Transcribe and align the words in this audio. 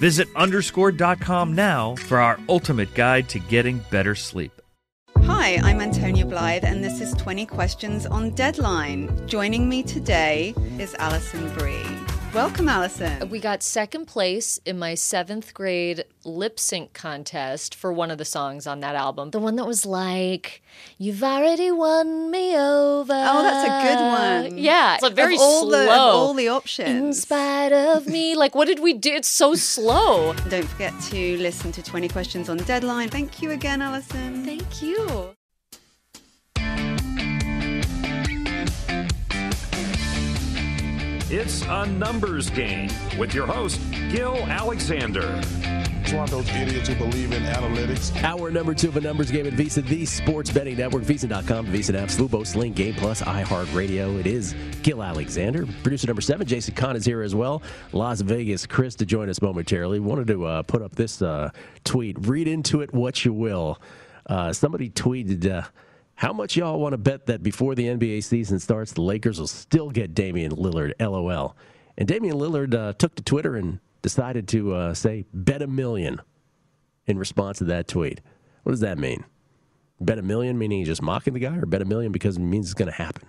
Visit 0.00 0.28
underscore.com 0.34 1.54
now 1.54 1.94
for 1.94 2.18
our 2.20 2.40
ultimate 2.48 2.94
guide 2.94 3.28
to 3.28 3.38
getting 3.38 3.84
better 3.90 4.14
sleep. 4.14 4.62
Hi, 5.24 5.56
I'm 5.56 5.82
Antonia 5.82 6.24
Blythe, 6.24 6.64
and 6.64 6.82
this 6.82 7.02
is 7.02 7.12
20 7.12 7.44
Questions 7.44 8.06
on 8.06 8.30
Deadline. 8.30 9.28
Joining 9.28 9.68
me 9.68 9.82
today 9.82 10.54
is 10.78 10.94
Alison 10.94 11.52
Brie. 11.52 11.84
Welcome, 12.32 12.68
Alison. 12.68 13.28
We 13.28 13.40
got 13.40 13.62
second 13.62 14.06
place 14.06 14.58
in 14.64 14.78
my 14.78 14.94
seventh 14.94 15.52
grade 15.52 16.04
lip 16.24 16.58
sync 16.60 16.94
contest 16.94 17.74
for 17.74 17.92
one 17.92 18.10
of 18.10 18.16
the 18.16 18.24
songs 18.24 18.66
on 18.66 18.80
that 18.80 18.94
album. 18.94 19.32
The 19.32 19.40
one 19.40 19.56
that 19.56 19.66
was 19.66 19.84
like, 19.84 20.62
You've 20.96 21.22
already 21.22 21.70
won 21.72 22.30
me 22.30 22.39
over. 23.00 23.12
Oh, 23.12 23.42
that's 23.42 23.68
a 23.68 23.88
good 23.88 24.50
one. 24.52 24.58
Yeah. 24.58 24.94
It's 24.94 25.04
a 25.04 25.10
very 25.10 25.34
of 25.34 25.40
all 25.40 25.68
slow. 25.68 25.84
The, 25.84 25.92
of 25.92 26.14
all 26.14 26.34
the 26.34 26.48
options. 26.48 26.88
In 26.88 27.12
spite 27.14 27.72
of 27.72 28.06
me. 28.06 28.36
Like, 28.36 28.54
what 28.54 28.66
did 28.66 28.80
we 28.80 28.92
do? 28.92 29.12
It's 29.12 29.28
so 29.28 29.54
slow. 29.54 30.34
Don't 30.48 30.66
forget 30.66 30.92
to 31.10 31.36
listen 31.38 31.72
to 31.72 31.82
20 31.82 32.08
Questions 32.08 32.48
on 32.48 32.58
Deadline. 32.58 33.08
Thank 33.08 33.42
you 33.42 33.50
again, 33.50 33.82
Alison. 33.82 34.44
Thank 34.44 34.82
you. 34.82 35.34
It's 41.32 41.62
a 41.68 41.86
numbers 41.86 42.50
game 42.50 42.90
with 43.16 43.34
your 43.34 43.46
host, 43.46 43.80
Gill 44.10 44.36
Alexander. 44.36 45.40
It's 46.10 46.16
one 46.16 46.24
of 46.24 46.30
those 46.30 46.56
idiots 46.56 46.88
who 46.88 46.96
believe 46.96 47.30
in 47.30 47.44
analytics. 47.44 48.20
Hour 48.24 48.50
number 48.50 48.74
two 48.74 48.88
of 48.88 48.96
a 48.96 49.00
numbers 49.00 49.30
game 49.30 49.46
at 49.46 49.52
VSiN, 49.52 49.86
the 49.86 50.04
sports 50.04 50.50
betting 50.50 50.76
network, 50.76 51.04
VSiN.com, 51.04 51.68
VSiN 51.68 52.02
app, 52.02 52.08
Fubo, 52.08 52.44
Sling, 52.44 52.72
Game 52.72 52.94
Plus, 52.94 53.22
iHeartRadio. 53.22 54.18
It 54.18 54.26
is 54.26 54.56
Gill 54.82 55.04
Alexander. 55.04 55.66
Producer 55.84 56.08
number 56.08 56.20
seven, 56.20 56.48
Jason 56.48 56.74
Kahn 56.74 56.96
is 56.96 57.04
here 57.04 57.22
as 57.22 57.36
well. 57.36 57.62
Las 57.92 58.22
Vegas, 58.22 58.66
Chris 58.66 58.96
to 58.96 59.06
join 59.06 59.28
us 59.28 59.40
momentarily. 59.40 60.00
Wanted 60.00 60.26
to 60.26 60.46
uh, 60.46 60.62
put 60.64 60.82
up 60.82 60.96
this 60.96 61.22
uh, 61.22 61.50
tweet. 61.84 62.16
Read 62.26 62.48
into 62.48 62.80
it 62.80 62.92
what 62.92 63.24
you 63.24 63.32
will. 63.32 63.80
Uh, 64.26 64.52
somebody 64.52 64.90
tweeted. 64.90 65.48
Uh, 65.48 65.62
how 66.16 66.32
much 66.32 66.56
y'all 66.56 66.80
want 66.80 66.92
to 66.92 66.98
bet 66.98 67.26
that 67.26 67.44
before 67.44 67.76
the 67.76 67.86
NBA 67.86 68.24
season 68.24 68.58
starts, 68.58 68.94
the 68.94 69.00
Lakers 69.00 69.38
will 69.38 69.46
still 69.46 69.90
get 69.90 70.12
Damian 70.12 70.50
Lillard? 70.50 70.92
LOL. 70.98 71.56
And 71.96 72.08
Damian 72.08 72.34
Lillard 72.34 72.74
uh, 72.74 72.94
took 72.94 73.14
to 73.14 73.22
Twitter 73.22 73.54
and 73.54 73.78
decided 74.02 74.48
to 74.48 74.74
uh, 74.74 74.94
say, 74.94 75.24
bet 75.32 75.62
a 75.62 75.66
million 75.66 76.20
in 77.06 77.18
response 77.18 77.58
to 77.58 77.64
that 77.64 77.88
tweet. 77.88 78.20
What 78.62 78.72
does 78.72 78.80
that 78.80 78.98
mean? 78.98 79.24
Bet 80.00 80.18
a 80.18 80.22
million 80.22 80.58
meaning 80.58 80.78
he's 80.78 80.88
just 80.88 81.02
mocking 81.02 81.34
the 81.34 81.40
guy, 81.40 81.56
or 81.56 81.66
bet 81.66 81.82
a 81.82 81.84
million 81.84 82.12
because 82.12 82.36
it 82.36 82.40
means 82.40 82.66
it's 82.66 82.74
going 82.74 82.90
to 82.90 82.96
happen? 82.96 83.28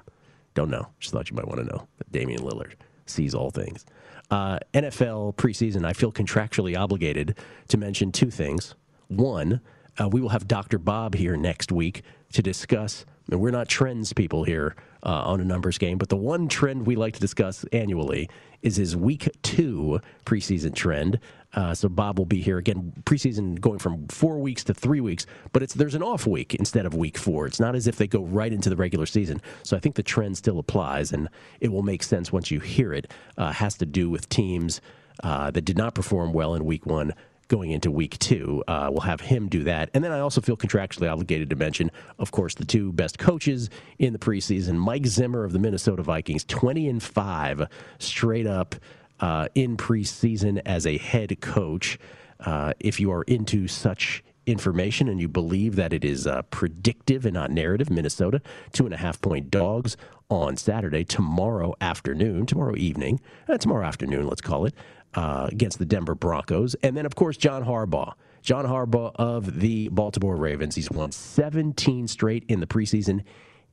Don't 0.54 0.70
know. 0.70 0.88
Just 1.00 1.14
thought 1.14 1.30
you 1.30 1.36
might 1.36 1.48
want 1.48 1.60
to 1.60 1.66
know 1.66 1.88
that 1.98 2.12
Damian 2.12 2.42
Lillard 2.42 2.74
sees 3.06 3.34
all 3.34 3.52
things. 3.52 3.86
Uh, 4.30 4.60
NFL 4.74 5.36
preseason, 5.36 5.86
I 5.86 5.94
feel 5.94 6.12
contractually 6.12 6.78
obligated 6.78 7.38
to 7.68 7.78
mention 7.78 8.12
two 8.12 8.32
things. 8.32 8.76
One, 9.08 9.60
uh, 10.00 10.08
we 10.08 10.22
will 10.22 10.30
have 10.30 10.48
Dr. 10.48 10.78
Bob 10.78 11.16
here 11.16 11.36
next 11.36 11.72
week 11.72 12.04
to 12.32 12.42
discuss, 12.42 13.06
and 13.30 13.42
we're 13.42 13.52
not 13.52 13.68
trends 13.68 14.14
people 14.14 14.46
here 14.46 14.76
uh, 15.04 15.24
on 15.26 15.42
a 15.42 15.44
numbers 15.44 15.78
game, 15.78 15.98
but 15.98 16.10
the 16.10 16.18
one 16.18 16.48
trend 16.48 16.86
we 16.86 16.96
like 16.96 17.14
to 17.14 17.20
discuss 17.20 17.66
annually 17.72 18.30
is 18.62 18.76
his 18.76 18.96
week 18.96 19.30
two 19.42 20.00
preseason 20.26 20.74
trend. 20.74 21.20
Uh, 21.54 21.74
so 21.74 21.90
Bob 21.90 22.18
will 22.18 22.26
be 22.26 22.42
here 22.42 22.58
again. 22.58 22.94
Preseason 23.04 23.60
going 23.60 23.80
from 23.80 24.08
four 24.08 24.40
weeks 24.40 24.64
to 24.64 24.74
three 24.74 25.02
weeks, 25.02 25.26
but 25.52 25.62
it's 25.62 25.74
there's 25.74 25.96
an 25.96 26.04
off 26.04 26.26
week 26.26 26.56
instead 26.56 26.86
of 26.86 26.94
week 26.94 27.18
four. 27.18 27.46
It's 27.46 27.60
not 27.60 27.76
as 27.76 27.88
if 27.88 27.98
they 27.98 28.08
go 28.08 28.24
right 28.24 28.54
into 28.54 28.70
the 28.70 28.76
regular 28.76 29.06
season. 29.06 29.42
So 29.64 29.76
I 29.76 29.80
think 29.80 29.96
the 29.96 30.04
trend 30.04 30.38
still 30.38 30.60
applies, 30.60 31.12
and 31.12 31.28
it 31.60 31.72
will 31.72 31.84
make 31.84 32.04
sense 32.04 32.32
once 32.32 32.52
you 32.52 32.60
hear 32.60 32.94
it. 32.94 33.12
Uh, 33.38 33.52
has 33.52 33.76
to 33.78 33.86
do 33.86 34.10
with 34.10 34.30
teams 34.30 34.80
uh, 35.24 35.52
that 35.52 35.66
did 35.66 35.78
not 35.78 35.94
perform 35.94 36.32
well 36.32 36.56
in 36.56 36.64
week 36.64 36.86
one 36.86 37.14
going 37.52 37.72
into 37.72 37.92
week 37.92 38.18
two. 38.18 38.64
Uh, 38.66 38.88
we'll 38.90 39.02
have 39.02 39.20
him 39.20 39.50
do 39.50 39.66
that. 39.66 39.90
And 39.94 40.02
then 40.02 40.14
I 40.14 40.22
also 40.22 40.40
feel 40.40 40.56
contractually 40.56 41.12
obligated 41.12 41.50
to 41.50 41.58
mention, 41.58 41.92
of 42.18 42.32
course, 42.32 42.56
the 42.56 42.64
two 42.64 42.94
best 42.94 43.20
coaches 43.20 43.70
in 44.00 44.14
the 44.14 44.20
preseason 44.20 44.78
Mike 44.78 45.06
Zimmer 45.06 45.44
of 45.44 45.52
the 45.52 45.60
Minnesota 45.60 46.02
Vikings, 46.02 46.46
20 46.46 46.88
and 46.88 47.04
5 47.04 47.68
straight 48.00 48.48
up 48.48 48.76
uh, 49.20 49.50
in 49.54 49.76
preseason 49.76 50.62
as 50.66 50.88
a 50.88 50.98
head 50.98 51.42
coach. 51.42 52.00
Uh, 52.40 52.72
if 52.80 53.02
you 53.02 53.12
are 53.12 53.24
into 53.24 53.68
such 53.68 54.24
information 54.46 55.10
and 55.10 55.20
you 55.20 55.28
believe 55.28 55.76
that 55.76 55.92
it 55.92 56.06
is 56.06 56.26
uh, 56.26 56.44
predictive 56.44 57.26
and 57.26 57.34
not 57.34 57.52
narrative, 57.52 57.90
Minnesota, 57.90 58.42
two 58.72 58.86
and 58.86 58.94
a 58.94 58.98
half 58.98 59.20
point 59.22 59.52
dogs 59.52 59.98
on 60.30 60.56
Saturday, 60.56 61.04
tomorrow 61.04 61.76
afternoon, 61.82 62.46
tomorrow 62.46 62.78
evening, 62.78 63.20
uh, 63.50 63.58
tomorrow 63.58 63.86
afternoon, 63.86 64.26
let's 64.26 64.42
call 64.42 64.66
it, 64.66 64.74
uh, 65.14 65.48
against 65.52 65.80
the 65.80 65.86
Denver 65.86 66.16
Broncos. 66.16 66.76
And 66.84 66.96
then, 66.96 67.06
of 67.06 67.16
course, 67.16 67.38
John 67.38 67.64
Harbaugh. 67.64 68.14
John 68.42 68.66
Harbaugh 68.66 69.12
of 69.16 69.60
the 69.60 69.90
Baltimore 69.90 70.36
Ravens. 70.36 70.76
He's 70.76 70.90
won 70.90 71.12
17 71.12 72.08
straight 72.08 72.44
in 72.48 72.60
the 72.60 72.68
preseason, 72.68 73.24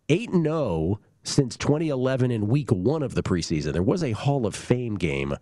8 0.09 0.31
0 0.31 1.01
since 1.23 1.57
2011 1.57 2.31
in 2.31 2.49
week 2.49 2.71
one 2.71 3.03
of 3.03 3.15
the 3.15 3.23
preseason. 3.23 3.73
There 3.73 3.83
was 3.83 4.03
a 4.03 4.13
Hall 4.13 4.47
of 4.47 4.55
Fame 4.55 4.97
game 4.97 5.35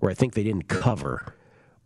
where 0.00 0.10
I 0.10 0.14
think 0.14 0.34
they 0.34 0.42
didn't 0.42 0.68
cover. 0.68 1.34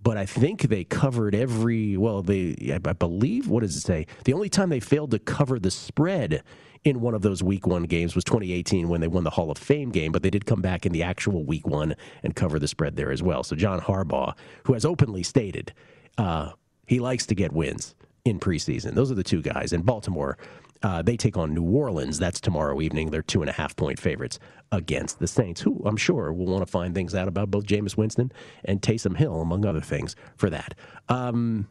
But 0.02 0.16
I 0.16 0.26
think 0.26 0.62
they 0.62 0.84
covered 0.84 1.34
every, 1.34 1.96
well, 1.96 2.22
they, 2.22 2.72
I 2.72 2.78
believe, 2.92 3.48
what 3.48 3.60
does 3.60 3.76
it 3.76 3.80
say? 3.80 4.06
The 4.24 4.32
only 4.32 4.48
time 4.48 4.68
they 4.68 4.80
failed 4.80 5.10
to 5.10 5.18
cover 5.18 5.58
the 5.58 5.72
spread 5.72 6.42
in 6.84 7.00
one 7.00 7.14
of 7.14 7.22
those 7.22 7.42
week 7.42 7.66
one 7.66 7.84
games 7.84 8.14
was 8.14 8.24
2018 8.24 8.88
when 8.88 9.00
they 9.00 9.08
won 9.08 9.24
the 9.24 9.30
Hall 9.30 9.50
of 9.50 9.58
Fame 9.58 9.90
game, 9.90 10.12
but 10.12 10.22
they 10.22 10.30
did 10.30 10.46
come 10.46 10.62
back 10.62 10.86
in 10.86 10.92
the 10.92 11.02
actual 11.02 11.44
week 11.44 11.66
one 11.66 11.94
and 12.22 12.36
cover 12.36 12.58
the 12.58 12.68
spread 12.68 12.96
there 12.96 13.10
as 13.10 13.22
well. 13.22 13.42
So 13.42 13.56
John 13.56 13.80
Harbaugh, 13.80 14.34
who 14.64 14.74
has 14.74 14.84
openly 14.84 15.22
stated 15.22 15.72
uh, 16.16 16.52
he 16.86 17.00
likes 17.00 17.26
to 17.26 17.34
get 17.34 17.52
wins 17.52 17.94
in 18.24 18.40
preseason, 18.40 18.94
those 18.94 19.10
are 19.10 19.16
the 19.16 19.22
two 19.22 19.42
guys. 19.42 19.72
In 19.72 19.82
Baltimore, 19.82 20.38
uh, 20.82 21.02
they 21.02 21.16
take 21.16 21.36
on 21.36 21.54
New 21.54 21.64
Orleans. 21.64 22.18
That's 22.18 22.40
tomorrow 22.40 22.80
evening. 22.80 23.10
They're 23.10 23.22
two 23.22 23.42
and 23.42 23.50
a 23.50 23.52
half 23.52 23.74
point 23.74 23.98
favorites 23.98 24.38
against 24.70 25.18
the 25.18 25.26
Saints, 25.26 25.60
who 25.60 25.82
I'm 25.84 25.96
sure 25.96 26.32
will 26.32 26.46
want 26.46 26.64
to 26.64 26.70
find 26.70 26.94
things 26.94 27.14
out 27.14 27.28
about 27.28 27.50
both 27.50 27.64
Jameis 27.64 27.96
Winston 27.96 28.30
and 28.64 28.80
Taysom 28.80 29.16
Hill, 29.16 29.40
among 29.40 29.64
other 29.64 29.80
things, 29.80 30.14
for 30.36 30.50
that. 30.50 30.74
Um, 31.08 31.68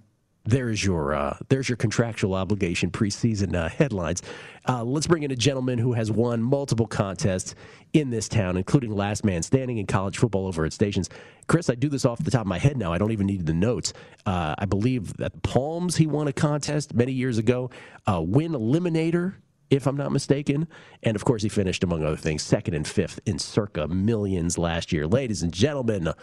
there's 0.47 0.83
your 0.83 1.13
uh, 1.13 1.37
there's 1.49 1.67
your 1.67 1.75
contractual 1.75 2.33
obligation 2.33 2.89
preseason 2.89 3.53
uh, 3.53 3.67
headlines. 3.67 4.21
Uh, 4.67 4.83
let's 4.83 5.07
bring 5.07 5.23
in 5.23 5.31
a 5.31 5.35
gentleman 5.35 5.77
who 5.77 5.93
has 5.93 6.09
won 6.09 6.41
multiple 6.41 6.87
contests 6.87 7.53
in 7.93 8.09
this 8.09 8.29
town, 8.29 8.57
including 8.57 8.91
Last 8.91 9.25
Man 9.25 9.43
Standing 9.43 9.77
in 9.77 9.85
college 9.85 10.17
football 10.17 10.47
over 10.47 10.65
at 10.65 10.73
stations. 10.73 11.09
Chris, 11.47 11.69
I 11.69 11.75
do 11.75 11.89
this 11.89 12.05
off 12.05 12.23
the 12.23 12.31
top 12.31 12.41
of 12.41 12.47
my 12.47 12.57
head 12.57 12.77
now. 12.77 12.93
I 12.93 12.97
don't 12.97 13.11
even 13.11 13.27
need 13.27 13.45
the 13.45 13.53
notes. 13.53 13.93
Uh, 14.25 14.55
I 14.57 14.65
believe 14.65 15.15
that 15.17 15.43
Palms 15.43 15.97
he 15.97 16.07
won 16.07 16.27
a 16.27 16.33
contest 16.33 16.93
many 16.93 17.11
years 17.11 17.37
ago. 17.37 17.69
Uh, 18.05 18.21
win 18.21 18.53
Eliminator 18.53 19.35
if 19.69 19.85
I'm 19.85 19.97
not 19.97 20.13
mistaken. 20.13 20.67
And 21.03 21.15
of 21.17 21.25
course, 21.25 21.43
he 21.43 21.49
finished, 21.49 21.83
among 21.83 22.05
other 22.05 22.15
things, 22.15 22.41
second 22.41 22.73
and 22.73 22.87
fifth 22.87 23.19
in 23.25 23.37
circa 23.37 23.87
millions 23.89 24.57
last 24.57 24.93
year. 24.93 25.07
Ladies 25.07 25.43
and 25.43 25.51
gentlemen, 25.51 26.13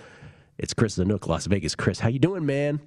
it's 0.56 0.73
Chris 0.73 0.97
Nook, 0.97 1.29
Las 1.29 1.44
Vegas. 1.47 1.75
Chris, 1.75 2.00
how 2.00 2.09
you 2.09 2.19
doing, 2.19 2.47
man? 2.47 2.81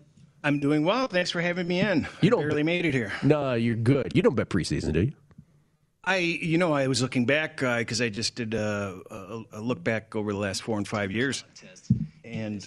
I'm 0.48 0.60
doing 0.60 0.86
well. 0.86 1.08
Thanks 1.08 1.30
for 1.30 1.42
having 1.42 1.68
me 1.68 1.82
in. 1.82 2.08
You 2.22 2.30
don't 2.30 2.40
barely 2.40 2.64
made 2.64 2.86
it 2.86 2.94
here. 2.94 3.12
No, 3.22 3.54
you're 3.56 3.76
good. 3.76 4.14
You 4.16 4.22
don't 4.22 4.34
bet 4.34 4.48
preseason, 4.48 4.94
do 4.94 5.02
you? 5.02 5.12
I, 6.06 6.20
you 6.20 6.58
know, 6.58 6.72
I 6.72 6.88
was 6.88 7.02
looking 7.02 7.26
back 7.26 7.58
because 7.58 8.00
uh, 8.00 8.06
I 8.06 8.10
just 8.10 8.36
did 8.36 8.54
a, 8.54 8.98
a, 9.12 9.44
a, 9.52 9.60
look 9.60 9.84
back 9.84 10.16
over 10.16 10.32
the 10.32 10.40
last 10.40 10.64
four 10.64 10.78
and 10.78 10.88
five 10.88 11.12
years, 11.12 11.44
and 12.24 12.66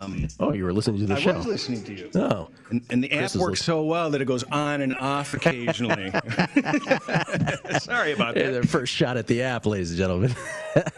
um, 0.00 0.26
oh, 0.40 0.52
you 0.52 0.64
were 0.64 0.72
listening 0.72 0.98
to 0.98 1.06
the 1.06 1.14
I 1.14 1.20
show. 1.20 1.30
I 1.30 1.36
was 1.36 1.46
listening 1.46 1.84
to 1.84 1.94
you. 1.94 2.10
Oh, 2.16 2.48
and, 2.70 2.84
and 2.90 3.04
the 3.04 3.08
Chris 3.10 3.36
app 3.36 3.40
works 3.40 3.60
listening. 3.60 3.76
so 3.76 3.84
well 3.84 4.10
that 4.10 4.20
it 4.20 4.24
goes 4.24 4.42
on 4.42 4.80
and 4.80 4.96
off 4.98 5.34
occasionally. 5.34 6.10
Sorry 7.78 8.10
about 8.10 8.34
that. 8.34 8.54
Hey, 8.54 8.62
first 8.62 8.92
shot 8.92 9.16
at 9.16 9.28
the 9.28 9.42
app, 9.42 9.66
ladies 9.66 9.90
and 9.90 9.98
gentlemen. 9.98 10.34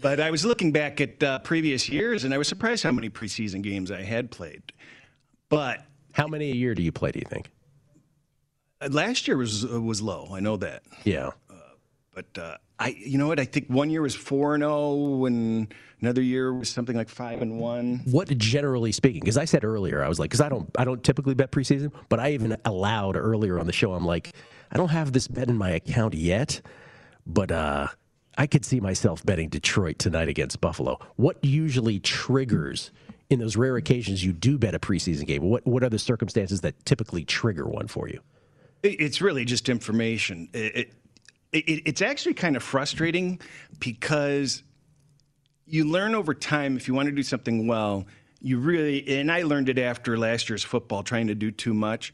but 0.00 0.20
I 0.20 0.30
was 0.30 0.44
looking 0.44 0.72
back 0.72 1.00
at 1.00 1.22
uh, 1.22 1.38
previous 1.40 1.88
years, 1.88 2.24
and 2.24 2.32
I 2.34 2.38
was 2.38 2.48
surprised 2.48 2.82
how 2.82 2.92
many 2.92 3.10
preseason 3.10 3.62
games 3.62 3.90
I 3.90 4.02
had 4.02 4.30
played. 4.30 4.62
But 5.48 5.84
how 6.12 6.26
many 6.26 6.50
a 6.50 6.54
year 6.54 6.74
do 6.74 6.82
you 6.82 6.92
play? 6.92 7.12
Do 7.12 7.18
you 7.18 7.26
think? 7.28 7.50
Uh, 8.80 8.88
last 8.90 9.28
year 9.28 9.36
was 9.36 9.64
uh, 9.64 9.80
was 9.80 10.00
low. 10.00 10.28
I 10.32 10.40
know 10.40 10.56
that. 10.58 10.82
Yeah. 11.04 11.30
Uh, 11.50 11.54
but 12.14 12.38
uh, 12.38 12.56
I, 12.78 12.88
you 12.98 13.16
know 13.16 13.28
what? 13.28 13.38
I 13.38 13.44
think 13.44 13.68
one 13.68 13.90
year 13.90 14.02
was 14.02 14.14
four 14.14 14.54
and 14.54 14.62
zero, 14.62 14.72
oh, 14.72 15.24
and 15.26 15.72
another 16.00 16.20
year 16.20 16.52
was 16.52 16.68
something 16.68 16.96
like 16.96 17.08
five 17.08 17.40
and 17.40 17.58
one. 17.58 18.02
What, 18.06 18.36
generally 18.36 18.92
speaking? 18.92 19.20
Because 19.20 19.38
I 19.38 19.44
said 19.44 19.64
earlier, 19.64 20.02
I 20.02 20.08
was 20.08 20.18
like, 20.18 20.30
because 20.30 20.40
I 20.40 20.48
don't, 20.48 20.68
I 20.76 20.84
don't 20.84 21.02
typically 21.02 21.34
bet 21.34 21.52
preseason, 21.52 21.92
but 22.08 22.18
I 22.18 22.32
even 22.32 22.56
allowed 22.64 23.16
earlier 23.16 23.60
on 23.60 23.66
the 23.66 23.72
show. 23.72 23.92
I'm 23.94 24.04
like, 24.04 24.32
I 24.72 24.78
don't 24.78 24.88
have 24.88 25.12
this 25.12 25.28
bet 25.28 25.48
in 25.48 25.56
my 25.56 25.70
account 25.70 26.14
yet, 26.14 26.60
but 27.24 27.52
uh, 27.52 27.86
I 28.38 28.46
could 28.46 28.64
see 28.64 28.80
myself 28.80 29.24
betting 29.24 29.48
Detroit 29.48 29.98
tonight 29.98 30.28
against 30.28 30.60
Buffalo. 30.60 30.98
What 31.16 31.44
usually 31.44 32.00
triggers? 32.00 32.90
In 33.30 33.38
those 33.38 33.56
rare 33.56 33.78
occasions 33.78 34.22
you 34.22 34.34
do 34.34 34.58
bet 34.58 34.74
a 34.74 34.78
preseason 34.78 35.26
game, 35.26 35.42
what 35.42 35.66
what 35.66 35.82
are 35.82 35.88
the 35.88 35.98
circumstances 35.98 36.60
that 36.60 36.84
typically 36.84 37.24
trigger 37.24 37.66
one 37.66 37.86
for 37.86 38.06
you? 38.06 38.20
It's 38.82 39.22
really 39.22 39.46
just 39.46 39.70
information. 39.70 40.50
It, 40.52 40.76
it, 40.76 40.92
it, 41.52 41.82
it's 41.86 42.02
actually 42.02 42.34
kind 42.34 42.56
of 42.56 42.62
frustrating 42.62 43.40
because 43.78 44.62
you 45.66 45.84
learn 45.84 46.14
over 46.14 46.34
time 46.34 46.76
if 46.76 46.88
you 46.88 46.94
want 46.94 47.06
to 47.06 47.14
do 47.14 47.22
something 47.22 47.66
well, 47.66 48.06
you 48.40 48.58
really, 48.58 49.18
and 49.18 49.30
I 49.30 49.42
learned 49.42 49.68
it 49.68 49.78
after 49.78 50.18
last 50.18 50.50
year's 50.50 50.64
football, 50.64 51.02
trying 51.02 51.28
to 51.28 51.34
do 51.34 51.50
too 51.50 51.72
much. 51.72 52.12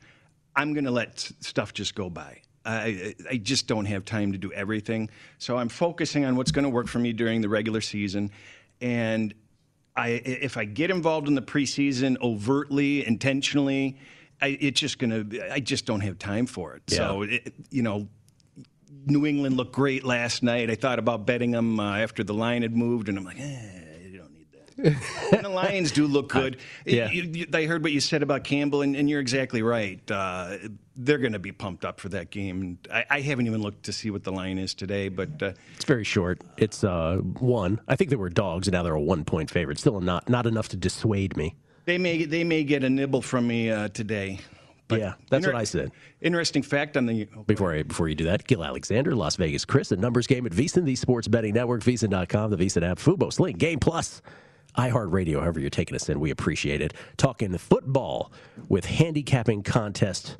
I'm 0.55 0.75
going 0.75 0.85
to 0.85 0.91
let 0.91 1.19
stuff 1.19 1.73
just 1.73 1.94
go 1.94 2.11
by. 2.11 2.43
I, 2.69 3.15
I 3.31 3.37
just 3.38 3.67
don't 3.67 3.87
have 3.87 4.05
time 4.05 4.32
to 4.32 4.38
do 4.38 4.53
everything. 4.53 5.11
So 5.38 5.56
I'm 5.56 5.69
focusing 5.69 6.25
on 6.25 6.37
what's 6.37 6.50
going 6.50 6.65
to 6.65 6.70
work 6.70 6.87
for 6.87 6.99
me 6.99 7.12
during 7.12 7.41
the 7.41 7.49
regular 7.49 7.81
season. 7.81 8.31
And 8.81 9.35
I, 9.97 10.09
if 10.25 10.56
I 10.56 10.65
get 10.65 10.91
involved 10.91 11.29
in 11.29 11.35
the 11.35 11.43
preseason 11.43 12.20
overtly, 12.20 13.06
intentionally, 13.06 13.99
I, 14.41 14.59
it's 14.61 14.79
just 14.79 14.99
going 14.99 15.31
to, 15.31 15.53
I 15.53 15.61
just 15.61 15.87
don't 15.87 16.00
have 16.00 16.19
time 16.19 16.47
for 16.47 16.76
it. 16.76 16.82
Yeah. 16.88 16.97
So, 16.97 17.23
it, 17.23 17.55
you 17.70 17.82
know, 17.82 18.09
New 19.06 19.26
England 19.26 19.56
looked 19.56 19.73
great 19.73 20.05
last 20.05 20.43
night. 20.43 20.71
I 20.71 20.75
thought 20.75 20.99
about 20.99 21.26
betting 21.26 21.50
them 21.50 21.81
uh, 21.81 21.97
after 21.99 22.23
the 22.23 22.35
line 22.35 22.62
had 22.62 22.76
moved, 22.76 23.09
and 23.09 23.17
I'm 23.17 23.25
like, 23.25 23.41
eh, 23.41 23.71
you 24.11 24.19
don't 24.19 24.32
need 24.32 24.47
that. 24.53 25.32
and 25.32 25.44
the 25.44 25.49
Lions 25.49 25.91
do 25.93 26.06
look 26.06 26.29
good. 26.29 26.56
Uh, 26.56 26.59
yeah. 26.85 27.11
You, 27.11 27.23
you, 27.23 27.47
I 27.53 27.64
heard 27.64 27.82
what 27.82 27.93
you 27.93 28.00
said 28.00 28.23
about 28.23 28.44
Campbell, 28.44 28.82
and, 28.82 28.94
and 28.94 29.09
you're 29.09 29.21
exactly 29.21 29.62
right. 29.62 29.99
Uh, 30.11 30.59
they're 30.99 31.19
going 31.19 31.33
to 31.33 31.39
be 31.39 31.53
pumped 31.53 31.85
up 31.85 32.00
for 32.00 32.09
that 32.11 32.31
game. 32.31 32.79
I, 32.93 33.05
I, 33.09 33.21
haven't 33.21 33.47
even 33.47 33.62
looked 33.62 33.85
to 33.85 33.93
see 33.93 34.11
what 34.11 34.25
the 34.25 34.33
line 34.33 34.59
is 34.59 34.75
today, 34.75 35.09
but 35.09 35.41
uh, 35.41 35.53
it's 35.77 35.85
very 35.85 36.05
short. 36.05 36.41
It's 36.56 36.83
uh, 36.83 37.19
one. 37.39 37.81
I 37.87 37.95
think 37.95 38.11
they 38.11 38.17
were 38.17 38.29
dogs, 38.29 38.67
and 38.67 38.73
now 38.73 38.83
they're 38.83 38.95
a 38.95 39.00
one 39.00 39.25
point 39.25 39.49
favorite. 39.50 39.79
Still 39.79 40.00
not 40.00 40.29
not 40.29 40.45
enough 40.47 40.69
to 40.71 40.77
dissuade 40.77 41.37
me. 41.37 41.55
They 41.85 41.99
may 41.99 42.25
they 42.25 42.43
may 42.43 42.65
get 42.65 42.83
a 42.83 42.91
nibble 42.91 43.23
from 43.23 43.47
me 43.47 43.71
uh, 43.71 43.89
today. 43.89 44.41
But 44.89 45.00
yeah, 45.00 45.15
that's 45.31 45.45
inter- 45.45 45.55
what 45.55 45.61
I 45.61 45.65
said. 45.65 45.93
Interesting 46.21 46.62
fact 46.62 46.97
on 46.97 47.06
the. 47.06 47.23
Okay. 47.23 47.43
Before 47.47 47.75
I, 47.75 47.83
before 47.85 48.09
you 48.09 48.15
do 48.15 48.25
that, 48.25 48.47
Gill 48.47 48.65
Alexander, 48.65 49.15
Las 49.15 49.37
Vegas 49.37 49.65
Chris, 49.65 49.93
a 49.93 49.97
numbers 49.97 50.27
game 50.27 50.47
at 50.47 50.53
VSiN, 50.53 50.85
the 50.85 50.97
sports 50.97 51.29
betting 51.29 51.55
network, 51.55 51.83
VSiN.com, 51.83 52.50
the 52.50 52.56
VSiN 52.56 52.91
app, 52.91 52.99
Fubo, 52.99 53.33
Sling, 53.33 53.56
Game 53.56 53.79
Plus, 53.79 54.23
iHeartRadio, 54.77 55.41
however 55.41 55.61
you're 55.61 55.71
taking 55.71 55.95
us 55.95 56.09
in. 56.09 56.19
We 56.19 56.31
appreciate 56.31 56.81
it. 56.81 56.95
Talking 57.19 57.56
football 57.59 58.33
with 58.69 58.87
handicapping 58.87 59.62
contest 59.62 60.37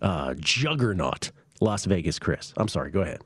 uh, 0.00 0.34
juggernaut, 0.38 1.30
Las 1.60 1.84
Vegas 1.84 2.18
Chris. 2.18 2.52
I'm 2.56 2.68
sorry, 2.68 2.90
go 2.90 3.00
ahead. 3.00 3.22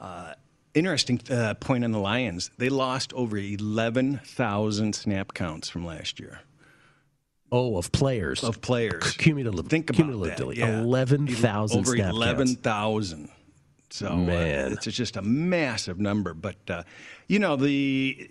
Uh, 0.00 0.34
interesting 0.74 1.20
uh, 1.30 1.54
point 1.54 1.84
on 1.84 1.92
the 1.92 1.98
Lions. 1.98 2.50
They 2.58 2.68
lost 2.68 3.12
over 3.12 3.36
11,000 3.36 4.94
snap 4.94 5.34
counts 5.34 5.68
from 5.68 5.84
last 5.84 6.18
year. 6.18 6.40
Oh, 7.50 7.76
of 7.76 7.92
players. 7.92 8.42
Of 8.42 8.62
players. 8.62 9.12
Cumulative, 9.18 9.66
Think 9.68 9.90
about 9.90 9.96
cumulatively. 9.96 10.56
that. 10.56 10.68
Yeah. 10.68 10.80
11,000 10.80 11.78
Over 11.78 11.96
11,000. 11.96 13.28
So 13.90 14.16
Man. 14.16 14.72
Uh, 14.72 14.74
it's 14.74 14.86
just 14.86 15.18
a 15.18 15.22
massive 15.22 16.00
number. 16.00 16.32
But, 16.32 16.56
uh, 16.68 16.82
you 17.28 17.38
know, 17.38 17.56
the 17.56 18.30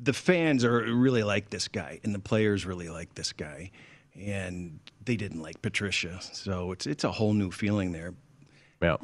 the 0.00 0.12
fans 0.12 0.64
are 0.64 0.82
really 0.82 1.22
like 1.22 1.50
this 1.50 1.66
guy, 1.66 1.98
and 2.04 2.14
the 2.14 2.18
players 2.18 2.64
really 2.66 2.88
like 2.88 3.14
this 3.14 3.32
guy. 3.32 3.70
And 4.14 4.78
they 5.08 5.16
didn't 5.16 5.42
like 5.42 5.60
Patricia. 5.62 6.20
So 6.20 6.70
it's 6.72 6.86
it's 6.86 7.02
a 7.02 7.10
whole 7.10 7.32
new 7.32 7.50
feeling 7.50 7.90
there. 7.92 8.14
Well, 8.80 9.00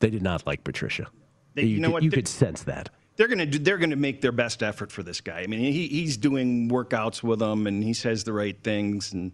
they 0.00 0.10
did 0.10 0.22
not 0.22 0.46
like 0.46 0.62
Patricia. 0.64 1.06
They, 1.54 1.62
you, 1.62 1.68
you 1.76 1.80
know 1.80 1.88
could, 1.88 1.92
what? 1.94 2.02
You 2.02 2.10
They- 2.10 2.16
could 2.16 2.28
sense 2.28 2.64
that. 2.64 2.90
they're 3.16 3.28
gonna 3.28 3.46
do, 3.46 3.58
they're 3.58 3.78
gonna 3.78 3.96
make 3.96 4.20
their 4.20 4.32
best 4.32 4.62
effort 4.62 4.90
for 4.92 5.02
this 5.02 5.20
guy. 5.22 5.40
I 5.40 5.46
mean, 5.46 5.60
he, 5.60 5.86
he's 5.88 6.16
doing 6.18 6.68
workouts 6.68 7.22
with 7.22 7.38
them, 7.38 7.66
and 7.66 7.82
he 7.82 7.94
says 7.94 8.24
the 8.24 8.32
right 8.34 8.58
things, 8.62 9.12
and 9.14 9.32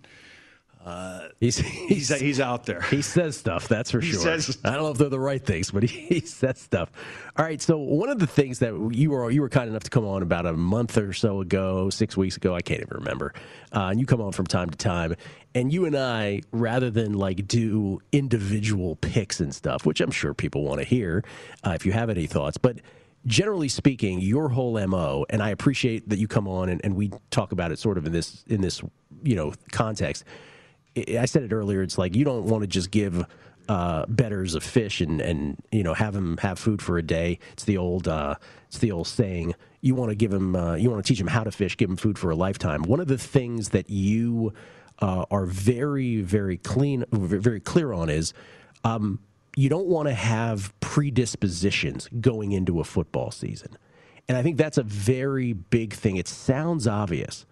uh, 0.85 1.29
He's, 1.41 1.59
he's 1.59 2.09
he's 2.17 2.41
out 2.41 2.67
there. 2.67 2.81
He 2.83 3.03
says 3.03 3.37
stuff, 3.37 3.69
that's 3.69 3.91
for 3.93 4.01
He 4.01 4.11
sure. 4.13 4.21
says- 4.21 4.59
I 4.65 4.71
don't 4.73 4.83
know 4.83 4.91
if 4.91 4.99
they're 4.99 5.09
the 5.09 5.19
right 5.21 5.45
things, 5.45 5.71
but 5.71 5.83
he, 5.85 6.01
he 6.15 6.21
says 6.21 6.59
stuff. 6.61 6.91
All 7.37 7.45
right, 7.45 7.61
so 7.63 7.79
one 7.79 8.09
of 8.09 8.19
the 8.19 8.27
things 8.27 8.59
that 8.61 8.73
you 8.93 9.11
were 9.11 9.31
you 9.31 9.41
were 9.43 9.49
kind 9.49 9.69
enough 9.71 9.85
to 9.85 9.91
come 9.91 10.05
on 10.05 10.23
about 10.23 10.45
a 10.47 10.53
month 10.53 10.99
or 10.99 11.13
so 11.13 11.41
ago, 11.41 11.89
six 11.91 12.17
weeks 12.17 12.37
ago, 12.37 12.55
I 12.55 12.61
can't 12.63 12.81
even 12.81 12.99
remember. 12.99 13.33
Uh, 13.73 13.89
and 13.91 14.01
you 14.01 14.07
come 14.07 14.21
on 14.21 14.33
from 14.33 14.47
time 14.47 14.71
to 14.71 14.77
time, 14.77 15.15
and 15.55 15.73
you 15.73 15.85
and 15.85 15.97
I, 15.97 16.43
rather 16.53 16.91
than 16.91 17.13
like 17.15 17.47
do 17.47 18.01
individual 18.13 18.97
picks 18.97 19.41
and 19.41 19.55
stuff, 19.55 19.85
which 19.85 20.01
I'm 20.01 20.11
sure 20.11 20.35
people 20.35 20.65
want 20.65 20.81
to 20.81 20.87
hear, 20.87 21.25
uh, 21.65 21.71
if 21.71 21.85
you 21.85 21.93
have 21.93 22.11
any 22.11 22.27
thoughts, 22.27 22.57
but 22.57 22.79
generally 23.27 23.69
speaking, 23.69 24.21
your 24.21 24.49
whole 24.49 24.79
mo, 24.87 25.27
and 25.31 25.43
I 25.43 25.51
appreciate 25.51 26.09
that 26.09 26.19
you 26.19 26.29
come 26.29 26.49
on 26.49 26.69
and, 26.69 26.81
and 26.85 26.97
we 26.97 27.13
talk 27.31 27.53
about 27.53 27.73
it 27.73 27.79
sort 27.79 27.99
of 27.99 28.07
in 28.07 28.13
this 28.13 28.45
in 28.49 28.61
this 28.61 28.83
you 29.23 29.37
know 29.37 29.53
context. 29.71 30.25
I 30.97 31.25
said 31.25 31.43
it 31.43 31.53
earlier. 31.53 31.83
It's 31.83 31.99
like 31.99 32.15
you 32.15 32.25
don't 32.25 32.45
want 32.45 32.63
to 32.63 32.67
just 32.67 32.91
give 32.91 33.25
uh, 33.69 34.05
betters 34.09 34.55
a 34.55 34.61
fish 34.61 35.01
and 35.01 35.21
and 35.21 35.63
you 35.71 35.83
know 35.83 35.95
have 35.95 36.15
them 36.15 36.37
have 36.39 36.59
food 36.59 36.83
for 36.83 36.99
a 36.99 37.03
day. 37.03 37.39
It's 37.53 37.65
the 37.65 37.77
old 37.79 38.09
uh, 38.09 38.35
it's 38.69 38.79
the 38.79 38.93
old 38.93 39.07
saying. 39.07 39.55
You 39.81 39.95
want 39.95 40.11
to 40.11 40.15
give 40.15 40.31
them 40.31 40.57
uh, 40.57 40.75
you 40.75 40.91
want 40.91 41.05
to 41.05 41.09
teach 41.09 41.19
them 41.19 41.29
how 41.29 41.45
to 41.45 41.51
fish, 41.53 41.77
give 41.77 41.89
them 41.89 41.97
food 41.97 42.19
for 42.19 42.31
a 42.31 42.37
lifetime. 42.37 42.83
One 42.83 43.01
of 43.01 43.09
the 43.09 43.19
things 43.19 43.71
that 43.71 43.91
you 43.91 44.53
uh, 45.01 45.25
are 45.31 45.47
very 45.47 46.21
very 46.21 46.57
clean 46.57 47.05
very 47.13 47.61
clear 47.61 47.93
on 47.93 48.09
is. 48.09 48.33
Um, 48.85 49.21
you 49.57 49.69
don't 49.69 49.87
want 49.87 50.09
to 50.09 50.15
have 50.15 50.73
predispositions 50.81 52.09
going 52.21 52.53
into 52.53 52.81
a 52.81 52.85
football 52.85 53.31
season. 53.31 53.77
And 54.29 54.39
I 54.39 54.43
think 54.43 54.57
that's 54.57 54.79
a 54.79 54.83
very 54.83 55.53
big 55.53 55.93
thing. 55.93 56.17
It 56.17 56.29
sounds 56.29 56.87
obvious, 56.87 57.45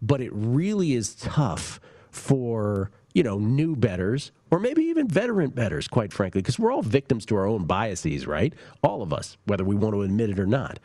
but 0.00 0.20
it 0.20 0.30
really 0.32 0.94
is 0.94 1.14
tough 1.16 1.80
for, 2.10 2.90
you 3.14 3.22
know, 3.22 3.38
new 3.38 3.74
betters 3.74 4.30
or 4.50 4.58
maybe 4.58 4.82
even 4.84 5.08
veteran 5.08 5.50
betters, 5.50 5.88
quite 5.88 6.12
frankly, 6.12 6.40
because 6.40 6.58
we're 6.58 6.72
all 6.72 6.82
victims 6.82 7.24
to 7.26 7.36
our 7.36 7.46
own 7.46 7.64
biases, 7.64 8.26
right? 8.26 8.52
All 8.82 9.02
of 9.02 9.12
us, 9.12 9.36
whether 9.46 9.64
we 9.64 9.74
want 9.74 9.94
to 9.94 10.02
admit 10.02 10.30
it 10.30 10.38
or 10.38 10.46
not. 10.46 10.78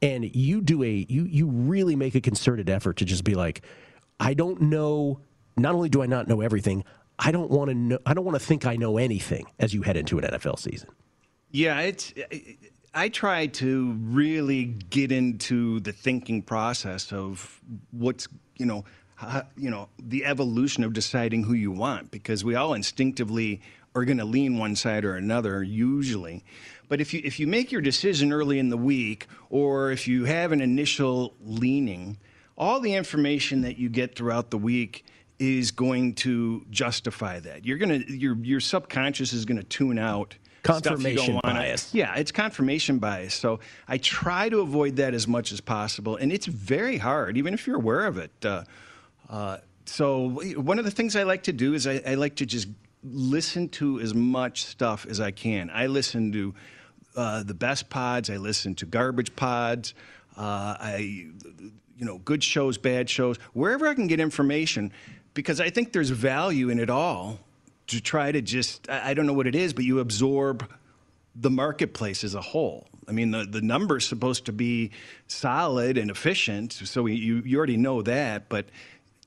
And 0.00 0.34
you 0.34 0.60
do 0.60 0.82
a 0.82 1.06
you 1.08 1.24
you 1.24 1.46
really 1.46 1.94
make 1.94 2.16
a 2.16 2.20
concerted 2.20 2.68
effort 2.68 2.96
to 2.96 3.04
just 3.04 3.22
be 3.22 3.34
like, 3.34 3.62
I 4.18 4.34
don't 4.34 4.62
know 4.62 5.20
not 5.56 5.74
only 5.74 5.88
do 5.88 6.02
I 6.02 6.06
not 6.06 6.28
know 6.28 6.40
everything, 6.40 6.84
I 7.18 7.30
don't 7.30 7.50
want 7.50 7.70
to 7.70 7.74
know 7.74 7.98
I 8.06 8.14
don't 8.14 8.24
want 8.24 8.38
to 8.38 8.44
think 8.44 8.66
I 8.66 8.76
know 8.76 8.98
anything 8.98 9.46
as 9.58 9.74
you 9.74 9.82
head 9.82 9.96
into 9.96 10.18
an 10.18 10.24
NFL 10.24 10.58
season. 10.58 10.88
Yeah, 11.50 11.80
it's. 11.80 12.12
I 12.94 13.08
try 13.08 13.46
to 13.46 13.92
really 14.02 14.64
get 14.64 15.12
into 15.12 15.80
the 15.80 15.92
thinking 15.92 16.42
process 16.42 17.12
of 17.12 17.60
what's 17.90 18.28
you 18.56 18.66
know 18.66 18.84
you 19.56 19.70
know, 19.70 19.88
the 19.98 20.24
evolution 20.24 20.84
of 20.84 20.92
deciding 20.92 21.44
who 21.44 21.54
you 21.54 21.70
want 21.70 22.10
because 22.10 22.44
we 22.44 22.54
all 22.54 22.74
instinctively 22.74 23.60
are 23.94 24.04
going 24.04 24.18
to 24.18 24.24
lean 24.24 24.58
one 24.58 24.74
side 24.74 25.04
or 25.04 25.16
another 25.16 25.62
usually. 25.62 26.44
But 26.88 27.00
if 27.00 27.14
you 27.14 27.20
if 27.24 27.38
you 27.38 27.46
make 27.46 27.72
your 27.72 27.80
decision 27.80 28.32
early 28.32 28.58
in 28.58 28.68
the 28.68 28.76
week, 28.76 29.26
or 29.50 29.90
if 29.90 30.08
you 30.08 30.24
have 30.24 30.52
an 30.52 30.60
initial 30.60 31.34
leaning, 31.42 32.18
all 32.56 32.80
the 32.80 32.94
information 32.94 33.62
that 33.62 33.78
you 33.78 33.88
get 33.88 34.14
throughout 34.14 34.50
the 34.50 34.58
week 34.58 35.04
is 35.42 35.72
going 35.72 36.14
to 36.14 36.64
justify 36.70 37.40
that. 37.40 37.66
You're 37.66 37.78
gonna 37.78 38.00
your 38.06 38.36
your 38.36 38.60
subconscious 38.60 39.32
is 39.32 39.44
going 39.44 39.58
to 39.58 39.64
tune 39.64 39.98
out 39.98 40.36
confirmation 40.62 41.40
bias. 41.42 41.92
Yeah, 41.92 42.14
it's 42.14 42.30
confirmation 42.30 42.98
bias. 43.00 43.34
So 43.34 43.58
I 43.88 43.98
try 43.98 44.48
to 44.48 44.60
avoid 44.60 44.96
that 44.96 45.14
as 45.14 45.26
much 45.26 45.50
as 45.50 45.60
possible, 45.60 46.14
and 46.14 46.32
it's 46.32 46.46
very 46.46 46.96
hard, 46.96 47.36
even 47.36 47.54
if 47.54 47.66
you're 47.66 47.76
aware 47.76 48.06
of 48.06 48.18
it. 48.18 48.30
Uh, 48.44 48.62
uh, 49.28 49.58
so 49.84 50.28
one 50.56 50.78
of 50.78 50.84
the 50.84 50.92
things 50.92 51.16
I 51.16 51.24
like 51.24 51.42
to 51.44 51.52
do 51.52 51.74
is 51.74 51.88
I, 51.88 52.00
I, 52.06 52.14
like 52.14 52.36
to 52.36 52.46
just 52.46 52.68
listen 53.02 53.68
to 53.70 53.98
as 53.98 54.14
much 54.14 54.64
stuff 54.64 55.06
as 55.08 55.20
I 55.20 55.32
can. 55.32 55.70
I 55.74 55.86
listen 55.86 56.30
to 56.32 56.54
uh, 57.16 57.42
the 57.42 57.54
best 57.54 57.90
pods. 57.90 58.30
I 58.30 58.36
listen 58.36 58.76
to 58.76 58.86
garbage 58.86 59.34
pods. 59.34 59.94
Uh, 60.36 60.76
I, 60.78 61.26
you 62.02 62.06
know, 62.06 62.18
good 62.18 62.44
shows, 62.44 62.78
bad 62.78 63.10
shows, 63.10 63.38
wherever 63.52 63.86
I 63.86 63.94
can 63.94 64.06
get 64.06 64.20
information, 64.20 64.92
because 65.34 65.60
I 65.60 65.70
think 65.70 65.92
there's 65.92 66.10
value 66.10 66.68
in 66.68 66.78
it 66.78 66.90
all 66.90 67.38
to 67.88 68.00
try 68.00 68.32
to 68.32 68.40
just, 68.40 68.88
I 68.88 69.14
don't 69.14 69.26
know 69.26 69.32
what 69.32 69.46
it 69.46 69.54
is, 69.54 69.72
but 69.72 69.84
you 69.84 69.98
absorb 69.98 70.70
the 71.34 71.50
marketplace 71.50 72.24
as 72.24 72.34
a 72.34 72.40
whole. 72.40 72.86
I 73.08 73.12
mean, 73.12 73.30
the, 73.30 73.44
the 73.44 73.62
number's 73.62 74.06
supposed 74.06 74.46
to 74.46 74.52
be 74.52 74.90
solid 75.26 75.98
and 75.98 76.10
efficient, 76.10 76.72
so 76.72 77.06
you, 77.06 77.42
you 77.44 77.56
already 77.56 77.76
know 77.76 78.02
that, 78.02 78.48
but 78.48 78.66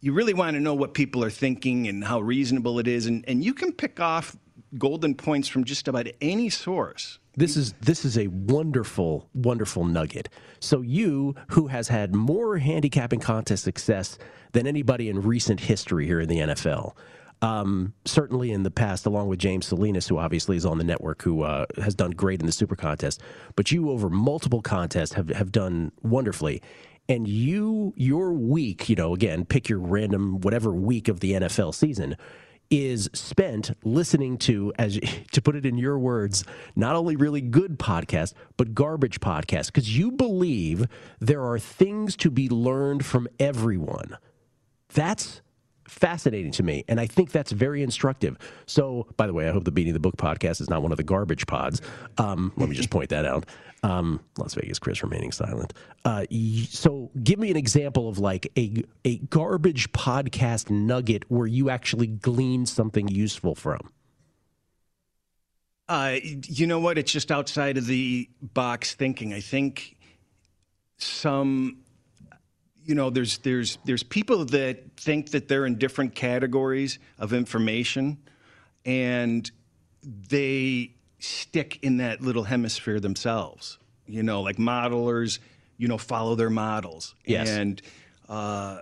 you 0.02 0.14
really 0.14 0.34
want 0.34 0.56
to 0.56 0.60
know 0.60 0.74
what 0.74 0.94
people 0.94 1.24
are 1.24 1.30
thinking 1.30 1.88
and 1.88 2.04
how 2.04 2.20
reasonable 2.22 2.80
it 2.80 2.88
is. 2.88 3.08
And, 3.08 3.26
and 3.28 3.44
you 3.44 3.54
can 3.54 3.74
pick 3.74 4.00
off 4.00 4.36
golden 4.78 5.16
points 5.16 5.48
from 5.48 5.64
just 5.64 5.88
about 5.88 6.08
any 6.22 6.50
source. 6.50 7.20
This 7.38 7.58
is 7.58 7.74
this 7.82 8.06
is 8.06 8.18
a 8.18 8.28
wonderful, 8.28 9.30
wonderful 9.34 9.84
nugget. 9.84 10.30
So 10.60 10.82
you, 10.82 11.36
who 11.50 11.68
has 11.68 11.90
had 11.90 12.16
more 12.16 12.58
handicapping 12.58 13.20
contest 13.20 13.64
success 13.64 14.18
than 14.54 14.66
anybody 14.68 15.10
in 15.10 15.22
recent 15.22 15.60
history 15.60 16.06
here 16.06 16.22
in 16.22 16.30
the 16.30 16.40
NFL, 16.40 16.96
um, 17.42 17.94
certainly 18.06 18.52
in 18.52 18.64
the 18.64 18.72
past, 18.72 19.06
along 19.06 19.28
with 19.28 19.40
James 19.40 19.68
Salinas, 19.68 20.08
who 20.08 20.18
obviously 20.18 20.56
is 20.56 20.66
on 20.66 20.78
the 20.78 20.84
network, 20.84 21.22
who 21.22 21.44
uh, 21.44 21.66
has 21.78 21.94
done 21.94 22.12
great 22.12 22.40
in 22.40 22.46
the 22.46 22.54
Super 22.54 22.76
Contest. 22.76 23.22
But 23.58 23.72
you, 23.72 23.90
over 23.90 24.10
multiple 24.10 24.62
contests, 24.62 25.14
have 25.14 25.30
have 25.30 25.52
done 25.52 25.92
wonderfully. 26.04 26.62
And 27.08 27.28
you, 27.28 27.94
your 27.96 28.34
week, 28.34 28.90
you 28.90 28.96
know, 28.96 29.14
again, 29.14 29.46
pick 29.46 29.70
your 29.70 29.78
random 29.78 30.42
whatever 30.42 30.74
week 30.74 31.08
of 31.08 31.20
the 31.20 31.34
NFL 31.34 31.76
season 31.76 32.16
is 32.70 33.10
spent 33.14 33.72
listening 33.84 34.38
to, 34.40 34.74
as 34.78 35.00
to 35.32 35.42
put 35.42 35.56
it 35.56 35.66
in 35.66 35.78
your 35.78 35.98
words, 36.00 36.44
not 36.76 36.96
only 36.96 37.16
really 37.16 37.42
good 37.42 37.78
podcasts, 37.80 38.34
but 38.58 38.74
garbage 38.74 39.20
podcasts, 39.20 39.68
because 39.68 39.98
you 39.98 40.12
believe 40.12 40.88
there 41.20 41.44
are 41.44 41.60
things 41.60 42.16
to 42.18 42.30
be 42.30 42.50
learned 42.50 43.06
from 43.06 43.28
everyone. 43.40 44.18
That's 44.94 45.42
fascinating 45.88 46.52
to 46.52 46.64
me, 46.64 46.84
and 46.88 47.00
I 47.00 47.06
think 47.06 47.32
that's 47.32 47.52
very 47.52 47.84
instructive. 47.84 48.38
So, 48.66 49.08
by 49.18 49.28
the 49.28 49.34
way, 49.34 49.48
I 49.48 49.52
hope 49.52 49.66
the 49.66 49.72
Beating 49.72 49.94
the 49.94 50.00
Book 50.00 50.18
podcast 50.18 50.62
is 50.62 50.70
not 50.70 50.82
one 50.82 50.92
of 50.92 50.98
the 50.98 51.04
garbage 51.04 51.46
pods. 51.46 51.82
Um, 52.18 52.52
let 52.58 52.70
me 52.70 52.76
just 52.76 52.90
point 52.90 53.10
that 53.10 53.26
out. 53.26 53.46
Um, 53.86 54.20
Las 54.38 54.56
Vegas 54.56 54.80
Chris 54.80 55.04
remaining 55.04 55.32
silent. 55.32 55.74
Uh, 56.04 56.26
so, 56.70 57.12
give 57.24 57.38
me 57.38 57.52
an 57.52 57.58
example 57.58 58.10
of 58.10 58.18
like 58.18 58.52
a 58.58 58.84
a 59.04 59.18
garbage 59.18 59.92
podcast 59.92 60.72
nugget 60.72 61.24
where 61.28 61.46
you 61.46 61.70
actually 61.70 62.08
gleaned 62.08 62.68
something 62.68 63.08
useful 63.08 63.54
from. 63.54 63.92
Uh, 65.88 66.16
you 66.24 66.66
know 66.66 66.80
what? 66.80 66.98
It's 66.98 67.12
just 67.12 67.32
outside 67.32 67.78
of 67.78 67.86
the 67.86 68.28
box 68.42 68.96
thinking. 68.96 69.34
I 69.34 69.40
think 69.40 69.96
some 70.98 71.84
you 72.84 72.96
know, 72.96 73.12
there's 73.12 73.40
there's 73.40 73.78
there's 73.86 74.04
people 74.04 74.46
that 74.46 74.96
think 74.98 75.32
that 75.32 75.48
they're 75.48 75.68
in 75.68 75.78
different 75.78 76.16
categories 76.16 76.98
of 77.20 77.34
information, 77.34 78.18
and 78.84 79.50
they 80.04 80.95
stick 81.20 81.80
in 81.82 81.98
that 81.98 82.22
little 82.22 82.44
hemisphere 82.44 83.00
themselves. 83.00 83.78
You 84.08 84.24
know, 84.24 84.42
like 84.42 84.58
modelers, 84.58 85.40
you 85.78 85.88
know, 85.88 85.98
follow 85.98 86.36
their 86.36 86.50
models. 86.50 87.16
Yes. 87.26 87.50
And 87.50 87.82
uh, 88.30 88.82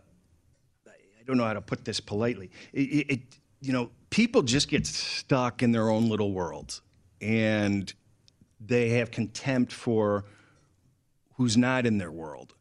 I 0.88 1.24
don't 1.26 1.38
know 1.38 1.46
how 1.46 1.54
to 1.54 1.62
put 1.62 1.86
this 1.86 2.00
politely. 2.00 2.52
It, 2.74 2.80
it, 3.10 3.20
you 3.62 3.72
know, 3.72 3.90
people 4.10 4.42
just 4.42 4.68
get 4.68 4.86
stuck 4.86 5.64
in 5.64 5.72
their 5.72 5.90
own 5.90 6.10
little 6.10 6.34
worlds, 6.34 6.82
and 7.22 7.92
they 8.60 8.90
have 8.90 9.12
contempt 9.12 9.72
for 9.72 10.26
who's 11.36 11.56
not 11.56 11.86
in 11.86 11.98
their 11.98 12.12
world 12.12 12.54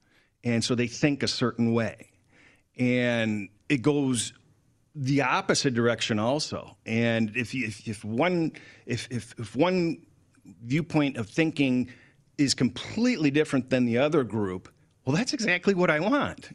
and 0.45 0.63
so 0.63 0.75
they 0.75 0.87
think 0.87 1.23
a 1.23 1.29
certain 1.29 1.73
way. 1.73 2.11
And 2.77 3.49
it 3.69 3.83
goes 3.83 4.33
the 4.95 5.23
opposite 5.23 5.75
direction 5.75 6.19
also. 6.19 6.77
And 6.85 7.35
if, 7.37 7.55
if, 7.55 7.87
if, 7.89 8.05
one, 8.05 8.53
if, 8.87 9.09
if, 9.11 9.35
if 9.39 9.57
one 9.57 10.03
viewpoint 10.65 11.17
of 11.17 11.29
thinking 11.29 11.91
is 12.39 12.55
completely 12.55 13.31
different 13.31 13.71
than 13.71 13.85
the 13.85 13.99
other 13.99 14.25
group, 14.25 14.69
well, 15.05 15.17
that's 15.17 15.33
exactly 15.33 15.75
what 15.75 15.91
I 15.91 16.01
want. 16.01 16.51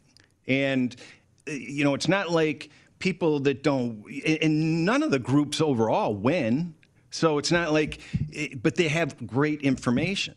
And, 0.46 0.94
eh, 1.46 1.52
you 1.52 1.84
know, 1.84 1.94
it's 1.94 2.08
not 2.08 2.30
like 2.30 2.70
people 2.98 3.40
that 3.40 3.62
don't, 3.62 4.04
and 4.40 4.84
none 4.84 5.02
of 5.02 5.10
the 5.10 5.18
groups 5.18 5.60
overall 5.60 6.14
win. 6.14 6.74
So 7.10 7.38
it's 7.38 7.52
not 7.52 7.72
like, 7.72 8.00
eh, 8.34 8.48
but 8.60 8.76
they 8.76 8.88
have 8.88 9.26
great 9.26 9.62
information. 9.62 10.34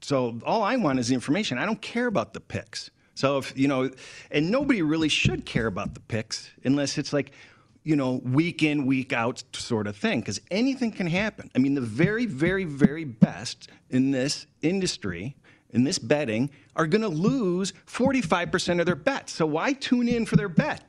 So 0.00 0.38
all 0.44 0.62
I 0.62 0.76
want 0.76 0.98
is 0.98 1.08
the 1.08 1.14
information. 1.14 1.56
I 1.58 1.64
don't 1.64 1.80
care 1.80 2.06
about 2.06 2.34
the 2.34 2.40
picks. 2.40 2.90
So 3.14 3.38
if 3.38 3.56
you 3.56 3.68
know, 3.68 3.90
and 4.30 4.50
nobody 4.50 4.82
really 4.82 5.08
should 5.08 5.46
care 5.46 5.66
about 5.66 5.94
the 5.94 6.00
picks 6.00 6.50
unless 6.64 6.98
it's 6.98 7.12
like, 7.12 7.32
you 7.84 7.96
know, 7.96 8.14
week 8.24 8.62
in, 8.62 8.86
week 8.86 9.12
out 9.12 9.44
sort 9.52 9.86
of 9.86 9.96
thing, 9.96 10.20
because 10.20 10.40
anything 10.50 10.90
can 10.90 11.06
happen. 11.06 11.50
I 11.54 11.58
mean, 11.58 11.74
the 11.74 11.80
very, 11.80 12.26
very, 12.26 12.64
very 12.64 13.04
best 13.04 13.68
in 13.90 14.10
this 14.10 14.46
industry, 14.62 15.36
in 15.70 15.84
this 15.84 15.98
betting, 15.98 16.50
are 16.76 16.86
going 16.86 17.02
to 17.02 17.08
lose 17.08 17.72
45% 17.86 18.80
of 18.80 18.86
their 18.86 18.96
bets. 18.96 19.32
So 19.32 19.46
why 19.46 19.74
tune 19.74 20.08
in 20.08 20.26
for 20.26 20.36
their 20.36 20.48
bet? 20.48 20.82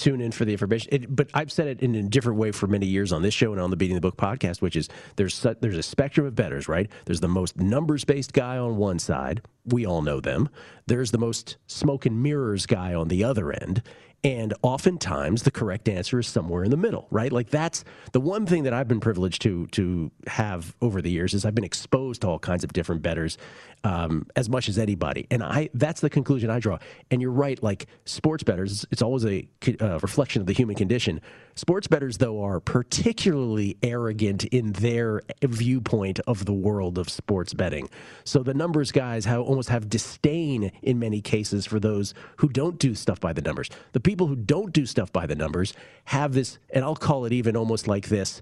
Tune 0.00 0.20
in 0.20 0.32
for 0.32 0.44
the 0.44 0.52
information. 0.52 0.88
It, 0.92 1.14
but 1.14 1.30
I've 1.34 1.52
said 1.52 1.68
it 1.68 1.80
in 1.80 1.94
a 1.94 2.02
different 2.02 2.38
way 2.38 2.52
for 2.52 2.66
many 2.66 2.86
years 2.86 3.12
on 3.12 3.22
this 3.22 3.34
show 3.34 3.52
and 3.52 3.60
on 3.60 3.70
the 3.70 3.76
Beating 3.76 3.94
the 3.94 4.00
Book 4.00 4.16
podcast, 4.16 4.62
which 4.62 4.76
is 4.76 4.88
there's 5.16 5.46
there's 5.60 5.76
a 5.76 5.82
spectrum 5.82 6.26
of 6.26 6.34
betters, 6.34 6.68
right? 6.68 6.90
There's 7.04 7.20
the 7.20 7.28
most 7.28 7.56
numbers 7.58 8.04
based 8.04 8.32
guy 8.32 8.58
on 8.58 8.76
one 8.76 8.98
side. 8.98 9.42
We 9.64 9.86
all 9.86 10.02
know 10.02 10.20
them. 10.20 10.48
There's 10.86 11.10
the 11.10 11.18
most 11.18 11.56
smoke 11.66 12.06
and 12.06 12.22
mirrors 12.22 12.66
guy 12.66 12.94
on 12.94 13.08
the 13.08 13.24
other 13.24 13.52
end. 13.52 13.82
And 14.22 14.52
oftentimes 14.62 15.44
the 15.44 15.50
correct 15.50 15.88
answer 15.88 16.18
is 16.18 16.26
somewhere 16.26 16.62
in 16.62 16.70
the 16.70 16.76
middle, 16.76 17.06
right? 17.10 17.32
Like 17.32 17.48
that's 17.48 17.84
the 18.12 18.20
one 18.20 18.44
thing 18.44 18.64
that 18.64 18.74
I've 18.74 18.88
been 18.88 19.00
privileged 19.00 19.40
to 19.42 19.66
to 19.68 20.10
have 20.26 20.76
over 20.82 21.00
the 21.00 21.10
years 21.10 21.32
is 21.32 21.46
I've 21.46 21.54
been 21.54 21.64
exposed 21.64 22.20
to 22.22 22.28
all 22.28 22.38
kinds 22.38 22.62
of 22.62 22.72
different 22.74 23.00
betters 23.00 23.38
um, 23.84 24.26
as 24.36 24.48
much 24.48 24.68
as 24.68 24.78
anybody, 24.78 25.26
and 25.30 25.42
I 25.42 25.70
that's 25.74 26.00
the 26.00 26.10
conclusion 26.10 26.50
I 26.50 26.58
draw. 26.58 26.78
And 27.10 27.22
you're 27.22 27.30
right, 27.30 27.60
like 27.62 27.86
sports 28.04 28.42
betters, 28.42 28.84
it's 28.90 29.02
always 29.02 29.24
a 29.24 29.48
uh, 29.80 29.98
reflection 30.00 30.40
of 30.40 30.46
the 30.46 30.52
human 30.52 30.76
condition. 30.76 31.20
Sports 31.54 31.86
betters, 31.88 32.18
though, 32.18 32.42
are 32.42 32.60
particularly 32.60 33.76
arrogant 33.82 34.44
in 34.44 34.72
their 34.72 35.22
viewpoint 35.42 36.20
of 36.26 36.44
the 36.44 36.52
world 36.52 36.96
of 36.96 37.10
sports 37.10 37.52
betting. 37.52 37.88
So 38.24 38.42
the 38.42 38.54
numbers 38.54 38.92
guys 38.92 39.24
have, 39.24 39.42
almost 39.42 39.68
have 39.68 39.88
disdain 39.88 40.72
in 40.82 40.98
many 40.98 41.20
cases 41.20 41.66
for 41.66 41.80
those 41.80 42.14
who 42.36 42.48
don't 42.48 42.78
do 42.78 42.94
stuff 42.94 43.20
by 43.20 43.32
the 43.32 43.42
numbers. 43.42 43.68
The 43.92 44.00
people 44.00 44.26
who 44.26 44.36
don't 44.36 44.72
do 44.72 44.86
stuff 44.86 45.12
by 45.12 45.26
the 45.26 45.34
numbers 45.34 45.74
have 46.06 46.32
this, 46.32 46.58
and 46.70 46.84
I'll 46.84 46.96
call 46.96 47.24
it 47.24 47.32
even 47.32 47.56
almost 47.56 47.88
like 47.88 48.08
this 48.08 48.40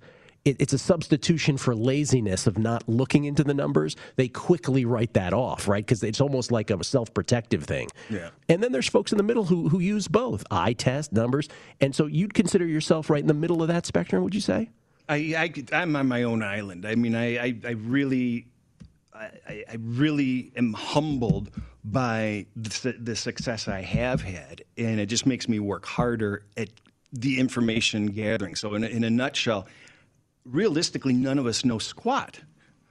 it, 0.48 0.56
it's 0.58 0.72
a 0.72 0.78
substitution 0.78 1.58
for 1.58 1.74
laziness 1.74 2.46
of 2.46 2.58
not 2.58 2.88
looking 2.88 3.24
into 3.24 3.44
the 3.44 3.54
numbers. 3.54 3.96
They 4.16 4.28
quickly 4.28 4.84
write 4.84 5.12
that 5.12 5.32
off, 5.32 5.68
right? 5.68 5.84
Because 5.84 6.02
it's 6.02 6.20
almost 6.20 6.50
like 6.50 6.70
a 6.70 6.82
self 6.82 7.12
protective 7.12 7.64
thing. 7.64 7.88
Yeah. 8.08 8.30
And 8.48 8.62
then 8.62 8.72
there's 8.72 8.88
folks 8.88 9.12
in 9.12 9.18
the 9.18 9.24
middle 9.24 9.44
who, 9.44 9.68
who 9.68 9.78
use 9.78 10.08
both 10.08 10.44
eye 10.50 10.72
test, 10.72 11.12
numbers. 11.12 11.48
And 11.80 11.94
so 11.94 12.06
you'd 12.06 12.34
consider 12.34 12.66
yourself 12.66 13.10
right 13.10 13.20
in 13.20 13.28
the 13.28 13.34
middle 13.34 13.62
of 13.62 13.68
that 13.68 13.86
spectrum, 13.86 14.24
would 14.24 14.34
you 14.34 14.40
say? 14.40 14.70
I, 15.08 15.52
I, 15.72 15.82
am 15.82 15.96
on 15.96 16.08
my 16.08 16.22
own 16.22 16.42
island. 16.42 16.86
I 16.86 16.94
mean, 16.94 17.14
I, 17.14 17.38
I, 17.38 17.56
I 17.64 17.70
really. 17.70 18.46
I, 19.14 19.64
I, 19.68 19.76
really 19.80 20.52
am 20.54 20.72
humbled 20.74 21.50
by 21.82 22.46
the, 22.54 22.94
the, 23.00 23.16
success 23.16 23.66
I 23.66 23.80
have 23.80 24.22
had, 24.22 24.62
and 24.76 25.00
it 25.00 25.06
just 25.06 25.26
makes 25.26 25.48
me 25.48 25.58
work 25.58 25.84
harder 25.86 26.44
at 26.56 26.68
the 27.12 27.40
information 27.40 28.06
gathering. 28.06 28.54
So, 28.54 28.74
in 28.74 28.84
a, 28.84 28.86
in 28.86 29.02
a 29.02 29.10
nutshell, 29.10 29.66
realistically, 30.50 31.12
none 31.12 31.38
of 31.38 31.46
us 31.46 31.64
know 31.64 31.78
squat. 31.78 32.40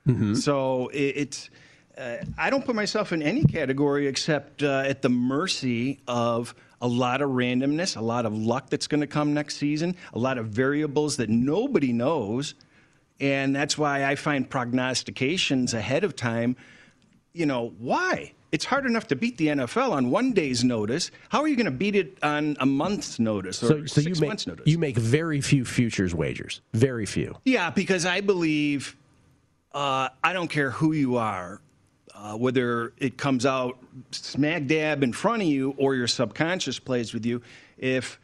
Mm-hmm. 0.07 0.35
So 0.35 0.87
it, 0.89 1.13
it's 1.15 1.49
uh, 1.97 2.17
I 2.37 2.49
don't 2.49 2.65
put 2.65 2.75
myself 2.75 3.11
in 3.11 3.21
any 3.23 3.43
category 3.43 4.07
except 4.07 4.63
uh, 4.63 4.83
at 4.85 5.01
the 5.01 5.09
mercy 5.09 5.99
of 6.07 6.53
a 6.79 6.87
lot 6.87 7.21
of 7.21 7.31
randomness, 7.31 7.97
a 7.97 8.01
lot 8.01 8.25
of 8.25 8.37
luck 8.37 8.69
that's 8.69 8.87
going 8.87 9.01
to 9.01 9.07
come 9.07 9.33
next 9.33 9.57
season, 9.57 9.95
a 10.13 10.19
lot 10.19 10.37
of 10.37 10.47
variables 10.47 11.17
that 11.17 11.29
nobody 11.29 11.91
knows. 11.91 12.53
And 13.19 13.55
that's 13.55 13.77
why 13.77 14.05
I 14.05 14.15
find 14.15 14.47
prognostications 14.47 15.73
ahead 15.73 16.03
of 16.03 16.15
time, 16.15 16.55
you 17.33 17.47
know, 17.47 17.73
why? 17.79 18.33
It's 18.51 18.65
hard 18.65 18.85
enough 18.85 19.07
to 19.07 19.15
beat 19.15 19.37
the 19.37 19.47
NFL 19.47 19.91
on 19.91 20.09
one 20.09 20.31
day's 20.31 20.63
notice. 20.63 21.11
How 21.29 21.41
are 21.41 21.47
you 21.47 21.55
going 21.55 21.65
to 21.65 21.71
beat 21.71 21.95
it 21.95 22.17
on 22.23 22.55
a 22.59 22.65
month's 22.65 23.19
notice 23.19 23.61
or 23.61 23.67
So, 23.67 23.85
so 23.85 24.01
six 24.01 24.05
you 24.07 24.21
make 24.21 24.27
months' 24.29 24.47
notice? 24.47 24.65
you 24.67 24.77
make 24.77 24.97
very 24.97 25.41
few 25.41 25.65
futures 25.65 26.15
wagers, 26.15 26.61
very 26.73 27.05
few. 27.05 27.35
Yeah, 27.45 27.69
because 27.69 28.05
I 28.05 28.21
believe 28.21 28.95
uh, 29.73 30.09
I 30.23 30.33
don't 30.33 30.47
care 30.49 30.71
who 30.71 30.93
you 30.93 31.17
are, 31.17 31.61
uh, 32.15 32.33
whether 32.35 32.93
it 32.97 33.17
comes 33.17 33.45
out 33.45 33.77
smack 34.11 34.65
dab 34.65 35.03
in 35.03 35.11
front 35.13 35.41
of 35.41 35.47
you 35.47 35.75
or 35.77 35.95
your 35.95 36.07
subconscious 36.07 36.79
plays 36.79 37.13
with 37.13 37.25
you. 37.25 37.41
If 37.77 38.19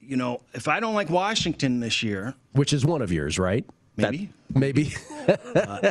you 0.00 0.16
know, 0.16 0.40
if 0.54 0.66
I 0.68 0.80
don't 0.80 0.94
like 0.94 1.10
Washington 1.10 1.80
this 1.80 2.02
year, 2.02 2.34
Which 2.52 2.72
is 2.72 2.86
one 2.86 3.02
of 3.02 3.12
yours, 3.12 3.38
right? 3.38 3.66
That- 3.98 4.12
Maybe. 4.12 4.30
maybe. 4.54 4.94
uh, 5.28 5.90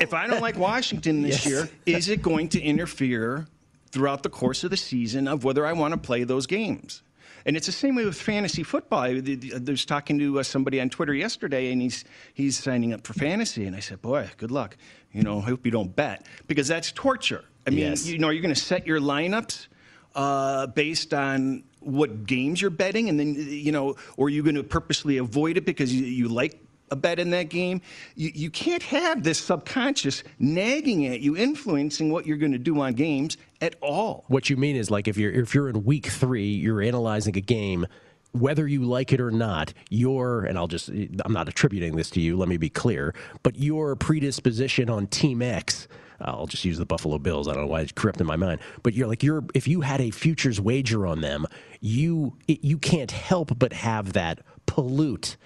if 0.00 0.12
I 0.14 0.26
don't 0.26 0.40
like 0.40 0.56
Washington 0.58 1.22
this 1.22 1.36
Yes. 1.44 1.46
year, 1.46 1.68
is 1.84 2.08
it 2.08 2.22
going 2.22 2.48
to 2.50 2.60
interfere 2.60 3.46
throughout 3.92 4.22
the 4.22 4.30
course 4.30 4.64
of 4.64 4.70
the 4.70 4.76
season 4.76 5.28
of 5.28 5.44
whether 5.44 5.64
I 5.66 5.72
want 5.74 5.92
to 5.92 5.98
play 5.98 6.24
those 6.24 6.46
games? 6.46 7.02
And 7.44 7.56
it's 7.56 7.66
the 7.66 7.72
same 7.72 7.94
way 7.94 8.04
with 8.04 8.20
fantasy 8.20 8.64
football. 8.64 9.00
I 9.04 9.22
was 9.64 9.84
talking 9.84 10.18
to 10.18 10.40
uh, 10.40 10.42
somebody 10.42 10.80
on 10.80 10.90
Twitter 10.90 11.14
yesterday, 11.14 11.70
and 11.70 11.80
he's 11.80 12.04
he's 12.34 12.58
signing 12.58 12.92
up 12.92 13.06
for 13.06 13.12
fantasy, 13.12 13.66
and 13.66 13.76
I 13.76 13.80
said, 13.80 14.02
"Boy, 14.02 14.28
good 14.36 14.50
luck. 14.50 14.76
You 15.12 15.22
know, 15.22 15.38
I 15.38 15.42
hope 15.42 15.64
you 15.64 15.70
don't 15.70 15.94
bet 15.94 16.26
because 16.48 16.66
that's 16.66 16.90
torture. 16.90 17.44
I 17.64 17.70
mean, 17.70 17.78
Yes. 17.80 18.04
you 18.06 18.18
know, 18.18 18.30
you're 18.30 18.42
going 18.42 18.52
to 18.54 18.60
set 18.60 18.84
your 18.84 18.98
lineups 18.98 19.68
uh, 20.16 20.66
based 20.68 21.14
on 21.14 21.62
what 21.78 22.26
games 22.26 22.60
you're 22.60 22.70
betting, 22.70 23.08
and 23.08 23.20
then 23.20 23.36
you 23.36 23.70
know, 23.70 23.94
or 24.16 24.28
you're 24.28 24.42
going 24.42 24.56
to 24.56 24.64
purposely 24.64 25.18
avoid 25.18 25.56
it 25.56 25.64
because 25.64 25.94
you, 25.94 26.04
you 26.04 26.26
like 26.26 26.58
a 26.90 26.96
bet 26.96 27.18
in 27.18 27.30
that 27.30 27.48
game. 27.48 27.80
You, 28.14 28.30
you 28.34 28.50
can't 28.50 28.82
have 28.82 29.22
this 29.22 29.38
subconscious 29.38 30.22
nagging 30.38 31.06
at 31.06 31.20
you, 31.20 31.36
influencing 31.36 32.10
what 32.10 32.26
you're 32.26 32.36
going 32.36 32.52
to 32.52 32.58
do 32.58 32.80
on 32.80 32.94
games 32.94 33.36
at 33.60 33.76
all. 33.80 34.24
What 34.28 34.50
you 34.50 34.56
mean 34.56 34.76
is 34.76 34.90
like 34.90 35.08
if 35.08 35.16
you're 35.16 35.32
if 35.32 35.54
you're 35.54 35.68
in 35.68 35.84
week 35.84 36.06
three, 36.06 36.48
you're 36.48 36.82
analyzing 36.82 37.36
a 37.36 37.40
game, 37.40 37.86
whether 38.32 38.66
you 38.66 38.84
like 38.84 39.12
it 39.12 39.20
or 39.20 39.30
not, 39.30 39.72
your 39.90 40.44
and 40.44 40.58
I'll 40.58 40.68
just 40.68 40.88
I'm 40.88 41.32
not 41.32 41.48
attributing 41.48 41.96
this 41.96 42.10
to 42.10 42.20
you. 42.20 42.36
Let 42.36 42.48
me 42.48 42.56
be 42.56 42.70
clear, 42.70 43.14
but 43.42 43.58
your 43.58 43.96
predisposition 43.96 44.90
on 44.90 45.06
Team 45.08 45.42
X. 45.42 45.88
I'll 46.18 46.46
just 46.46 46.64
use 46.64 46.78
the 46.78 46.86
Buffalo 46.86 47.18
Bills. 47.18 47.46
I 47.46 47.52
don't 47.52 47.64
know 47.64 47.68
why 47.68 47.82
it's 47.82 47.92
corrupt 47.92 48.22
in 48.22 48.26
my 48.26 48.36
mind, 48.36 48.60
but 48.82 48.94
you're 48.94 49.06
like 49.06 49.22
you're 49.22 49.44
if 49.54 49.68
you 49.68 49.82
had 49.82 50.00
a 50.00 50.10
futures 50.10 50.60
wager 50.60 51.06
on 51.06 51.20
them, 51.20 51.46
you 51.80 52.36
it, 52.48 52.64
you 52.64 52.78
can't 52.78 53.10
help 53.10 53.58
but 53.58 53.72
have 53.72 54.14
that 54.14 54.40
pollute 54.66 55.36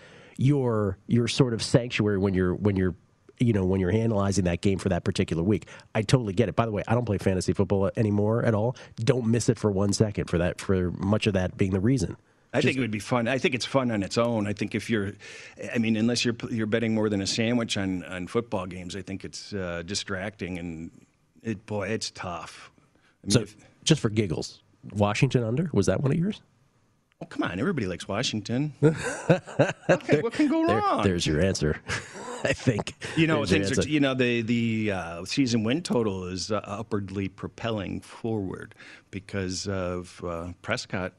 your 0.40 0.96
your 1.06 1.28
sort 1.28 1.52
of 1.52 1.62
sanctuary 1.62 2.16
when 2.18 2.32
you're 2.34 2.54
when 2.54 2.74
you're 2.74 2.94
you 3.42 3.54
know, 3.54 3.64
when 3.64 3.80
you're 3.80 3.90
analyzing 3.90 4.44
that 4.44 4.60
game 4.60 4.78
for 4.78 4.90
that 4.90 5.02
particular 5.02 5.42
week. 5.42 5.66
I 5.94 6.02
totally 6.02 6.34
get 6.34 6.50
it. 6.50 6.56
By 6.56 6.66
the 6.66 6.72
way, 6.72 6.82
I 6.86 6.92
don't 6.92 7.06
play 7.06 7.16
fantasy 7.16 7.54
football 7.54 7.90
anymore 7.96 8.44
at 8.44 8.54
all. 8.54 8.76
Don't 8.96 9.26
miss 9.28 9.48
it 9.48 9.58
for 9.58 9.70
one 9.70 9.94
second 9.94 10.28
for 10.28 10.36
that 10.36 10.60
for 10.60 10.90
much 10.98 11.26
of 11.26 11.32
that 11.32 11.56
being 11.56 11.70
the 11.70 11.80
reason. 11.80 12.18
I 12.52 12.60
think 12.60 12.76
it 12.76 12.80
would 12.80 12.90
be 12.90 12.98
fun. 12.98 13.28
I 13.28 13.38
think 13.38 13.54
it's 13.54 13.64
fun 13.64 13.90
on 13.92 14.02
its 14.02 14.18
own. 14.18 14.46
I 14.46 14.52
think 14.52 14.74
if 14.74 14.90
you're, 14.90 15.12
I 15.74 15.78
mean, 15.78 15.96
unless 15.96 16.22
you're 16.22 16.36
you're 16.50 16.66
betting 16.66 16.94
more 16.94 17.08
than 17.08 17.22
a 17.22 17.26
sandwich 17.26 17.78
on 17.78 18.04
on 18.04 18.26
football 18.26 18.66
games, 18.66 18.94
I 18.94 19.00
think 19.02 19.24
it's 19.24 19.54
uh, 19.54 19.82
distracting 19.86 20.58
and 20.58 20.90
it 21.42 21.64
boy, 21.64 21.88
it's 21.88 22.10
tough. 22.10 22.70
I 23.22 23.26
mean, 23.26 23.30
So, 23.30 23.40
if- 23.42 23.56
just 23.84 24.02
for 24.02 24.10
giggles, 24.10 24.62
Washington 24.92 25.44
under 25.44 25.70
was 25.72 25.86
that 25.86 26.02
one 26.02 26.12
of 26.12 26.18
yours? 26.18 26.42
Oh, 27.22 27.26
come 27.26 27.42
on, 27.42 27.58
everybody 27.60 27.86
likes 27.86 28.06
Washington. 28.08 28.72
what, 28.80 28.94
can, 30.06 30.20
what 30.22 30.32
can 30.32 30.48
go 30.48 30.66
There- 30.66 30.78
wrong? 30.78 31.02
there's 31.02 31.26
your 31.26 31.40
answer. 31.40 31.80
I 32.42 32.54
think 32.54 32.94
You 33.16 33.26
know, 33.26 33.44
There's 33.44 33.68
things 33.68 33.86
are, 33.86 33.88
you 33.88 34.00
know, 34.00 34.14
the 34.14 34.40
the 34.40 34.92
uh, 34.92 35.24
season 35.26 35.62
win 35.62 35.82
total 35.82 36.24
is 36.24 36.50
uh, 36.50 36.62
upwardly 36.64 37.28
propelling 37.28 38.00
forward 38.00 38.74
because 39.10 39.68
of 39.68 40.22
uh, 40.26 40.52
Prescott. 40.62 41.12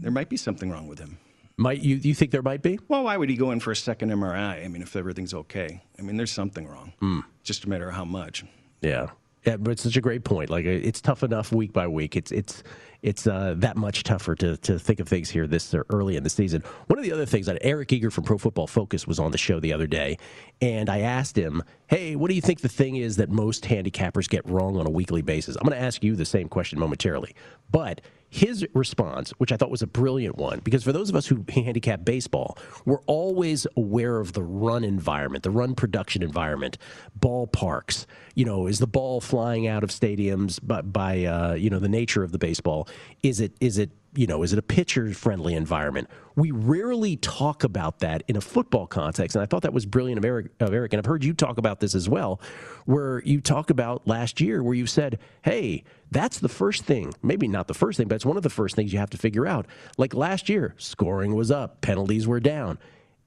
There 0.00 0.10
might 0.10 0.28
be 0.28 0.36
something 0.36 0.68
wrong 0.70 0.88
with 0.88 0.98
him. 0.98 1.18
Might 1.56 1.82
you 1.82 1.94
you 1.96 2.14
think 2.14 2.32
there 2.32 2.42
might 2.42 2.62
be? 2.62 2.80
Well, 2.88 3.04
why 3.04 3.16
would 3.16 3.30
he 3.30 3.36
go 3.36 3.52
in 3.52 3.60
for 3.60 3.70
a 3.70 3.76
second 3.76 4.10
MRI? 4.10 4.64
I 4.64 4.66
mean, 4.66 4.82
if 4.82 4.96
everything's 4.96 5.32
okay. 5.34 5.80
I 5.98 6.02
mean, 6.02 6.16
there's 6.16 6.32
something 6.32 6.66
wrong. 6.66 6.92
Hmm. 6.98 7.20
Just 7.44 7.64
a 7.64 7.68
matter 7.68 7.88
of 7.88 7.94
how 7.94 8.04
much. 8.04 8.44
Yeah. 8.82 9.10
Yeah, 9.44 9.56
but 9.58 9.70
it's 9.70 9.84
such 9.84 9.96
a 9.96 10.00
great 10.00 10.24
point. 10.24 10.50
Like 10.50 10.64
it's 10.64 11.00
tough 11.00 11.22
enough 11.22 11.52
week 11.52 11.72
by 11.72 11.86
week. 11.86 12.16
It's 12.16 12.32
it's 12.32 12.64
it's 13.06 13.24
uh, 13.24 13.54
that 13.58 13.76
much 13.76 14.02
tougher 14.02 14.34
to 14.34 14.56
to 14.58 14.78
think 14.80 14.98
of 14.98 15.08
things 15.08 15.30
here 15.30 15.46
this 15.46 15.74
early 15.90 16.16
in 16.16 16.24
the 16.24 16.28
season. 16.28 16.62
One 16.88 16.98
of 16.98 17.04
the 17.04 17.12
other 17.12 17.24
things 17.24 17.46
that 17.46 17.58
Eric 17.60 17.92
Eager 17.92 18.10
from 18.10 18.24
Pro 18.24 18.36
Football 18.36 18.66
Focus 18.66 19.06
was 19.06 19.20
on 19.20 19.30
the 19.30 19.38
show 19.38 19.60
the 19.60 19.72
other 19.72 19.86
day, 19.86 20.18
and 20.60 20.90
I 20.90 21.00
asked 21.00 21.38
him, 21.38 21.62
"Hey, 21.86 22.16
what 22.16 22.28
do 22.28 22.34
you 22.34 22.40
think 22.40 22.62
the 22.62 22.68
thing 22.68 22.96
is 22.96 23.16
that 23.16 23.30
most 23.30 23.64
handicappers 23.64 24.28
get 24.28 24.44
wrong 24.44 24.76
on 24.76 24.86
a 24.86 24.90
weekly 24.90 25.22
basis?" 25.22 25.54
I'm 25.56 25.68
going 25.68 25.78
to 25.78 25.84
ask 25.84 26.02
you 26.02 26.16
the 26.16 26.24
same 26.24 26.48
question 26.48 26.80
momentarily, 26.80 27.32
but 27.70 28.00
his 28.36 28.66
response, 28.74 29.30
which 29.38 29.50
I 29.50 29.56
thought 29.56 29.70
was 29.70 29.80
a 29.80 29.86
brilliant 29.86 30.36
one, 30.36 30.60
because 30.62 30.84
for 30.84 30.92
those 30.92 31.08
of 31.08 31.16
us 31.16 31.26
who 31.26 31.42
handicap 31.48 32.04
baseball, 32.04 32.58
we're 32.84 33.00
always 33.06 33.66
aware 33.78 34.18
of 34.18 34.34
the 34.34 34.42
run 34.42 34.84
environment, 34.84 35.42
the 35.42 35.50
run 35.50 35.74
production 35.74 36.22
environment, 36.22 36.76
ballparks. 37.18 38.04
You 38.34 38.44
know, 38.44 38.66
is 38.66 38.78
the 38.78 38.86
ball 38.86 39.22
flying 39.22 39.66
out 39.66 39.82
of 39.82 39.88
stadiums 39.88 40.60
by, 40.62 40.82
by 40.82 41.24
uh, 41.24 41.54
you 41.54 41.70
know 41.70 41.78
the 41.78 41.88
nature 41.88 42.22
of 42.22 42.32
the 42.32 42.38
baseball? 42.38 42.88
Is 43.22 43.40
it 43.40 43.52
is 43.58 43.78
it 43.78 43.90
you 44.16 44.26
know 44.26 44.42
is 44.42 44.52
it 44.52 44.58
a 44.58 44.62
pitcher 44.62 45.12
friendly 45.12 45.54
environment? 45.54 46.08
We 46.34 46.50
rarely 46.50 47.16
talk 47.16 47.64
about 47.64 48.00
that 48.00 48.22
in 48.28 48.36
a 48.36 48.40
football 48.40 48.86
context, 48.86 49.36
and 49.36 49.42
I 49.42 49.46
thought 49.46 49.62
that 49.62 49.72
was 49.72 49.86
brilliant 49.86 50.18
of 50.18 50.24
Eric, 50.24 50.50
of 50.60 50.72
Eric. 50.72 50.92
And 50.92 50.98
I've 50.98 51.06
heard 51.06 51.24
you 51.24 51.32
talk 51.32 51.58
about 51.58 51.80
this 51.80 51.94
as 51.94 52.08
well, 52.08 52.40
where 52.84 53.22
you 53.24 53.40
talk 53.40 53.70
about 53.70 54.06
last 54.06 54.40
year 54.40 54.62
where 54.62 54.74
you 54.74 54.86
said, 54.86 55.18
"Hey, 55.42 55.84
that's 56.10 56.38
the 56.38 56.48
first 56.48 56.84
thing. 56.84 57.12
Maybe 57.22 57.48
not 57.48 57.68
the 57.68 57.74
first 57.74 57.96
thing, 57.96 58.08
but 58.08 58.16
it's 58.16 58.26
one 58.26 58.36
of 58.36 58.42
the 58.42 58.50
first 58.50 58.76
things 58.76 58.92
you 58.92 58.98
have 58.98 59.10
to 59.10 59.18
figure 59.18 59.46
out." 59.46 59.66
Like 59.96 60.14
last 60.14 60.48
year, 60.48 60.74
scoring 60.78 61.34
was 61.34 61.50
up, 61.50 61.80
penalties 61.80 62.26
were 62.26 62.40
down 62.40 62.78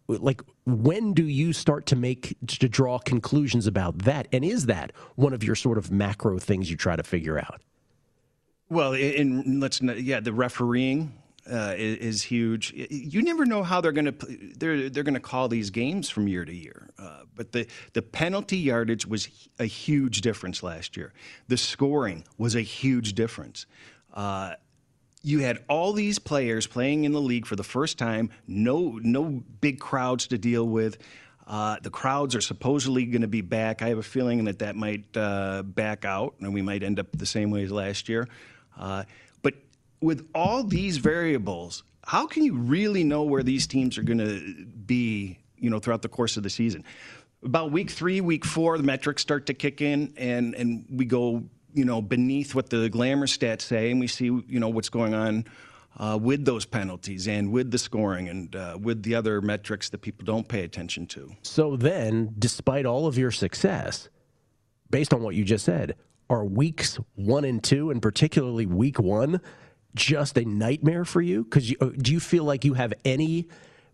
like 0.10 0.42
when 0.66 1.14
do 1.14 1.24
you 1.24 1.54
start 1.54 1.86
to 1.86 1.96
make 1.96 2.36
to 2.48 2.68
draw 2.68 2.98
conclusions 2.98 3.68
about 3.68 4.00
that 4.00 4.28
and 4.32 4.44
is 4.44 4.66
that 4.66 4.92
one 5.16 5.34
of 5.34 5.44
your 5.44 5.56
sort 5.56 5.78
of 5.78 5.92
macro 5.92 6.40
things 6.40 6.70
you 6.70 6.76
try 6.76 6.96
to 6.96 7.04
figure 7.04 7.38
out 7.38 7.62
Well, 8.70 8.94
in 8.94 9.60
let's 9.60 9.82
yeah, 9.82 10.20
the 10.20 10.34
refereeing 10.34 11.14
uh, 11.52 11.74
is, 11.76 11.98
is 11.98 12.24
huge. 12.24 12.74
You 12.90 13.22
never 13.22 13.46
know 13.46 13.64
how 13.64 13.82
they're 13.82 13.92
going 13.92 14.14
to 14.14 14.38
they're 14.58 14.90
they're 14.90 15.04
going 15.04 15.16
to 15.16 15.20
call 15.20 15.48
these 15.48 15.70
games 15.72 16.10
from 16.10 16.28
year 16.28 16.46
to 16.46 16.54
year. 16.54 16.90
Uh, 17.00 17.22
but 17.36 17.52
the 17.52 17.68
the 17.94 18.02
penalty 18.02 18.58
yardage 18.58 19.08
was 19.08 19.28
a 19.58 19.66
huge 19.66 20.22
difference 20.22 20.62
last 20.62 20.96
year. 20.96 21.14
The 21.48 21.58
scoring 21.58 22.26
was 22.38 22.56
a 22.56 22.62
huge 22.62 23.14
difference. 23.14 23.66
Uh, 24.14 24.54
you 25.24 25.40
had 25.40 25.60
all 25.68 25.92
these 25.94 26.20
players 26.20 26.68
playing 26.68 27.04
in 27.04 27.12
the 27.12 27.22
league 27.22 27.46
for 27.46 27.56
the 27.56 27.64
first 27.64 27.98
time. 27.98 28.30
No 28.48 29.00
no 29.02 29.44
big 29.62 29.80
crowds 29.80 30.28
to 30.28 30.38
deal 30.38 30.68
with. 30.68 31.00
Uh, 31.48 31.78
the 31.82 31.90
crowds 31.90 32.36
are 32.36 32.42
supposedly 32.42 33.06
going 33.06 33.24
to 33.24 33.28
be 33.28 33.42
back. 33.42 33.82
I 33.82 33.90
have 33.90 33.98
a 33.98 34.04
feeling 34.04 34.46
that 34.46 34.60
that 34.60 34.76
might 34.76 35.06
uh, 35.18 35.64
back 35.64 36.06
out, 36.06 36.36
and 36.42 36.54
we 36.54 36.62
might 36.62 36.84
end 36.84 37.00
up 37.00 37.08
the 37.12 37.26
same 37.26 37.50
way 37.50 37.64
as 37.64 37.72
last 37.72 38.08
year. 38.08 38.28
Uh, 38.80 39.04
but 39.42 39.54
with 40.02 40.28
all 40.34 40.64
these 40.64 40.98
variables, 40.98 41.84
how 42.06 42.26
can 42.26 42.44
you 42.44 42.56
really 42.56 43.04
know 43.04 43.24
where 43.24 43.44
these 43.44 43.68
teams 43.68 43.98
are 43.98 44.04
going 44.04 44.20
to 44.20 44.66
be, 44.66 45.38
you 45.58 45.70
know, 45.70 45.80
throughout 45.80 46.02
the 46.02 46.10
course 46.10 46.38
of 46.38 46.44
the 46.44 46.50
season? 46.50 46.84
About 47.44 47.72
week 47.72 47.92
three, 47.92 48.22
week 48.22 48.46
four, 48.46 48.78
the 48.78 48.84
metrics 48.84 49.22
start 49.22 49.46
to 49.46 49.54
kick 49.54 49.82
in, 49.82 50.14
and 50.18 50.56
and 50.56 50.86
we 50.90 51.06
go, 51.06 51.44
you 51.74 51.86
know, 51.86 52.02
beneath 52.02 52.56
what 52.56 52.70
the 52.70 52.90
glamour 52.90 53.28
stats 53.28 53.62
say, 53.62 53.92
and 53.92 54.00
we 54.00 54.08
see, 54.08 54.26
you 54.26 54.60
know, 54.60 54.70
what's 54.70 54.90
going 54.90 55.14
on 55.14 55.46
uh, 55.98 56.18
with 56.22 56.46
those 56.46 56.66
penalties 56.66 57.28
and 57.28 57.52
with 57.52 57.72
the 57.72 57.78
scoring 57.78 58.30
and 58.30 58.56
uh, 58.56 58.78
with 58.82 59.04
the 59.04 59.16
other 59.16 59.42
metrics 59.42 59.90
that 59.90 60.00
people 60.00 60.26
don't 60.26 60.48
pay 60.48 60.64
attention 60.64 61.06
to. 61.08 61.32
so 61.42 61.76
then 61.76 62.34
despite 62.38 62.86
all 62.86 63.08
of 63.08 63.18
your 63.18 63.32
success 63.32 64.10
based 64.90 65.14
on 65.14 65.22
what 65.22 65.36
you 65.36 65.44
just 65.44 65.66
said 65.66 65.96
are 66.30 66.46
weeks 66.46 66.98
1 67.16 67.46
and 67.46 67.64
2 67.64 67.92
and 67.92 68.02
particularly 68.02 68.66
week 68.66 69.00
1 69.00 69.42
just 69.96 70.38
a 70.38 70.46
nightmare 70.46 71.04
for 71.06 71.22
you 71.22 71.44
cuz 71.46 71.74
uh, 71.82 71.90
do 71.98 72.12
you 72.12 72.20
feel 72.20 72.44
like 72.44 72.64
you 72.64 72.74
have 72.76 72.94
any 73.04 73.48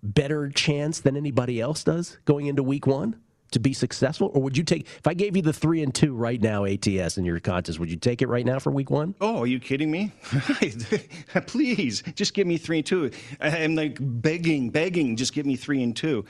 better 0.04 0.50
chance 0.50 1.00
than 1.00 1.16
anybody 1.18 1.60
else 1.62 1.84
does 1.84 2.18
going 2.26 2.48
into 2.48 2.62
week 2.62 2.86
1 2.86 3.16
to 3.52 3.60
be 3.60 3.72
successful 3.74 4.30
or 4.34 4.42
would 4.42 4.58
you 4.58 4.64
take 4.64 4.86
if 4.86 5.08
I 5.08 5.14
gave 5.14 5.36
you 5.36 5.42
the 5.42 5.54
3 5.54 5.82
and 5.84 5.96
2 5.96 6.14
right 6.14 6.42
now 6.42 6.66
ATS 6.66 7.18
in 7.18 7.24
your 7.24 7.40
contest 7.40 7.80
would 7.80 7.90
you 7.90 7.96
take 7.96 8.22
it 8.22 8.28
right 8.28 8.46
now 8.46 8.60
for 8.60 8.72
week 8.72 8.90
1 8.92 9.16
Oh, 9.22 9.40
are 9.40 9.48
you 9.48 9.60
kidding 9.60 9.90
me? 9.90 10.12
Please, 11.48 12.04
just 12.16 12.34
give 12.34 12.48
me 12.48 12.58
three 12.58 12.78
and 12.80 12.86
two. 12.86 13.12
I'm 13.40 13.76
like 13.76 13.98
begging, 14.00 14.70
begging, 14.70 15.16
just 15.16 15.34
give 15.34 15.46
me 15.46 15.56
three 15.56 15.82
and 15.82 15.96
two. 15.96 16.26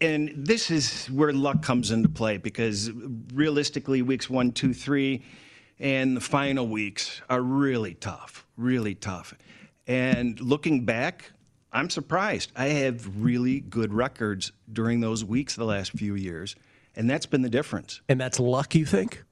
And 0.00 0.32
this 0.36 0.70
is 0.70 1.06
where 1.06 1.32
luck 1.32 1.62
comes 1.62 1.90
into 1.90 2.08
play 2.08 2.38
because 2.38 2.90
realistically, 3.34 4.02
weeks 4.02 4.30
one, 4.30 4.52
two, 4.52 4.72
three, 4.72 5.22
and 5.78 6.16
the 6.16 6.20
final 6.20 6.66
weeks 6.66 7.20
are 7.28 7.42
really 7.42 7.94
tough, 7.94 8.46
really 8.56 8.94
tough. 8.94 9.34
And 9.86 10.40
looking 10.40 10.84
back, 10.84 11.32
I'm 11.72 11.90
surprised. 11.90 12.52
I 12.56 12.66
have 12.66 13.22
really 13.22 13.60
good 13.60 13.92
records 13.92 14.52
during 14.72 15.00
those 15.00 15.24
weeks 15.24 15.56
the 15.56 15.64
last 15.64 15.92
few 15.92 16.14
years, 16.14 16.56
and 16.96 17.10
that's 17.10 17.26
been 17.26 17.42
the 17.42 17.50
difference. 17.50 18.00
And 18.08 18.20
that's 18.20 18.40
luck, 18.40 18.74
you 18.74 18.86
think? 18.86 19.24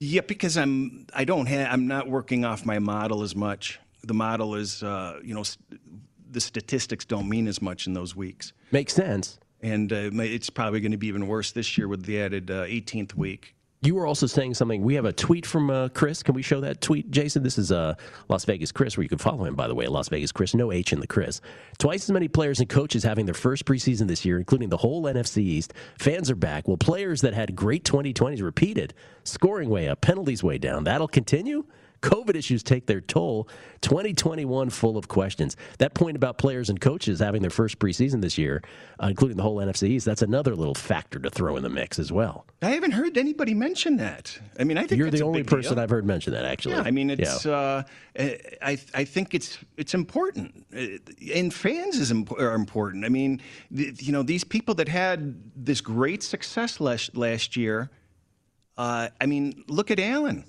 Yeah, 0.00 0.22
because 0.22 0.56
I'm 0.56 1.06
I 1.14 1.24
don't 1.24 1.46
have 1.46 1.72
I'm 1.72 1.86
not 1.86 2.08
working 2.08 2.44
off 2.44 2.66
my 2.66 2.78
model 2.78 3.22
as 3.22 3.36
much. 3.36 3.78
The 4.02 4.14
model 4.14 4.54
is 4.54 4.82
uh, 4.82 5.20
you 5.22 5.34
know 5.34 5.44
the 6.36 6.40
statistics 6.42 7.06
don't 7.06 7.30
mean 7.30 7.48
as 7.48 7.62
much 7.62 7.86
in 7.86 7.94
those 7.94 8.14
weeks. 8.14 8.52
Makes 8.70 8.92
sense. 8.92 9.38
And 9.62 9.90
uh, 9.90 10.10
it's 10.16 10.50
probably 10.50 10.80
going 10.80 10.92
to 10.92 10.98
be 10.98 11.06
even 11.06 11.26
worse 11.26 11.50
this 11.50 11.78
year 11.78 11.88
with 11.88 12.04
the 12.04 12.20
added 12.20 12.50
uh, 12.50 12.66
18th 12.66 13.14
week. 13.14 13.54
You 13.80 13.94
were 13.94 14.06
also 14.06 14.26
saying 14.26 14.52
something. 14.52 14.82
We 14.82 14.94
have 14.96 15.06
a 15.06 15.14
tweet 15.14 15.46
from 15.46 15.70
uh, 15.70 15.88
Chris. 15.88 16.22
Can 16.22 16.34
we 16.34 16.42
show 16.42 16.60
that 16.60 16.82
tweet, 16.82 17.10
Jason? 17.10 17.42
This 17.42 17.56
is 17.56 17.72
uh, 17.72 17.94
Las 18.28 18.44
Vegas 18.44 18.70
Chris, 18.70 18.98
where 18.98 19.02
you 19.02 19.08
can 19.08 19.16
follow 19.16 19.44
him, 19.46 19.54
by 19.54 19.66
the 19.66 19.74
way, 19.74 19.86
Las 19.86 20.10
Vegas 20.10 20.30
Chris. 20.30 20.54
No 20.54 20.72
H 20.72 20.92
in 20.92 21.00
the 21.00 21.06
Chris. 21.06 21.40
Twice 21.78 22.04
as 22.04 22.10
many 22.10 22.28
players 22.28 22.60
and 22.60 22.68
coaches 22.68 23.02
having 23.02 23.24
their 23.24 23.34
first 23.34 23.64
preseason 23.64 24.06
this 24.06 24.26
year, 24.26 24.36
including 24.36 24.68
the 24.68 24.76
whole 24.76 25.04
NFC 25.04 25.38
East. 25.38 25.72
Fans 25.98 26.30
are 26.30 26.36
back. 26.36 26.68
Well, 26.68 26.76
players 26.76 27.22
that 27.22 27.32
had 27.32 27.56
great 27.56 27.84
2020s 27.84 28.42
repeated. 28.42 28.92
Scoring 29.24 29.70
way 29.70 29.88
up, 29.88 30.02
penalties 30.02 30.42
way 30.42 30.58
down. 30.58 30.84
That'll 30.84 31.08
continue? 31.08 31.64
COVID 32.02 32.34
issues 32.34 32.62
take 32.62 32.86
their 32.86 33.00
toll. 33.00 33.48
2021 33.82 34.70
full 34.70 34.96
of 34.96 35.08
questions. 35.08 35.56
That 35.78 35.94
point 35.94 36.16
about 36.16 36.38
players 36.38 36.70
and 36.70 36.80
coaches 36.80 37.20
having 37.20 37.42
their 37.42 37.50
first 37.50 37.78
preseason 37.78 38.20
this 38.20 38.38
year, 38.38 38.62
uh, 39.02 39.06
including 39.08 39.36
the 39.36 39.42
whole 39.42 39.56
NFC 39.56 39.88
East, 39.88 40.06
that's 40.06 40.22
another 40.22 40.54
little 40.54 40.74
factor 40.74 41.18
to 41.18 41.30
throw 41.30 41.56
in 41.56 41.62
the 41.62 41.68
mix 41.68 41.98
as 41.98 42.10
well. 42.10 42.46
I 42.62 42.70
haven't 42.70 42.92
heard 42.92 43.18
anybody 43.18 43.54
mention 43.54 43.96
that. 43.98 44.38
I 44.58 44.64
mean, 44.64 44.78
I 44.78 44.86
think 44.86 44.98
you're 44.98 45.10
the 45.10 45.22
only 45.22 45.42
person 45.42 45.74
deal. 45.74 45.82
I've 45.82 45.90
heard 45.90 46.06
mention 46.06 46.32
that. 46.32 46.44
Actually, 46.44 46.76
yeah. 46.76 46.82
I 46.82 46.90
mean, 46.90 47.10
it's. 47.10 47.44
Yeah. 47.44 47.52
Uh, 47.52 47.82
I 48.18 48.78
I 48.94 49.04
think 49.04 49.34
it's 49.34 49.58
it's 49.76 49.94
important, 49.94 50.64
and 50.72 51.52
fans 51.52 51.98
is 51.98 52.10
imp- 52.10 52.32
are 52.32 52.54
important. 52.54 53.04
I 53.04 53.08
mean, 53.08 53.42
you 53.70 54.12
know, 54.12 54.22
these 54.22 54.44
people 54.44 54.74
that 54.76 54.88
had 54.88 55.38
this 55.54 55.80
great 55.80 56.22
success 56.22 56.80
last 56.80 57.16
last 57.16 57.56
year. 57.56 57.90
Uh, 58.78 59.08
I 59.20 59.26
mean, 59.26 59.64
look 59.68 59.90
at 59.90 59.98
Allen. 59.98 60.44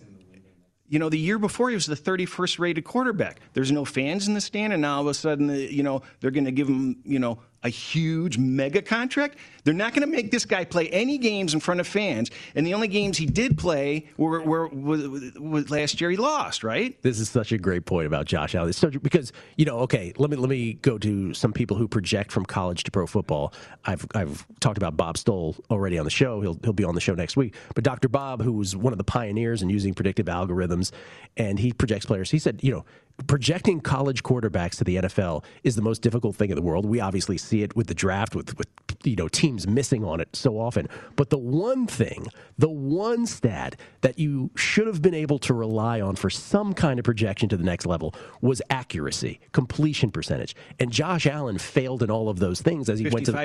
You 0.90 1.00
know, 1.00 1.10
the 1.10 1.20
year 1.20 1.38
before 1.38 1.70
he 1.70 1.76
was 1.76 1.86
the 1.86 1.96
31st 1.96 2.60
rated 2.60 2.84
quarterback. 2.86 3.40
There's 3.54 3.72
no 3.72 3.84
fans 3.84 4.28
in 4.28 4.34
the 4.34 4.42
stand, 4.42 4.72
and 4.72 4.82
now 4.82 4.96
all 4.96 5.02
of 5.02 5.08
a 5.08 5.14
sudden, 5.14 5.50
you 5.50 5.84
know, 5.84 6.02
they're 6.20 6.32
going 6.32 6.46
to 6.46 6.52
give 6.52 6.68
him, 6.68 6.98
you 7.04 7.20
know, 7.20 7.40
a 7.64 7.70
huge 7.70 8.38
mega 8.38 8.82
contract. 8.82 9.38
They're 9.64 9.74
not 9.74 9.94
going 9.94 10.10
to 10.10 10.16
make 10.16 10.32
this 10.32 10.46
guy 10.46 10.64
play 10.64 10.88
any 10.90 11.18
games 11.18 11.54
in 11.54 11.60
front 11.60 11.80
of 11.80 11.88
fans. 11.88 12.32
And 12.56 12.66
the 12.66 12.74
only 12.74 12.88
games 12.88 13.18
he 13.18 13.26
did 13.26 13.58
play 13.58 14.08
were, 14.16 14.42
were, 14.42 14.68
were, 14.68 15.10
were 15.40 15.62
last 15.64 16.00
year 16.00 16.10
he 16.10 16.18
lost, 16.18 16.64
right? 16.64 17.02
This 17.02 17.20
is 17.20 17.30
such 17.30 17.52
a 17.52 17.58
great 17.58 17.86
point 17.86 18.08
about 18.08 18.26
Josh 18.26 18.56
Allen. 18.56 18.72
So, 18.74 18.90
because 18.90 19.34
you 19.58 19.66
know, 19.66 19.80
okay, 19.80 20.14
let 20.18 20.30
me 20.30 20.38
let 20.38 20.50
me 20.50 20.74
go 20.74 20.98
to 21.00 21.34
some 21.34 21.52
people 21.52 21.76
who 21.76 21.88
project 21.88 22.32
from 22.32 22.46
college 22.46 22.84
to 22.84 22.92
pro 22.92 23.08
football. 23.08 23.54
I've 23.86 24.06
I've 24.16 24.46
talked 24.60 24.78
about 24.78 24.96
Bob 24.96 25.18
Stoll 25.18 25.56
already 25.70 25.98
on 25.98 26.06
the 26.06 26.12
show. 26.12 26.42
He'll 26.42 26.60
he'll 26.64 26.74
be 26.74 26.84
on 26.84 26.96
the 26.96 27.02
show 27.02 27.16
next 27.16 27.36
week. 27.36 27.56
But 27.76 27.84
Dr. 27.84 28.08
Bob, 28.08 28.42
who 28.42 28.54
was 28.54 28.76
one 28.76 28.94
of 28.94 28.98
the 28.98 29.04
pioneers 29.04 29.62
in 29.62 29.70
using 29.70 29.94
predictive 29.94 30.28
algorithms, 30.28 30.92
and 31.36 31.60
he 31.60 31.74
projects 31.74 32.06
players. 32.06 32.32
He 32.32 32.40
said, 32.40 32.60
you 32.64 32.72
know, 32.72 32.86
projecting 33.26 33.82
college 33.82 34.22
quarterbacks 34.22 34.78
to 34.78 34.84
the 34.84 34.98
NFL 34.98 35.44
is 35.64 35.76
the 35.76 35.82
most 35.82 36.02
difficult 36.02 36.36
thing 36.36 36.50
in 36.52 36.56
the 36.56 36.62
world. 36.62 36.86
We 36.86 37.00
obviously 37.00 37.38
see 37.38 37.64
it 37.64 37.76
with 37.76 37.88
the 37.88 37.96
draft, 37.96 38.36
with 38.36 38.58
with 38.58 38.68
you 39.04 39.16
know 39.16 39.28
teams 39.28 39.68
missing 39.68 40.04
on 40.04 40.20
it 40.20 40.36
so 40.36 40.60
often. 40.60 40.88
But 41.16 41.32
the 41.32 41.38
one 41.38 41.88
thing, 41.88 42.28
the 42.58 42.70
one 42.70 43.26
stat 43.26 43.80
that 44.02 44.20
you 44.20 44.52
should 44.56 44.86
have 44.86 45.02
been 45.02 45.16
able 45.16 45.40
to 45.40 45.54
rely 45.54 46.00
on 46.00 46.16
for 46.16 46.30
some 46.30 46.74
kind 46.74 47.00
of 47.00 47.06
projection 47.06 47.50
to 47.50 47.58
the 47.58 47.64
next 47.64 47.86
level 47.88 48.14
was 48.42 48.62
accuracy, 48.70 49.40
completion 49.52 50.12
percentage. 50.12 50.56
And 50.80 50.92
Josh 50.92 51.26
Allen 51.26 51.58
failed 51.58 52.04
in 52.04 52.12
all 52.12 52.30
of 52.30 52.40
those 52.40 52.62
things 52.62 52.88
as 52.90 53.00
he 53.00 53.06
went 53.16 53.26
to 53.26 53.32
the, 53.32 53.38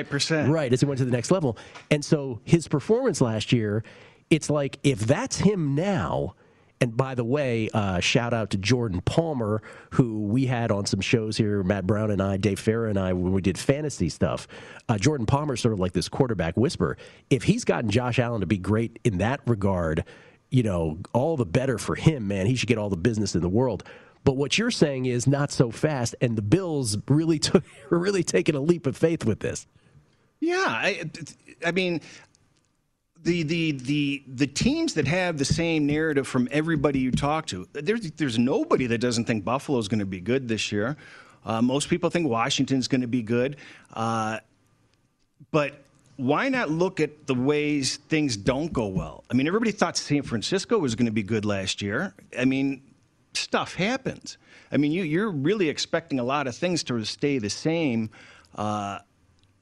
right 0.51 0.71
as 0.71 0.81
he 0.81 0.85
went 0.85 0.99
to 0.99 1.05
the 1.05 1.11
next 1.11 1.31
level. 1.31 1.57
And 1.89 2.05
so 2.05 2.41
his 2.43 2.67
performance 2.67 3.21
last 3.21 3.51
year, 3.51 3.83
it's 4.29 4.49
like 4.49 4.77
if 4.83 4.99
that's 4.99 5.39
him 5.39 5.73
now 5.73 6.35
and 6.83 6.97
by 6.97 7.15
the 7.15 7.23
way, 7.23 7.69
uh, 7.73 8.01
shout 8.01 8.33
out 8.33 8.49
to 8.49 8.57
Jordan 8.57 8.99
Palmer, 8.99 9.61
who 9.91 10.23
we 10.23 10.47
had 10.47 10.69
on 10.69 10.85
some 10.85 10.99
shows 10.99 11.37
here, 11.37 11.63
Matt 11.63 11.87
Brown 11.87 12.11
and 12.11 12.21
I, 12.21 12.35
Dave 12.35 12.59
Farah 12.59 12.89
and 12.89 12.99
I, 12.99 13.13
when 13.13 13.31
we 13.31 13.41
did 13.41 13.57
fantasy 13.57 14.09
stuff. 14.09 14.49
Uh, 14.89 14.97
Jordan 14.97 15.25
Palmer 15.25 15.55
sort 15.55 15.71
of 15.71 15.79
like 15.79 15.93
this 15.93 16.09
quarterback 16.09 16.57
whisper. 16.57 16.97
If 17.29 17.43
he's 17.43 17.63
gotten 17.63 17.89
Josh 17.89 18.19
Allen 18.19 18.41
to 18.41 18.47
be 18.47 18.57
great 18.57 18.99
in 19.05 19.19
that 19.19 19.39
regard, 19.47 20.03
you 20.49 20.61
know, 20.61 20.99
all 21.13 21.37
the 21.37 21.45
better 21.45 21.77
for 21.77 21.95
him, 21.95 22.27
man. 22.27 22.47
He 22.47 22.55
should 22.55 22.67
get 22.67 22.77
all 22.77 22.89
the 22.89 22.97
business 22.97 23.33
in 23.33 23.39
the 23.39 23.47
world. 23.47 23.85
But 24.25 24.35
what 24.35 24.57
you're 24.57 24.69
saying 24.69 25.05
is 25.05 25.25
not 25.25 25.53
so 25.53 25.71
fast, 25.71 26.15
and 26.19 26.37
the 26.37 26.41
Bills 26.41 26.97
really 27.07 27.39
took 27.39 27.63
really 27.91 28.23
taking 28.23 28.55
a 28.55 28.61
leap 28.61 28.87
of 28.87 28.97
faith 28.97 29.23
with 29.23 29.39
this. 29.39 29.67
Yeah, 30.41 30.65
I, 30.67 31.09
I 31.65 31.71
mean, 31.71 32.01
the 33.23 33.43
the 33.43 33.71
the 33.71 34.23
the 34.27 34.47
teams 34.47 34.93
that 34.95 35.07
have 35.07 35.37
the 35.37 35.45
same 35.45 35.85
narrative 35.85 36.27
from 36.27 36.47
everybody 36.51 36.99
you 36.99 37.11
talk 37.11 37.45
to, 37.47 37.67
there's 37.73 38.11
there's 38.11 38.37
nobody 38.37 38.85
that 38.87 38.99
doesn't 38.99 39.25
think 39.25 39.43
Buffalo's 39.45 39.87
going 39.87 39.99
to 39.99 40.05
be 40.05 40.19
good 40.19 40.47
this 40.47 40.71
year. 40.71 40.97
Uh, 41.45 41.61
most 41.61 41.89
people 41.89 42.09
think 42.09 42.27
Washington's 42.27 42.87
going 42.87 43.01
to 43.01 43.07
be 43.07 43.21
good, 43.21 43.57
uh, 43.93 44.39
but 45.51 45.83
why 46.17 46.47
not 46.47 46.69
look 46.69 46.99
at 46.99 47.27
the 47.27 47.33
ways 47.33 47.97
things 47.97 48.37
don't 48.37 48.71
go 48.71 48.87
well? 48.87 49.23
I 49.31 49.33
mean, 49.33 49.47
everybody 49.47 49.71
thought 49.71 49.97
San 49.97 50.21
Francisco 50.21 50.77
was 50.77 50.95
going 50.95 51.07
to 51.07 51.11
be 51.11 51.23
good 51.23 51.43
last 51.43 51.81
year. 51.81 52.13
I 52.37 52.45
mean, 52.45 52.81
stuff 53.33 53.75
happens. 53.75 54.37
I 54.71 54.77
mean, 54.77 54.91
you, 54.91 55.03
you're 55.03 55.31
really 55.31 55.69
expecting 55.69 56.19
a 56.19 56.23
lot 56.23 56.47
of 56.47 56.55
things 56.55 56.83
to 56.85 57.03
stay 57.03 57.39
the 57.39 57.49
same. 57.49 58.09
Uh, 58.55 58.99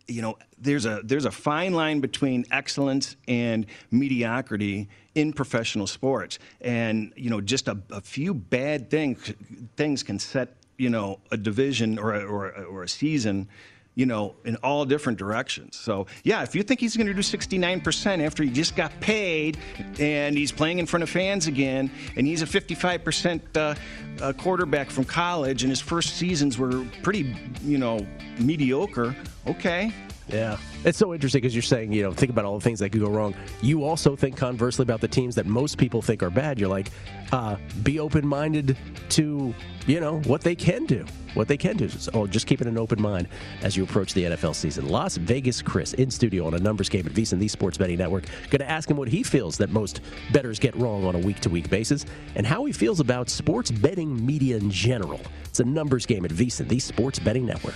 you 0.07 0.21
know, 0.21 0.37
there's 0.59 0.85
a 0.85 1.01
there's 1.03 1.25
a 1.25 1.31
fine 1.31 1.73
line 1.73 1.99
between 1.99 2.45
excellence 2.51 3.15
and 3.27 3.65
mediocrity 3.91 4.89
in 5.15 5.33
professional 5.33 5.87
sports, 5.87 6.39
and 6.61 7.13
you 7.15 7.29
know, 7.29 7.41
just 7.41 7.67
a, 7.67 7.77
a 7.91 8.01
few 8.01 8.33
bad 8.33 8.89
things 8.89 9.33
things 9.75 10.03
can 10.03 10.19
set 10.19 10.55
you 10.77 10.89
know 10.89 11.19
a 11.31 11.37
division 11.37 11.99
or 11.99 12.15
a, 12.15 12.23
or 12.23 12.49
a, 12.49 12.63
or 12.63 12.83
a 12.83 12.89
season 12.89 13.47
you 13.95 14.05
know, 14.05 14.35
in 14.45 14.55
all 14.57 14.85
different 14.85 15.17
directions. 15.17 15.77
So, 15.77 16.07
yeah, 16.23 16.43
if 16.43 16.55
you 16.55 16.63
think 16.63 16.79
he's 16.79 16.95
going 16.95 17.07
to 17.07 17.13
do 17.13 17.19
69% 17.19 18.25
after 18.25 18.43
he 18.43 18.49
just 18.49 18.75
got 18.75 18.97
paid 19.01 19.57
and 19.99 20.37
he's 20.37 20.51
playing 20.51 20.79
in 20.79 20.85
front 20.85 21.03
of 21.03 21.09
fans 21.09 21.47
again, 21.47 21.91
and 22.15 22.25
he's 22.25 22.41
a 22.41 22.45
55% 22.45 23.41
uh, 23.55 23.75
uh, 24.21 24.33
quarterback 24.33 24.89
from 24.89 25.03
college, 25.03 25.63
and 25.63 25.69
his 25.69 25.81
first 25.81 26.15
seasons 26.15 26.57
were 26.57 26.85
pretty, 27.03 27.35
you 27.63 27.77
know, 27.77 28.05
mediocre, 28.39 29.15
okay. 29.45 29.91
Yeah. 30.31 30.57
It's 30.83 30.97
so 30.97 31.13
interesting 31.13 31.41
because 31.41 31.53
you're 31.53 31.61
saying, 31.61 31.91
you 31.91 32.01
know, 32.01 32.11
think 32.11 32.31
about 32.31 32.45
all 32.45 32.57
the 32.57 32.63
things 32.63 32.79
that 32.79 32.89
could 32.89 33.01
go 33.01 33.09
wrong. 33.09 33.35
You 33.61 33.83
also 33.83 34.15
think 34.15 34.37
conversely 34.37 34.83
about 34.83 35.01
the 35.01 35.07
teams 35.07 35.35
that 35.35 35.45
most 35.45 35.77
people 35.77 36.01
think 36.01 36.23
are 36.23 36.29
bad. 36.29 36.57
You're 36.57 36.69
like, 36.69 36.89
uh, 37.31 37.57
be 37.83 37.99
open 37.99 38.25
minded 38.25 38.77
to, 39.09 39.53
you 39.85 39.99
know, 39.99 40.19
what 40.21 40.41
they 40.41 40.55
can 40.55 40.85
do. 40.85 41.05
What 41.33 41.47
they 41.47 41.57
can 41.57 41.77
do. 41.77 41.87
So 41.87 42.11
oh, 42.13 42.27
just 42.27 42.47
keeping 42.47 42.67
an 42.67 42.77
open 42.77 43.01
mind 43.01 43.27
as 43.61 43.77
you 43.77 43.83
approach 43.83 44.13
the 44.13 44.23
NFL 44.23 44.55
season. 44.55 44.87
Las 44.89 45.17
Vegas 45.17 45.61
Chris 45.61 45.93
in 45.93 46.09
studio 46.09 46.47
on 46.47 46.53
a 46.53 46.59
numbers 46.59 46.89
game 46.89 47.05
at 47.05 47.13
VSiN, 47.13 47.39
the 47.39 47.47
Sports 47.47 47.77
Betting 47.77 47.97
Network. 47.97 48.25
Going 48.49 48.59
to 48.59 48.69
ask 48.69 48.89
him 48.89 48.97
what 48.97 49.07
he 49.07 49.23
feels 49.23 49.57
that 49.57 49.69
most 49.69 50.01
bettors 50.31 50.59
get 50.59 50.75
wrong 50.75 51.05
on 51.05 51.15
a 51.15 51.19
week 51.19 51.39
to 51.41 51.49
week 51.49 51.69
basis 51.69 52.05
and 52.35 52.45
how 52.45 52.65
he 52.65 52.73
feels 52.73 52.99
about 52.99 53.29
sports 53.29 53.71
betting 53.71 54.25
media 54.25 54.57
in 54.57 54.71
general. 54.71 55.21
It's 55.45 55.59
a 55.59 55.65
numbers 55.65 56.05
game 56.05 56.25
at 56.25 56.31
VSiN, 56.31 56.67
the 56.67 56.79
Sports 56.79 57.19
Betting 57.19 57.45
Network. 57.45 57.75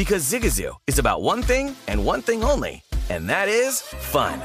Because 0.00 0.24
Zigazoo 0.24 0.72
is 0.86 0.98
about 0.98 1.20
one 1.20 1.42
thing 1.42 1.76
and 1.86 2.06
one 2.06 2.22
thing 2.22 2.42
only, 2.42 2.82
and 3.10 3.28
that 3.28 3.48
is 3.48 3.82
fun. 3.82 4.40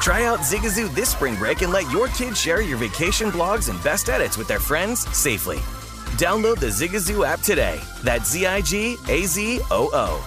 Try 0.00 0.24
out 0.24 0.40
Zigazoo 0.40 0.92
this 0.92 1.10
spring 1.10 1.36
break 1.36 1.62
and 1.62 1.72
let 1.72 1.88
your 1.92 2.08
kids 2.08 2.40
share 2.40 2.62
your 2.62 2.78
vacation 2.78 3.30
blogs 3.30 3.68
and 3.70 3.80
best 3.84 4.08
edits 4.08 4.36
with 4.36 4.48
their 4.48 4.58
friends 4.58 5.06
safely. 5.16 5.58
Download 6.18 6.58
the 6.58 6.66
Zigazoo 6.66 7.24
app 7.24 7.42
today. 7.42 7.78
That's 8.02 8.28
Z 8.28 8.44
I 8.44 8.60
G 8.60 8.96
A 9.08 9.22
Z 9.26 9.60
O 9.70 9.88
O. 9.92 10.20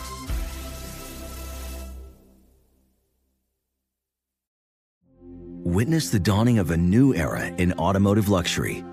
Witness 5.65 6.12
the 6.12 6.20
dawning 6.20 6.60
of 6.60 6.72
a 6.72 6.78
new 6.78 7.13
era 7.13 7.46
in 7.46 7.74
automotive 7.74 8.30
luxury 8.30 8.86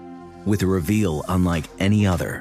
with 0.44 0.62
a 0.62 0.66
reveal 0.66 1.25
unlike 1.29 1.66
any 1.79 2.05
other 2.05 2.40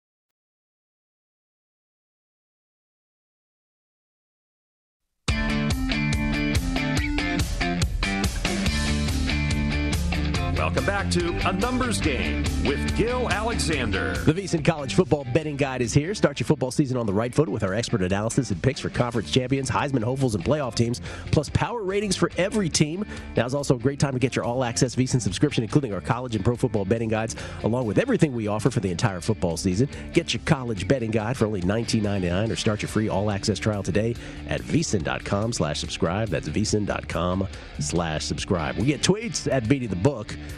Welcome 10.71 10.85
back 10.85 11.11
to 11.11 11.49
A 11.49 11.51
Numbers 11.51 11.99
Game 11.99 12.43
with 12.63 12.95
Gill 12.95 13.29
Alexander. 13.29 14.15
The 14.15 14.31
VSiN 14.31 14.63
College 14.63 14.93
Football 14.93 15.27
Betting 15.33 15.57
Guide 15.57 15.81
is 15.81 15.93
here. 15.93 16.15
Start 16.15 16.39
your 16.39 16.47
football 16.47 16.71
season 16.71 16.95
on 16.95 17.05
the 17.05 17.11
right 17.11 17.35
foot 17.35 17.49
with 17.49 17.61
our 17.63 17.73
expert 17.73 18.01
analysis 18.01 18.51
and 18.51 18.63
picks 18.63 18.79
for 18.79 18.89
conference 18.89 19.29
champions, 19.29 19.69
Heisman 19.69 20.01
hopefuls, 20.01 20.33
and 20.33 20.45
playoff 20.45 20.73
teams, 20.73 21.01
plus 21.31 21.49
power 21.49 21.83
ratings 21.83 22.15
for 22.15 22.31
every 22.37 22.69
team. 22.69 23.03
Now 23.35 23.45
is 23.45 23.53
also 23.53 23.75
a 23.75 23.79
great 23.79 23.99
time 23.99 24.13
to 24.13 24.19
get 24.19 24.33
your 24.33 24.45
all-access 24.45 24.95
VSiN 24.95 25.19
subscription, 25.19 25.61
including 25.65 25.93
our 25.93 25.99
college 25.99 26.37
and 26.37 26.45
pro 26.45 26.55
football 26.55 26.85
betting 26.85 27.09
guides, 27.09 27.35
along 27.65 27.85
with 27.85 27.97
everything 27.97 28.33
we 28.33 28.47
offer 28.47 28.69
for 28.69 28.79
the 28.79 28.91
entire 28.91 29.19
football 29.19 29.57
season. 29.57 29.89
Get 30.13 30.33
your 30.33 30.41
college 30.45 30.87
betting 30.87 31.11
guide 31.11 31.35
for 31.35 31.47
only 31.47 31.63
$19.99 31.63 32.49
or 32.49 32.55
start 32.55 32.81
your 32.81 32.87
free 32.87 33.09
all-access 33.09 33.59
trial 33.59 33.83
today 33.83 34.15
at 34.47 34.61
vsin.com 34.61 35.51
slash 35.51 35.81
subscribe. 35.81 36.29
That's 36.29 36.47
vsin.com 36.47 37.45
slash 37.79 38.23
subscribe. 38.23 38.77
We 38.77 38.85
get 38.85 39.01
tweets 39.01 39.51
at 39.51 39.67
Beating 39.67 39.89
the 39.89 39.97
Book. 39.97 40.37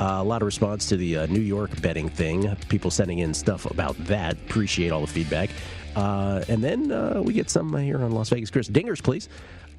Uh, 0.00 0.18
a 0.20 0.24
lot 0.24 0.42
of 0.42 0.46
response 0.46 0.86
to 0.86 0.96
the 0.96 1.18
uh, 1.18 1.26
New 1.26 1.40
York 1.40 1.80
betting 1.82 2.08
thing. 2.08 2.54
People 2.68 2.90
sending 2.90 3.18
in 3.18 3.34
stuff 3.34 3.70
about 3.70 3.96
that. 4.04 4.34
Appreciate 4.34 4.92
all 4.92 5.00
the 5.00 5.06
feedback. 5.06 5.50
Uh, 5.96 6.44
and 6.48 6.62
then 6.62 7.24
we 7.24 7.32
get 7.32 7.50
some 7.50 7.76
here 7.76 8.02
on 8.02 8.12
Las 8.12 8.28
Vegas. 8.28 8.50
Chris 8.50 8.68
Dingers, 8.68 9.02
please. 9.02 9.28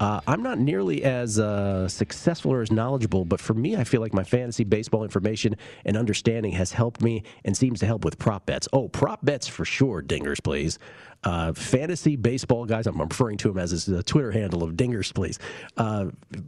Uh, 0.00 0.18
I'm 0.26 0.42
not 0.42 0.58
nearly 0.58 1.04
as 1.04 1.38
uh, 1.38 1.86
successful 1.86 2.52
or 2.52 2.62
as 2.62 2.72
knowledgeable, 2.72 3.26
but 3.26 3.38
for 3.38 3.52
me, 3.52 3.76
I 3.76 3.84
feel 3.84 4.00
like 4.00 4.14
my 4.14 4.24
fantasy 4.24 4.64
baseball 4.64 5.04
information 5.04 5.56
and 5.84 5.94
understanding 5.94 6.52
has 6.52 6.72
helped 6.72 7.02
me 7.02 7.22
and 7.44 7.54
seems 7.54 7.80
to 7.80 7.86
help 7.86 8.02
with 8.02 8.18
prop 8.18 8.46
bets. 8.46 8.66
Oh, 8.72 8.88
prop 8.88 9.22
bets 9.22 9.46
for 9.46 9.66
sure, 9.66 10.02
Dingers, 10.02 10.42
please 10.42 10.78
uh, 11.24 11.52
fantasy 11.52 12.16
baseball 12.16 12.64
guys. 12.64 12.86
I'm 12.86 13.00
referring 13.00 13.36
to 13.38 13.50
him 13.50 13.58
as 13.58 13.70
his 13.70 14.04
Twitter 14.04 14.30
handle 14.30 14.62
of 14.62 14.72
Dingers, 14.72 15.12
please. 15.12 15.38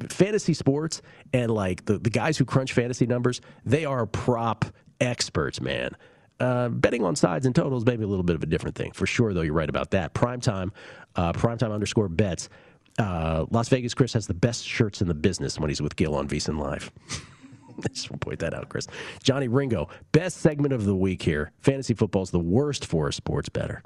Fantasy 0.08 0.54
sports 0.54 1.02
and 1.32 1.50
like 1.50 1.84
the, 1.84 1.98
the 1.98 2.10
guys 2.10 2.38
who 2.38 2.44
crunch 2.44 2.72
fantasy 2.72 3.06
numbers, 3.06 3.40
they 3.64 3.84
are 3.84 4.06
prop 4.06 4.64
experts, 5.00 5.60
man. 5.60 5.96
Uh, 6.40 6.68
betting 6.68 7.04
on 7.04 7.14
sides 7.14 7.46
and 7.46 7.54
totals 7.54 7.86
maybe 7.86 8.02
a 8.02 8.06
little 8.06 8.24
bit 8.24 8.34
of 8.34 8.42
a 8.42 8.46
different 8.46 8.74
thing 8.74 8.90
for 8.92 9.06
sure. 9.06 9.32
Though 9.32 9.42
you're 9.42 9.54
right 9.54 9.68
about 9.68 9.92
that. 9.92 10.12
Prime 10.12 10.40
time, 10.40 10.72
uh, 11.14 11.32
prime 11.32 11.58
time 11.58 11.70
underscore 11.70 12.08
bets. 12.08 12.48
Uh, 12.98 13.46
Las 13.50 13.68
Vegas 13.68 13.94
Chris 13.94 14.12
has 14.14 14.26
the 14.26 14.34
best 14.34 14.66
shirts 14.66 15.00
in 15.00 15.08
the 15.08 15.14
business 15.14 15.58
when 15.58 15.70
he's 15.70 15.80
with 15.80 15.96
Gill 15.96 16.14
on 16.14 16.28
VSiN 16.28 16.58
Live. 16.58 16.90
I 17.10 17.88
just 17.92 18.10
want 18.10 18.20
to 18.20 18.26
point 18.26 18.40
that 18.40 18.54
out, 18.54 18.68
Chris. 18.68 18.86
Johnny 19.22 19.48
Ringo, 19.48 19.88
best 20.10 20.38
segment 20.38 20.74
of 20.74 20.84
the 20.84 20.96
week 20.96 21.22
here. 21.22 21.52
Fantasy 21.60 21.94
football 21.94 22.22
is 22.22 22.30
the 22.30 22.38
worst 22.40 22.84
for 22.84 23.08
a 23.08 23.12
sports 23.12 23.48
better 23.48 23.82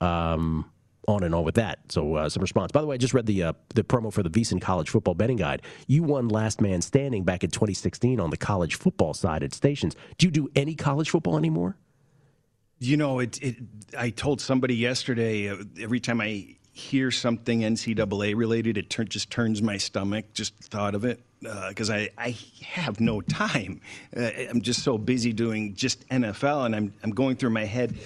um, 0.00 0.70
on 1.06 1.22
and 1.22 1.34
on 1.34 1.44
with 1.44 1.54
that. 1.56 1.78
So 1.90 2.14
uh, 2.14 2.28
some 2.28 2.40
response. 2.40 2.72
By 2.72 2.80
the 2.80 2.86
way, 2.86 2.94
I 2.94 2.98
just 2.98 3.14
read 3.14 3.26
the 3.26 3.44
uh, 3.44 3.52
the 3.74 3.84
promo 3.84 4.12
for 4.12 4.22
the 4.22 4.30
VSiN 4.30 4.60
College 4.60 4.90
Football 4.90 5.14
Betting 5.14 5.36
Guide. 5.36 5.62
You 5.86 6.02
won 6.02 6.28
Last 6.28 6.60
Man 6.60 6.82
Standing 6.82 7.24
back 7.24 7.44
in 7.44 7.50
2016 7.50 8.20
on 8.20 8.30
the 8.30 8.36
college 8.36 8.74
football 8.74 9.14
side 9.14 9.42
at 9.42 9.54
stations. 9.54 9.96
Do 10.18 10.26
you 10.26 10.30
do 10.30 10.48
any 10.54 10.74
college 10.74 11.10
football 11.10 11.36
anymore? 11.36 11.76
You 12.78 12.96
know, 12.96 13.20
it. 13.20 13.42
it 13.42 13.56
I 13.96 14.10
told 14.10 14.40
somebody 14.40 14.76
yesterday. 14.76 15.48
Uh, 15.48 15.56
every 15.80 16.00
time 16.00 16.20
I 16.20 16.56
hear 16.72 17.10
something 17.10 17.60
NCAA 17.60 18.36
related, 18.36 18.76
it 18.76 18.94
just 19.08 19.30
turns 19.30 19.62
my 19.62 19.78
stomach. 19.78 20.32
Just 20.34 20.54
thought 20.56 20.94
of 20.94 21.04
it 21.04 21.20
because 21.40 21.90
uh, 21.90 21.94
I, 21.94 22.10
I 22.18 22.36
have 22.64 23.00
no 23.00 23.20
time. 23.20 23.80
Uh, 24.14 24.30
I'm 24.50 24.60
just 24.60 24.82
so 24.82 24.98
busy 24.98 25.32
doing 25.32 25.74
just 25.74 26.06
NFL, 26.08 26.66
and 26.66 26.76
I'm 26.76 26.92
I'm 27.02 27.10
going 27.10 27.36
through 27.36 27.50
my 27.50 27.64
head 27.64 27.96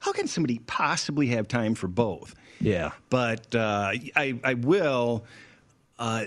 how 0.00 0.12
can 0.12 0.26
somebody 0.26 0.58
possibly 0.60 1.28
have 1.28 1.46
time 1.46 1.74
for 1.74 1.86
both? 1.86 2.34
Yeah. 2.60 2.92
But 3.08 3.54
uh, 3.54 3.92
I, 4.16 4.38
I 4.44 4.54
will. 4.54 5.24
Uh, 5.98 6.26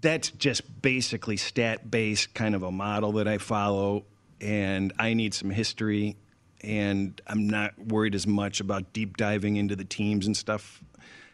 that's 0.00 0.30
just 0.30 0.82
basically 0.82 1.36
stat 1.36 1.90
based 1.90 2.34
kind 2.34 2.54
of 2.54 2.62
a 2.62 2.72
model 2.72 3.12
that 3.12 3.28
I 3.28 3.38
follow, 3.38 4.04
and 4.40 4.92
I 4.98 5.14
need 5.14 5.34
some 5.34 5.50
history, 5.50 6.16
and 6.62 7.20
I'm 7.26 7.46
not 7.46 7.78
worried 7.78 8.14
as 8.14 8.26
much 8.26 8.60
about 8.60 8.92
deep 8.92 9.16
diving 9.16 9.56
into 9.56 9.76
the 9.76 9.84
teams 9.84 10.26
and 10.26 10.36
stuff. 10.36 10.82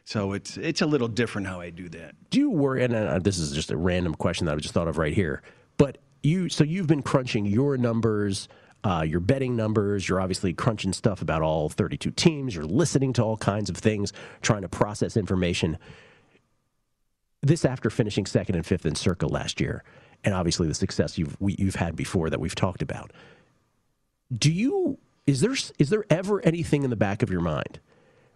So 0.04 0.32
it's 0.32 0.56
it's 0.56 0.82
a 0.82 0.86
little 0.86 1.08
different 1.08 1.46
how 1.46 1.60
I 1.60 1.70
do 1.70 1.88
that. 1.90 2.14
Do 2.30 2.38
you 2.38 2.50
worry? 2.50 2.84
And 2.84 2.94
uh, 2.94 3.18
this 3.18 3.38
is 3.38 3.52
just 3.52 3.70
a 3.70 3.76
random 3.76 4.14
question 4.14 4.46
that 4.46 4.54
I 4.54 4.58
just 4.58 4.74
thought 4.74 4.88
of 4.88 4.98
right 4.98 5.14
here. 5.14 5.42
But 5.76 5.98
you, 6.22 6.48
so 6.48 6.64
you've 6.64 6.86
been 6.86 7.02
crunching 7.02 7.46
your 7.46 7.78
numbers 7.78 8.48
uh, 8.84 9.04
your 9.06 9.20
betting 9.20 9.56
numbers. 9.56 10.08
You're 10.08 10.20
obviously 10.20 10.52
crunching 10.52 10.92
stuff 10.92 11.22
about 11.22 11.42
all 11.42 11.68
32 11.68 12.10
teams. 12.12 12.54
You're 12.54 12.64
listening 12.64 13.12
to 13.14 13.22
all 13.22 13.36
kinds 13.36 13.70
of 13.70 13.76
things, 13.76 14.12
trying 14.42 14.62
to 14.62 14.68
process 14.68 15.16
information. 15.16 15.78
This 17.42 17.64
after 17.64 17.90
finishing 17.90 18.26
second 18.26 18.54
and 18.54 18.66
fifth 18.66 18.86
in 18.86 18.94
Circa 18.94 19.26
last 19.26 19.60
year, 19.60 19.82
and 20.24 20.34
obviously 20.34 20.68
the 20.68 20.74
success 20.74 21.18
you've 21.18 21.36
we, 21.40 21.54
you've 21.58 21.76
had 21.76 21.96
before 21.96 22.30
that 22.30 22.40
we've 22.40 22.54
talked 22.54 22.82
about. 22.82 23.12
Do 24.36 24.52
you 24.52 24.98
is 25.26 25.40
there 25.40 25.54
is 25.78 25.90
there 25.90 26.04
ever 26.10 26.44
anything 26.44 26.84
in 26.84 26.90
the 26.90 26.96
back 26.96 27.22
of 27.22 27.30
your 27.30 27.40
mind? 27.40 27.80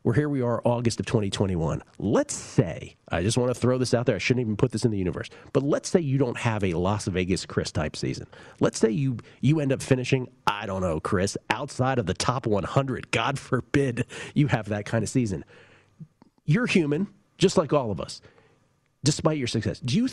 Where 0.04 0.14
here 0.14 0.28
we 0.28 0.42
are, 0.42 0.60
August 0.66 1.00
of 1.00 1.06
2021. 1.06 1.82
Let's 1.98 2.34
say, 2.34 2.96
I 3.08 3.22
just 3.22 3.38
want 3.38 3.54
to 3.54 3.58
throw 3.58 3.78
this 3.78 3.94
out 3.94 4.04
there. 4.04 4.14
I 4.14 4.18
shouldn't 4.18 4.42
even 4.42 4.54
put 4.54 4.70
this 4.70 4.84
in 4.84 4.90
the 4.90 4.98
universe. 4.98 5.30
But 5.54 5.62
let's 5.62 5.88
say 5.88 5.98
you 6.00 6.18
don't 6.18 6.36
have 6.36 6.62
a 6.62 6.74
Las 6.74 7.06
Vegas 7.06 7.46
Chris 7.46 7.72
type 7.72 7.96
season. 7.96 8.26
Let's 8.60 8.78
say 8.78 8.90
you 8.90 9.16
you 9.40 9.60
end 9.60 9.72
up 9.72 9.80
finishing, 9.80 10.28
I 10.46 10.66
don't 10.66 10.82
know, 10.82 11.00
Chris, 11.00 11.38
outside 11.48 11.98
of 11.98 12.04
the 12.04 12.12
top 12.12 12.46
100. 12.46 13.12
God 13.12 13.38
forbid 13.38 14.04
you 14.34 14.48
have 14.48 14.68
that 14.68 14.84
kind 14.84 15.02
of 15.02 15.08
season. 15.08 15.42
You're 16.44 16.66
human, 16.66 17.08
just 17.38 17.56
like 17.56 17.72
all 17.72 17.90
of 17.90 17.98
us. 17.98 18.20
Despite 19.04 19.38
your 19.38 19.48
success, 19.48 19.80
do 19.80 19.96
you 19.96 20.08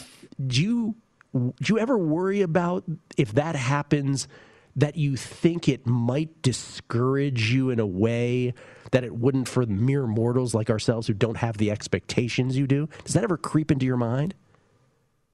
do 0.47 0.62
you 0.62 0.95
do 1.34 1.54
you 1.65 1.80
ever 1.80 1.97
worry 1.97 2.39
about 2.43 2.86
if 3.17 3.34
that 3.34 3.58
happens? 3.58 4.30
That 4.75 4.95
you 4.95 5.15
think 5.15 5.67
it 5.67 5.86
might 5.86 6.41
discourage 6.41 7.51
you 7.51 7.69
in 7.69 7.79
a 7.79 7.86
way 7.86 8.53
that 8.91 9.03
it 9.03 9.15
wouldn't 9.15 9.47
for 9.47 9.65
mere 9.65 10.05
mortals 10.07 10.53
like 10.53 10.69
ourselves 10.69 11.07
who 11.07 11.13
don't 11.13 11.38
have 11.38 11.57
the 11.57 11.71
expectations 11.71 12.57
you 12.57 12.67
do? 12.67 12.88
Does 13.03 13.13
that 13.13 13.23
ever 13.23 13.38
creep 13.38 13.71
into 13.71 13.86
your 13.86 13.97
mind? 13.97 14.34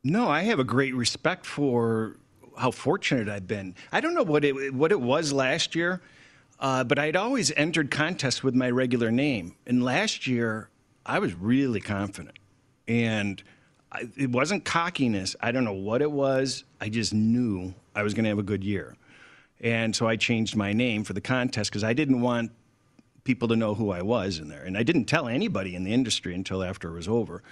No, 0.04 0.30
I 0.30 0.44
have 0.44 0.60
a 0.60 0.64
great 0.64 0.96
respect 0.96 1.46
for 1.46 2.18
how 2.58 2.72
fortunate 2.72 3.30
I've 3.30 3.48
been. 3.48 3.76
I 3.92 4.02
don't 4.02 4.14
know 4.14 4.24
what 4.24 4.44
it 4.44 4.74
what 4.74 4.92
it 4.92 5.00
was 5.02 5.34
last 5.34 5.76
year, 5.76 6.02
uh, 6.60 6.84
but 6.84 6.98
I'd 6.98 7.16
always 7.16 7.52
entered 7.52 7.92
contests 7.92 8.44
with 8.44 8.56
my 8.56 8.70
regular 8.70 9.12
name, 9.12 9.56
and 9.66 9.84
last 9.84 10.28
year 10.28 10.70
I 11.06 11.20
was 11.20 11.34
really 11.34 11.82
confident, 11.82 12.38
and 12.88 13.42
I, 13.92 14.10
it 14.18 14.32
wasn't 14.32 14.66
cockiness. 14.66 15.36
I 15.42 15.52
don't 15.52 15.64
know 15.64 15.74
what 15.74 16.02
it 16.02 16.12
was. 16.12 16.64
I 16.80 16.90
just 16.90 17.14
knew 17.14 17.74
I 17.96 18.04
was 18.04 18.14
going 18.14 18.24
to 18.24 18.30
have 18.30 18.40
a 18.40 18.44
good 18.44 18.64
year. 18.64 18.96
And 19.62 19.96
so 19.96 20.08
I 20.08 20.16
changed 20.16 20.56
my 20.56 20.74
name 20.74 21.04
for 21.04 21.14
the 21.14 21.22
contest 21.22 21.72
because 21.72 21.84
I 21.84 21.94
didn't 21.94 22.22
want 22.22 22.52
people 23.24 23.48
to 23.50 23.56
know 23.56 23.74
who 23.74 23.92
I 23.92 24.02
was 24.02 24.40
in 24.40 24.48
there. 24.48 24.64
And 24.64 24.78
I 24.78 24.84
didn't 24.84 25.06
tell 25.06 25.28
anybody 25.28 25.76
in 25.76 25.84
the 25.84 25.94
industry 25.94 26.34
until 26.34 26.64
after 26.64 26.90
it 26.90 26.94
was 26.94 27.08
over. 27.08 27.44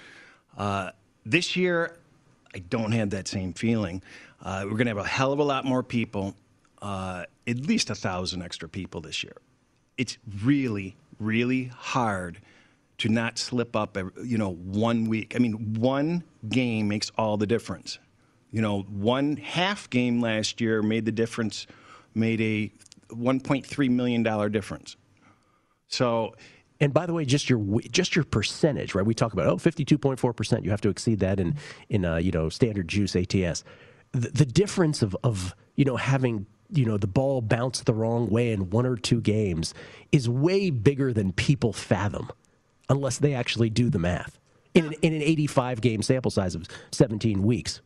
Uh, 0.56 0.90
this 1.24 1.56
year, 1.56 1.98
I 2.54 2.60
don't 2.60 2.92
have 2.92 3.10
that 3.10 3.28
same 3.28 3.52
feeling. 3.52 4.02
Uh, 4.42 4.62
we're 4.64 4.70
going 4.70 4.86
to 4.86 4.90
have 4.90 4.98
a 4.98 5.04
hell 5.04 5.32
of 5.32 5.38
a 5.38 5.44
lot 5.44 5.64
more 5.64 5.82
people, 5.82 6.34
uh, 6.80 7.24
at 7.46 7.66
least 7.66 7.90
a 7.90 7.94
thousand 7.94 8.42
extra 8.42 8.68
people 8.68 9.00
this 9.00 9.22
year. 9.22 9.36
It's 9.98 10.16
really, 10.42 10.96
really 11.18 11.64
hard 11.64 12.38
to 12.98 13.08
not 13.08 13.38
slip 13.38 13.76
up, 13.76 13.98
you 14.24 14.38
know, 14.38 14.52
one 14.54 15.06
week. 15.06 15.34
I 15.36 15.38
mean, 15.38 15.74
one 15.74 16.22
game 16.48 16.88
makes 16.88 17.10
all 17.18 17.36
the 17.36 17.46
difference. 17.46 17.98
You 18.50 18.62
know, 18.62 18.82
one 18.82 19.36
half 19.36 19.90
game 19.90 20.20
last 20.20 20.60
year 20.60 20.80
made 20.82 21.04
the 21.04 21.12
difference 21.12 21.66
made 22.16 22.40
a 22.40 22.72
1.3 23.14 23.90
million 23.90 24.22
dollar 24.22 24.48
difference. 24.48 24.96
So 25.88 26.34
and 26.80 26.92
by 26.92 27.06
the 27.06 27.14
way, 27.14 27.24
just 27.24 27.48
your 27.48 27.80
just 27.90 28.14
your 28.14 28.24
percentage, 28.24 28.94
right? 28.94 29.04
We 29.04 29.14
talk 29.14 29.32
about 29.32 29.46
oh, 29.46 29.56
52.4 29.56 30.36
percent. 30.36 30.64
You 30.64 30.70
have 30.70 30.80
to 30.82 30.88
exceed 30.88 31.20
that 31.20 31.40
in 31.40 31.56
in 31.88 32.04
uh, 32.04 32.16
you 32.16 32.32
know 32.32 32.48
standard 32.48 32.88
juice 32.88 33.16
ATS. 33.16 33.64
The, 34.12 34.28
the, 34.30 34.46
difference 34.46 35.02
of 35.02 35.16
of 35.24 35.54
you 35.74 35.84
know 35.84 35.96
having 35.96 36.46
you 36.70 36.84
know 36.84 36.96
the 36.96 37.06
ball 37.06 37.40
bounce 37.40 37.80
the 37.80 37.94
wrong 37.94 38.28
way 38.28 38.52
in 38.52 38.70
one 38.70 38.86
or 38.86 38.96
two 38.96 39.20
games 39.20 39.74
is 40.12 40.28
way 40.28 40.70
bigger 40.70 41.12
than 41.12 41.32
people 41.32 41.72
fathom, 41.72 42.30
unless 42.88 43.18
they 43.18 43.34
actually 43.34 43.70
do 43.70 43.88
the 43.88 43.98
math 43.98 44.38
in 44.74 44.86
an, 44.86 44.92
in 45.02 45.14
an 45.14 45.22
85 45.22 45.80
game 45.80 46.02
sample 46.02 46.30
size 46.30 46.54
of 46.54 46.66
17 46.92 47.42
weeks 47.42 47.80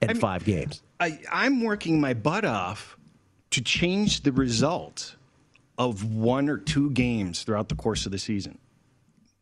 and 0.00 0.10
I 0.10 0.14
mean, 0.14 0.20
five 0.20 0.44
games. 0.44 0.82
I, 0.98 1.18
I'm 1.30 1.62
working 1.62 2.00
my 2.00 2.14
butt 2.14 2.44
off 2.44 2.96
to 3.50 3.60
change 3.60 4.22
the 4.22 4.32
result 4.32 5.16
of 5.78 6.04
one 6.04 6.48
or 6.48 6.58
two 6.58 6.90
games 6.90 7.42
throughout 7.42 7.68
the 7.68 7.74
course 7.74 8.06
of 8.06 8.12
the 8.12 8.18
season, 8.18 8.58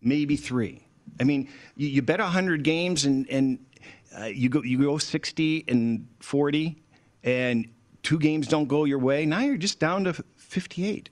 maybe 0.00 0.36
three. 0.36 0.86
I 1.20 1.24
mean, 1.24 1.48
you, 1.76 1.88
you 1.88 2.02
bet 2.02 2.20
100 2.20 2.62
games 2.62 3.04
and, 3.04 3.28
and 3.28 3.58
uh, 4.18 4.24
you, 4.26 4.48
go, 4.48 4.62
you 4.62 4.78
go 4.82 4.98
60 4.98 5.64
and 5.68 6.06
40, 6.20 6.76
and 7.24 7.68
two 8.02 8.18
games 8.18 8.46
don't 8.46 8.68
go 8.68 8.84
your 8.84 8.98
way. 8.98 9.26
Now 9.26 9.40
you're 9.40 9.56
just 9.56 9.80
down 9.80 10.04
to 10.04 10.14
58. 10.36 11.10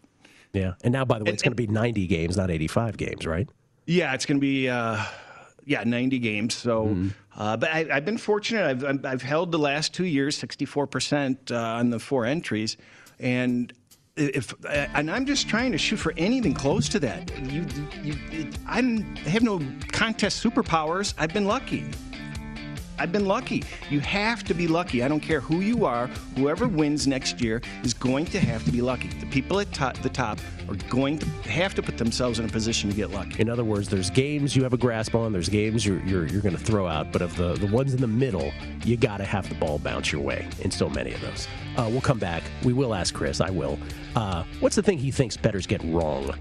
Yeah. 0.52 0.74
And 0.82 0.92
now, 0.92 1.04
by 1.04 1.18
the 1.18 1.24
way, 1.24 1.30
and, 1.30 1.34
it's 1.34 1.42
going 1.42 1.52
to 1.52 1.56
be 1.56 1.66
90 1.66 2.06
games, 2.06 2.36
not 2.36 2.50
85 2.50 2.96
games, 2.96 3.26
right? 3.26 3.48
Yeah, 3.86 4.14
it's 4.14 4.26
going 4.26 4.38
to 4.38 4.40
be. 4.40 4.68
Uh, 4.68 5.04
yeah, 5.66 5.82
90 5.84 6.18
games. 6.20 6.54
So, 6.54 6.86
mm-hmm. 6.86 7.08
Uh, 7.36 7.56
but 7.56 7.70
I, 7.70 7.84
have 7.84 8.04
been 8.04 8.18
fortunate. 8.18 8.82
I've, 8.82 9.04
I've 9.04 9.22
held 9.22 9.52
the 9.52 9.58
last 9.58 9.92
two 9.92 10.06
years 10.06 10.40
64% 10.40 11.50
uh, 11.50 11.56
on 11.56 11.90
the 11.90 11.98
four 11.98 12.24
entries. 12.24 12.76
And 13.18 13.72
if 14.16 14.54
and 14.66 15.10
I'm 15.10 15.26
just 15.26 15.48
trying 15.48 15.72
to 15.72 15.78
shoot 15.78 15.98
for 15.98 16.14
anything 16.16 16.54
close 16.54 16.88
to 16.90 16.98
that. 17.00 17.30
You, 17.50 17.66
you, 18.02 18.50
I 18.66 18.80
have 19.28 19.42
no 19.42 19.60
contest 19.92 20.42
superpowers. 20.42 21.12
I've 21.18 21.34
been 21.34 21.46
lucky. 21.46 21.84
I've 22.98 23.12
been 23.12 23.26
lucky. 23.26 23.62
You 23.90 24.00
have 24.00 24.42
to 24.44 24.54
be 24.54 24.66
lucky. 24.66 25.02
I 25.02 25.08
don't 25.08 25.20
care 25.20 25.40
who 25.40 25.60
you 25.60 25.84
are. 25.84 26.06
Whoever 26.36 26.66
wins 26.66 27.06
next 27.06 27.40
year 27.40 27.60
is 27.82 27.92
going 27.92 28.26
to 28.26 28.40
have 28.40 28.64
to 28.64 28.72
be 28.72 28.80
lucky. 28.80 29.08
The 29.08 29.26
people 29.26 29.60
at 29.60 29.72
top, 29.72 29.98
the 29.98 30.08
top 30.08 30.38
are 30.68 30.74
going 30.88 31.18
to 31.18 31.26
have 31.48 31.74
to 31.74 31.82
put 31.82 31.98
themselves 31.98 32.38
in 32.38 32.46
a 32.46 32.48
position 32.48 32.90
to 32.90 32.96
get 32.96 33.10
lucky. 33.10 33.40
In 33.40 33.50
other 33.50 33.64
words, 33.64 33.88
there's 33.88 34.10
games 34.10 34.56
you 34.56 34.62
have 34.62 34.72
a 34.72 34.78
grasp 34.78 35.14
on. 35.14 35.32
There's 35.32 35.48
games 35.48 35.84
you're 35.84 36.00
you're, 36.04 36.26
you're 36.26 36.42
going 36.42 36.56
to 36.56 36.62
throw 36.62 36.86
out. 36.86 37.12
But 37.12 37.22
of 37.22 37.36
the 37.36 37.54
the 37.54 37.66
ones 37.66 37.92
in 37.94 38.00
the 38.00 38.06
middle, 38.06 38.50
you 38.84 38.96
got 38.96 39.18
to 39.18 39.24
have 39.24 39.48
the 39.48 39.54
ball 39.56 39.78
bounce 39.78 40.10
your 40.12 40.22
way. 40.22 40.48
In 40.60 40.70
so 40.70 40.88
many 40.88 41.12
of 41.12 41.20
those, 41.20 41.48
uh, 41.76 41.88
we'll 41.90 42.00
come 42.00 42.18
back. 42.18 42.42
We 42.64 42.72
will 42.72 42.94
ask 42.94 43.14
Chris. 43.14 43.40
I 43.40 43.50
will. 43.50 43.78
Uh, 44.14 44.44
what's 44.60 44.76
the 44.76 44.82
thing 44.82 44.98
he 44.98 45.10
thinks 45.10 45.36
betters 45.36 45.66
get 45.66 45.82
wrong? 45.84 46.34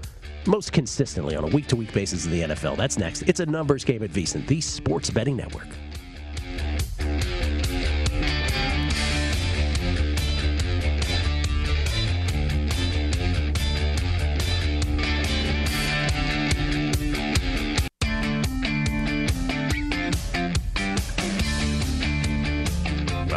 Most 0.46 0.72
consistently 0.72 1.34
on 1.34 1.44
a 1.44 1.48
week 1.48 1.66
to 1.68 1.76
week 1.76 1.92
basis 1.92 2.24
in 2.24 2.30
the 2.30 2.42
NFL. 2.42 2.76
That's 2.76 2.98
next. 2.98 3.22
It's 3.22 3.40
a 3.40 3.46
numbers 3.46 3.84
game 3.84 4.02
at 4.04 4.10
VSiN, 4.10 4.46
the 4.46 4.60
sports 4.60 5.10
betting 5.10 5.36
network. 5.36 5.66
Bye. 7.06 7.35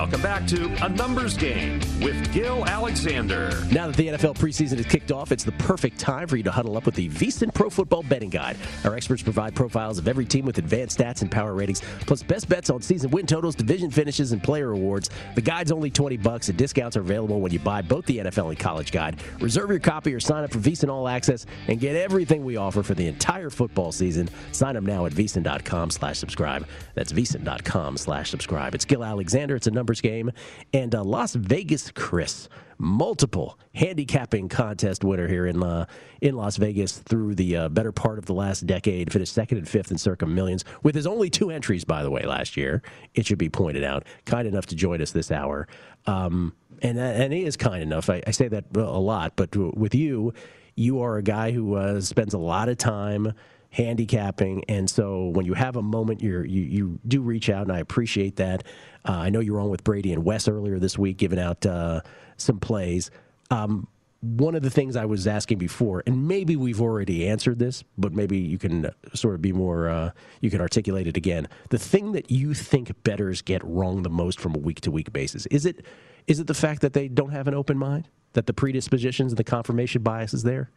Welcome 0.10 0.24
back 0.24 0.48
to 0.48 0.86
A 0.86 0.90
Numbers 0.90 1.38
Game 1.38 1.78
with 2.02 2.34
Gill 2.34 2.66
Alexander. 2.66 3.52
Now 3.72 3.86
that 3.86 3.96
the 3.96 4.08
NFL 4.08 4.40
preseason 4.40 4.78
has 4.78 4.88
kicked 4.88 5.12
off, 5.12 5.32
it's 5.32 5.44
the 5.44 5.52
perfect 5.52 6.00
time 6.00 6.28
for 6.28 6.36
you 6.36 6.42
to 6.42 6.50
huddle 6.50 6.78
up 6.78 6.88
with 6.88 6.96
the 6.96 7.10
VSiN 7.10 7.54
Pro 7.54 7.70
Football 7.70 8.02
Betting 8.02 8.32
Guide. 8.32 8.58
Our 8.86 8.96
experts 8.96 9.22
provide 9.22 9.54
profiles 9.54 10.00
of 10.00 10.08
every 10.08 10.26
team 10.26 10.48
with 10.48 10.58
advanced 10.58 10.98
stats 10.98 11.22
and 11.22 11.30
power 11.30 11.54
ratings, 11.54 11.84
plus 12.08 12.24
best 12.24 12.50
bets 12.50 12.72
on 12.72 12.82
season 12.82 13.12
win 13.12 13.28
totals, 13.28 13.54
division 13.54 13.92
finishes, 13.92 14.32
and 14.32 14.42
player 14.42 14.72
awards. 14.72 15.12
The 15.36 15.42
guide's 15.42 15.72
only 15.72 15.92
20 15.92 16.18
bucks, 16.18 16.50
and 16.50 16.58
discounts 16.58 16.98
are 16.98 17.02
available 17.02 17.40
when 17.40 17.52
you 17.52 17.60
buy 17.60 17.84
both 17.84 18.08
the 18.08 18.18
NFL 18.18 18.50
and 18.50 18.58
college 18.58 18.92
guide. 18.92 19.22
Reserve 19.40 19.70
your 19.70 19.78
copy 19.78 20.12
or 20.12 20.20
sign 20.20 20.44
up 20.44 20.52
for 20.52 20.58
VSiN 20.58 20.90
All 20.90 21.08
Access 21.08 21.46
and 21.68 21.80
get 21.80 21.96
everything 21.96 22.44
we 22.44 22.58
offer 22.58 22.82
for 22.82 22.96
the 22.96 23.06
entire 23.06 23.52
football 23.52 23.92
season. 23.92 24.28
Sign 24.54 24.76
up 24.76 24.84
now 24.84 25.06
at 25.06 25.12
VSiN.com 25.12 25.92
slash 25.92 26.18
subscribe. 26.18 26.68
That's 26.96 27.14
VSiN.com 27.14 27.98
slash 27.98 28.32
subscribe. 28.32 28.74
It's 28.74 28.86
Gill 28.86 29.04
Alexander. 29.04 29.56
It's 29.56 29.68
a 29.68 29.72
numbers 29.72 29.99
game. 30.02 30.32
And 30.74 30.94
uh, 30.94 31.04
Las 31.04 31.36
Vegas 31.36 31.92
Chris, 31.92 32.50
multiple 32.78 33.60
handicapping 33.76 34.48
contest 34.48 35.04
winner 35.04 35.28
here 35.28 35.46
in 35.46 35.62
uh, 35.62 35.86
in 36.22 36.36
Las 36.36 36.58
Vegas 36.58 36.98
through 36.98 37.36
the 37.36 37.56
uh, 37.56 37.70
better 37.70 37.92
part 37.92 38.18
of 38.18 38.26
the 38.26 38.34
last 38.34 38.66
decade. 38.66 39.12
Finished 39.12 39.34
second 39.34 39.58
and 39.58 39.68
fifth 39.68 39.92
in 39.92 39.98
Circa 39.98 40.26
Millions 40.26 40.66
with 40.82 40.96
his 40.96 41.06
only 41.06 41.30
two 41.30 41.52
entries, 41.52 41.84
by 41.86 42.04
the 42.04 42.10
way, 42.10 42.24
last 42.24 42.58
year. 42.58 42.82
It 43.14 43.26
should 43.26 43.38
be 43.38 43.50
pointed 43.50 43.84
out. 43.84 44.06
Kind 44.26 44.48
enough 44.48 44.66
to 44.68 44.76
join 44.76 45.02
us 45.02 45.12
this 45.12 45.32
hour, 45.32 45.68
um, 46.06 46.54
and 46.82 46.98
uh, 46.98 47.02
and 47.02 47.34
he 47.34 47.44
is 47.44 47.58
kind 47.58 47.84
enough. 47.84 48.10
I, 48.10 48.24
I, 48.26 48.32
say 48.32 48.48
that 48.48 48.66
a 48.76 48.80
lot, 48.80 49.34
but 49.36 49.56
with 49.56 49.94
you, 49.94 50.34
you 50.76 51.02
are 51.02 51.18
a 51.18 51.24
guy 51.24 51.52
who 51.52 51.76
uh, 51.76 52.02
spends 52.02 52.34
a 52.34 52.40
lot 52.40 52.70
of 52.70 52.78
time 52.78 53.34
handicapping. 53.72 54.64
And 54.68 54.90
so 54.90 55.28
when 55.28 55.46
you 55.46 55.54
have 55.54 55.76
a 55.76 55.82
moment, 55.82 56.22
you 56.22 56.42
you 56.44 57.00
do 57.08 57.22
reach 57.22 57.50
out, 57.50 57.64
and 57.64 57.72
I 57.72 57.80
appreciate 57.80 58.38
that. 58.38 58.64
Uh, 59.08 59.14
I 59.14 59.30
know 59.30 59.40
you 59.40 59.54
were 59.54 59.60
on 59.60 59.70
with 59.70 59.84
Brady 59.84 60.12
and 60.12 60.24
Wes 60.24 60.48
earlier 60.48 60.80
this 60.80 60.98
week, 60.98 61.18
giving 61.18 61.40
out 61.40 61.66
uh, 61.66 62.02
some 62.38 62.60
plays. 62.60 63.12
Um, 63.52 63.88
one 64.22 64.54
of 64.54 64.64
the 64.64 64.70
things 64.70 64.96
I 64.96 65.06
was 65.06 65.28
asking 65.28 65.60
before, 65.60 66.04
and 66.06 66.28
maybe 66.28 66.56
we've 66.58 66.82
already 66.82 67.28
answered 67.28 67.58
this, 67.58 67.84
but 67.98 68.12
maybe 68.12 68.38
you 68.38 68.58
can 68.58 68.90
sort 69.14 69.36
of 69.36 69.42
be 69.42 69.54
more, 69.54 69.88
uh, 69.88 70.12
you 70.42 70.50
can 70.50 70.60
articulate 70.60 71.08
it 71.08 71.16
again. 71.16 71.48
The 71.70 71.80
thing 71.80 72.12
that 72.12 72.30
you 72.30 72.54
think 72.54 72.92
betters 73.04 73.42
get 73.42 73.64
wrong 73.64 74.04
the 74.04 74.10
most 74.10 74.40
from 74.40 74.56
a 74.56 74.60
week 74.60 74.82
to 74.82 74.92
week 74.92 75.14
basis 75.14 75.46
is 75.48 75.66
it 75.66 75.86
is 76.28 76.40
it 76.40 76.48
the 76.48 76.54
fact 76.54 76.82
that 76.82 76.94
they 76.94 77.08
don't 77.08 77.32
have 77.32 77.48
an 77.48 77.56
open 77.56 77.78
mind? 77.78 78.08
That 78.34 78.46
the 78.46 78.54
predispositions 78.54 79.32
and 79.32 79.38
the 79.38 79.44
confirmation 79.44 80.04
bias 80.04 80.34
is 80.34 80.44
there? 80.44 80.70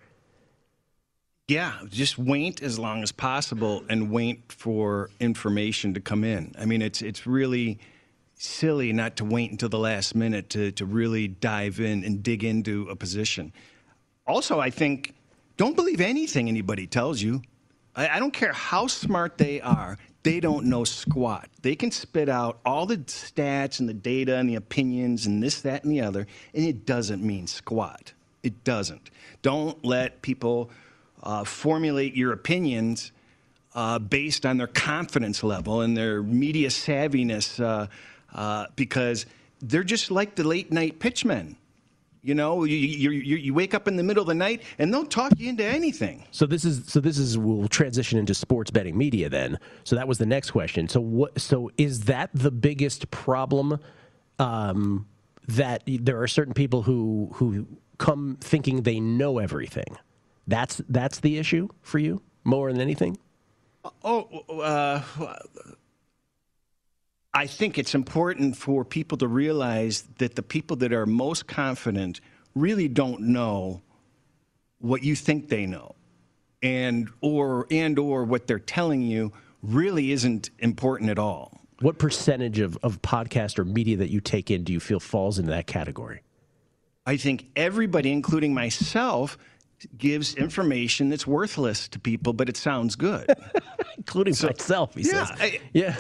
Yeah, 1.53 1.75
just 1.91 2.17
wait 2.17 2.63
as 2.63 2.79
long 2.79 3.03
as 3.03 3.13
possible 3.13 3.85
and 3.91 4.11
wait 4.11 4.51
for 4.51 5.11
information 5.21 5.93
to 5.93 6.01
come 6.01 6.25
in. 6.25 6.55
I 6.59 6.65
mean, 6.65 6.81
it's 6.81 7.03
it's 7.03 7.27
really 7.27 7.79
silly 8.37 8.91
not 8.95 9.17
to 9.17 9.27
wait 9.27 9.51
until 9.51 9.69
the 9.69 9.79
last 9.79 10.15
minute 10.15 10.49
to, 10.49 10.73
to 10.73 10.87
really 10.87 11.29
dive 11.29 11.79
in 11.79 12.05
and 12.05 12.23
dig 12.23 12.43
into 12.43 12.89
a 12.89 12.97
position. 12.97 13.53
Also, 14.27 14.61
I 14.61 14.71
think 14.71 15.15
don't 15.59 15.77
believe 15.77 16.01
anything 16.01 16.49
anybody 16.49 16.87
tells 16.87 17.21
you. 17.21 17.43
I, 17.95 18.09
I 18.09 18.19
don't 18.19 18.33
care 18.33 18.55
how 18.55 18.87
smart 18.87 19.37
they 19.37 19.61
are, 19.61 19.99
they 20.23 20.41
don't 20.41 20.65
know 20.65 20.85
squat. 20.85 21.51
They 21.61 21.77
can 21.77 21.91
spit 21.91 22.31
out 22.31 22.61
all 22.65 22.87
the 22.87 22.97
stats 22.97 23.79
and 23.79 23.87
the 23.87 23.95
data 23.95 24.37
and 24.37 24.49
the 24.49 24.55
opinions 24.55 25.27
and 25.27 25.43
this, 25.43 25.61
that, 25.61 25.85
and 25.85 25.93
the 25.93 26.01
other, 26.01 26.27
and 26.55 26.65
it 26.65 26.87
doesn't 26.87 27.23
mean 27.23 27.47
squat. 27.47 28.15
It 28.43 28.65
doesn't. 28.65 29.11
Don't 29.43 29.85
let 29.85 30.23
people 30.23 30.71
uh, 31.23 31.45
formulate 31.45 32.15
your 32.15 32.33
opinions 32.33 33.13
uh, 33.75 33.99
based 33.99 34.45
on 34.45 34.59
their 34.59 34.67
confidence 34.67 35.43
level 35.43 35.81
and 35.81 35.97
their 35.97 36.23
media 36.23 36.69
savviness 36.69 37.63
uh, 37.63 37.87
uh 38.35 38.67
because 38.77 39.27
they're 39.61 39.85
just 39.85 40.11
like 40.11 40.35
the 40.35 40.45
late 40.45 40.73
night 40.73 40.99
pitchmen. 40.99 41.57
You 42.25 42.37
know, 42.37 42.63
you, 42.63 42.77
you, 42.77 43.11
you, 43.11 43.37
you, 43.37 43.53
wake 43.55 43.75
up 43.75 43.89
in 43.89 43.97
the 43.97 44.03
middle 44.05 44.21
of 44.21 44.29
the 44.29 44.35
night 44.35 44.63
and 44.79 44.95
they'll 44.95 45.05
talk 45.05 45.33
you 45.39 45.49
into 45.49 45.65
anything. 45.65 46.25
So 46.31 46.47
this 46.47 46.65
is 46.65 46.85
so 46.87 47.01
this 47.01 47.19
is 47.19 47.37
we'll 47.37 47.67
transition 47.67 48.17
into 48.17 48.33
sports 48.33 48.71
betting 48.71 48.97
media 48.97 49.29
then. 49.29 49.59
So 49.83 49.97
that 49.97 50.07
was 50.07 50.19
the 50.19 50.27
next 50.27 50.53
question. 50.53 50.87
So 50.87 51.01
what? 51.01 51.41
So 51.41 51.73
is 51.79 52.03
that 52.03 52.31
the 52.33 52.53
biggest 52.53 53.11
problem? 53.11 53.81
Um, 54.39 55.07
that 55.49 55.83
there 55.87 56.23
are 56.23 56.29
certain 56.29 56.55
people 56.55 56.83
who 56.83 57.31
who 57.35 57.67
come 57.99 58.37
thinking 58.41 58.83
they 58.83 59.01
know 59.01 59.39
everything. 59.39 59.99
That's 60.47 60.81
that's 60.89 61.21
the 61.21 61.39
issue 61.39 61.69
for 61.83 61.99
you 61.99 62.23
more 62.45 62.73
than 62.73 62.81
anything. 62.81 63.19
Oh, 64.05 64.29
uh, 64.61 65.03
I 67.35 67.47
think 67.47 67.79
it's 67.79 67.95
important 67.95 68.57
for 68.57 68.85
people 68.85 69.19
to 69.19 69.29
realize 69.29 70.03
that 70.19 70.37
the 70.37 70.43
people 70.43 70.77
that 70.79 70.93
are 70.93 71.07
most 71.07 71.47
confident 71.47 72.21
really 72.55 72.89
don't 72.89 73.21
know 73.21 73.83
what 74.79 75.03
you 75.03 75.17
think 75.17 75.49
they 75.49 75.67
know 75.67 75.95
and 76.63 77.09
or 77.21 77.67
and 77.71 77.99
or 77.99 78.25
what 78.25 78.47
they're 78.47 78.59
telling 78.59 79.03
you 79.03 79.33
really 79.63 80.13
isn't 80.13 80.51
important 80.59 81.11
at 81.11 81.19
all. 81.19 81.61
What 81.81 81.99
percentage 81.99 82.61
of, 82.61 82.79
of 82.83 83.03
podcast 83.03 83.59
or 83.59 83.65
media 83.65 83.97
that 83.97 84.11
you 84.11 84.21
take 84.21 84.51
in 84.51 84.63
do 84.63 84.73
you 84.73 84.81
feel 84.81 85.01
falls 85.01 85.39
into 85.39 85.51
that 85.51 85.67
category? 85.67 86.23
I 87.05 87.17
think 87.17 87.47
everybody, 87.57 88.13
including 88.13 88.55
myself, 88.55 89.37
gives 89.97 90.35
information 90.35 91.09
that's 91.09 91.27
worthless 91.27 91.89
to 91.89 91.99
people, 91.99 92.33
but 92.33 92.49
it 92.49 92.57
sounds 92.57 92.97
good. 92.97 93.27
including 94.03 94.35
so, 94.35 94.49
myself, 94.49 94.95
he 94.95 95.03
yeah, 95.03 95.25
says. 95.25 95.41
I, 95.41 95.61
yeah. 95.73 95.97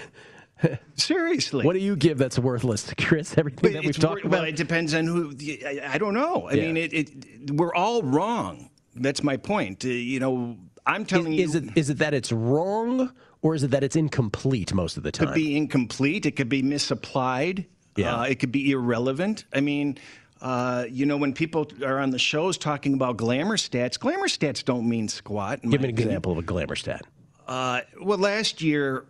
Seriously. 0.94 1.64
What 1.64 1.74
do 1.74 1.80
you 1.80 1.96
give 1.96 2.18
that's 2.18 2.38
worthless, 2.38 2.84
to 2.84 2.94
Chris? 2.94 3.34
Everything 3.38 3.72
that 3.72 3.84
we've 3.84 3.98
talked 3.98 4.24
about? 4.24 4.40
Well, 4.40 4.44
it 4.44 4.56
depends 4.56 4.94
on 4.94 5.06
who. 5.06 5.32
I, 5.66 5.94
I 5.94 5.98
don't 5.98 6.14
know. 6.14 6.48
I 6.48 6.54
yeah. 6.54 6.66
mean, 6.66 6.76
it, 6.76 6.92
it, 6.92 7.50
we're 7.52 7.74
all 7.74 8.02
wrong. 8.02 8.70
That's 8.94 9.22
my 9.22 9.36
point. 9.36 9.84
Uh, 9.84 9.88
you 9.88 10.20
know, 10.20 10.56
I'm 10.86 11.04
telling 11.04 11.32
is, 11.32 11.38
you. 11.38 11.44
Is 11.44 11.54
it, 11.54 11.64
is 11.76 11.90
it 11.90 11.98
that 11.98 12.14
it's 12.14 12.32
wrong 12.32 13.12
or 13.40 13.54
is 13.54 13.62
it 13.62 13.70
that 13.70 13.82
it's 13.82 13.96
incomplete 13.96 14.74
most 14.74 14.96
of 14.96 15.02
the 15.02 15.12
time? 15.12 15.28
It 15.28 15.30
could 15.30 15.34
be 15.34 15.56
incomplete. 15.56 16.26
It 16.26 16.32
could 16.32 16.48
be 16.48 16.62
misapplied. 16.62 17.66
Yeah. 17.96 18.20
Uh, 18.20 18.24
it 18.24 18.38
could 18.38 18.52
be 18.52 18.70
irrelevant. 18.70 19.44
I 19.52 19.60
mean, 19.60 19.98
uh, 20.42 20.86
you 20.90 21.06
know, 21.06 21.16
when 21.16 21.32
people 21.32 21.68
are 21.84 22.00
on 22.00 22.10
the 22.10 22.18
shows 22.18 22.58
talking 22.58 22.94
about 22.94 23.16
glamour 23.16 23.56
stats, 23.56 23.98
glamour 23.98 24.26
stats 24.26 24.64
don't 24.64 24.88
mean 24.88 25.08
squat. 25.08 25.62
Give 25.62 25.80
me 25.80 25.88
an 25.88 25.98
example 25.98 26.32
of 26.32 26.38
a 26.38 26.42
glamour 26.42 26.74
stat. 26.74 27.02
Uh, 27.46 27.82
well, 28.00 28.18
last 28.18 28.60
year, 28.60 29.06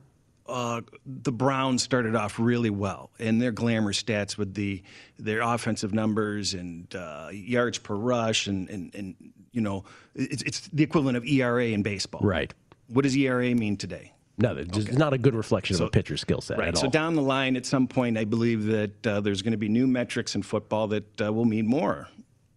uh, 0.47 0.83
the 1.07 1.33
Browns 1.33 1.83
started 1.83 2.15
off 2.15 2.39
really 2.39 2.69
well, 2.69 3.11
and 3.19 3.41
their 3.41 3.51
glamour 3.51 3.95
stats 3.95 4.37
with 4.37 4.53
the 4.53 4.83
their 5.19 5.41
offensive 5.41 5.95
numbers 5.95 6.53
and 6.53 6.95
uh, 6.95 7.29
yards 7.33 7.79
per 7.79 7.95
rush, 7.95 8.47
and, 8.47 8.69
and, 8.69 8.95
and 8.95 9.15
you 9.53 9.63
know, 9.63 9.85
it's, 10.15 10.43
it's 10.43 10.69
the 10.69 10.83
equivalent 10.83 11.17
of 11.17 11.25
ERA 11.25 11.67
in 11.67 11.83
baseball. 11.83 12.21
Right. 12.23 12.53
What 12.89 13.03
does 13.03 13.17
ERA 13.17 13.55
mean 13.55 13.79
today? 13.79 14.12
No, 14.39 14.57
it's 14.57 14.79
okay. 14.79 14.93
not 14.93 15.13
a 15.13 15.19
good 15.19 15.35
reflection 15.35 15.77
so, 15.77 15.85
of 15.85 15.89
a 15.89 15.91
pitcher's 15.91 16.21
skill 16.21 16.41
set. 16.41 16.59
Right. 16.59 16.77
so 16.77 16.89
down 16.89 17.15
the 17.15 17.23
line, 17.23 17.55
at 17.57 17.67
some 17.67 17.87
point, 17.87 18.17
I 18.17 18.25
believe 18.25 18.65
that 18.65 19.07
uh, 19.07 19.21
there's 19.21 19.43
going 19.43 19.53
to 19.53 19.59
be 19.59 19.69
new 19.69 19.87
metrics 19.87 20.35
in 20.35 20.43
football 20.43 20.89
that 20.89 21.21
uh, 21.21 21.33
will 21.33 21.45
mean 21.45 21.67
more. 21.67 22.09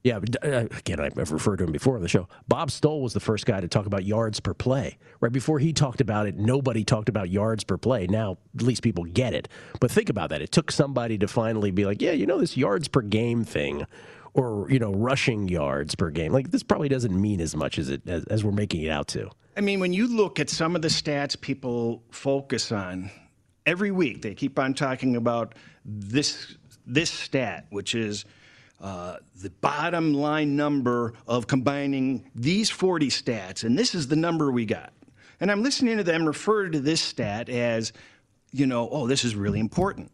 Yeah, 0.06 0.20
uh, 0.44 0.68
again, 0.78 1.00
I've 1.00 1.32
referred 1.32 1.58
to 1.58 1.64
him 1.64 1.72
before 1.72 1.96
on 1.96 2.04
the 2.04 2.08
show. 2.08 2.28
Bob 2.48 2.70
Stoll 2.70 3.02
was 3.02 3.14
the 3.14 3.20
first 3.20 3.48
guy 3.48 3.60
to 3.60 3.68
talk 3.68 3.88
about 3.88 4.06
yards 4.06 4.40
per 4.40 4.54
play. 4.54 5.00
Right 5.20 5.32
before 5.32 5.58
he 5.58 5.74
talked 5.74 6.00
about 6.00 6.28
it, 6.28 6.38
nobody 6.38 6.84
talked 6.84 7.10
about 7.10 7.32
yards 7.32 7.64
per 7.64 7.76
play. 7.78 8.06
Now, 8.06 8.38
at 8.56 8.62
least 8.62 8.84
people 8.84 9.06
get 9.06 9.34
it. 9.34 9.50
But 9.80 9.90
think 9.90 10.10
about 10.10 10.30
that. 10.30 10.44
It 10.44 10.52
took 10.52 10.72
somebody 10.72 11.18
to 11.18 11.28
finally 11.28 11.72
be 11.72 11.86
like, 11.86 12.04
yeah, 12.04 12.12
you 12.12 12.28
know, 12.28 12.38
this 12.38 12.56
yards 12.56 12.88
per 12.88 13.02
game 13.02 13.44
thing 13.44 13.88
or, 14.36 14.68
you 14.70 14.78
know, 14.78 14.94
rushing 14.94 15.48
yards 15.48 15.96
per 15.96 16.12
game. 16.12 16.32
Like, 16.32 16.52
this 16.52 16.62
probably 16.62 16.88
doesn't 16.88 17.20
mean 17.20 17.42
as 17.42 17.56
much 17.56 17.80
as, 17.80 17.90
it, 17.90 18.08
as, 18.08 18.26
as 18.26 18.44
we're 18.44 18.52
making 18.52 18.84
it 18.84 18.90
out 18.92 19.08
to. 19.08 19.32
I 19.58 19.62
mean, 19.62 19.80
when 19.80 19.94
you 19.94 20.08
look 20.08 20.40
at 20.40 20.50
some 20.50 20.76
of 20.76 20.82
the 20.82 20.90
stats 20.90 21.40
people 21.40 22.04
focus 22.12 22.72
on, 22.72 23.10
every 23.66 23.92
week 23.92 24.22
they 24.22 24.34
keep 24.34 24.60
on 24.60 24.74
talking 24.74 25.16
about 25.16 25.56
this, 25.86 26.56
this 26.86 27.10
stat, 27.10 27.66
which 27.70 27.96
is– 27.96 28.26
uh, 28.82 29.18
the 29.42 29.50
bottom 29.50 30.14
line 30.14 30.56
number 30.56 31.14
of 31.28 31.48
combining 31.48 32.30
these 32.36 32.70
40 32.70 33.08
stats, 33.08 33.64
and 33.64 33.78
this 33.78 33.96
is 33.96 34.08
the 34.08 34.16
number 34.16 34.52
we 34.52 34.66
got. 34.66 34.92
And 35.40 35.52
I'm 35.52 35.64
listening 35.64 35.98
to 35.98 36.04
them 36.04 36.26
refer 36.26 36.70
to 36.70 36.80
this 36.80 37.02
stat 37.02 37.50
as, 37.50 37.94
you 38.52 38.66
know, 38.66 38.90
oh, 38.90 39.08
this 39.08 39.24
is 39.24 39.36
really 39.36 39.60
important. 39.60 40.12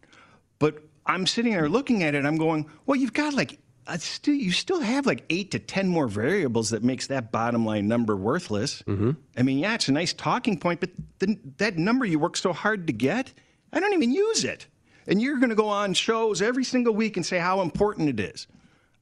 But 0.60 0.84
I'm 1.06 1.26
sitting 1.26 1.54
there 1.54 1.70
looking 1.70 2.04
at 2.04 2.16
it, 2.16 2.26
I'm 2.26 2.38
going, 2.38 2.70
well, 2.86 2.96
you've 2.96 3.14
got 3.14 3.34
like, 3.34 3.60
still, 3.98 4.36
you 4.36 4.52
still 4.52 4.82
have 4.82 5.06
like 5.06 5.24
eight 5.30 5.52
to 5.52 5.60
10 5.60 5.88
more 5.88 6.08
variables 6.08 6.70
that 6.70 6.84
makes 6.84 7.08
that 7.08 7.32
bottom 7.32 7.66
line 7.66 7.88
number 7.88 8.16
worthless. 8.16 8.84
Mm-hmm. 8.84 9.12
I 9.38 9.44
mean, 9.44 9.60
yeah, 9.60 9.76
it's 9.76 9.88
a 9.88 9.92
nice 9.92 10.14
talking 10.14 10.60
point, 10.60 10.80
but 10.80 10.92
the, 11.20 11.38
that 11.58 11.78
number 11.78 12.06
you 12.06 12.20
work 12.20 12.38
so 12.38 12.54
hard 12.54 12.88
to 12.88 12.94
get, 12.94 13.34
I 13.74 13.80
don't 13.80 13.94
even 13.94 14.12
use 14.12 14.44
it 14.44 14.68
and 15.08 15.22
you're 15.22 15.38
going 15.38 15.50
to 15.50 15.56
go 15.56 15.68
on 15.68 15.94
shows 15.94 16.42
every 16.42 16.64
single 16.64 16.94
week 16.94 17.18
and 17.18 17.26
say 17.26 17.40
how 17.40 17.62
important 17.62 18.10
it 18.10 18.20
is. 18.20 18.48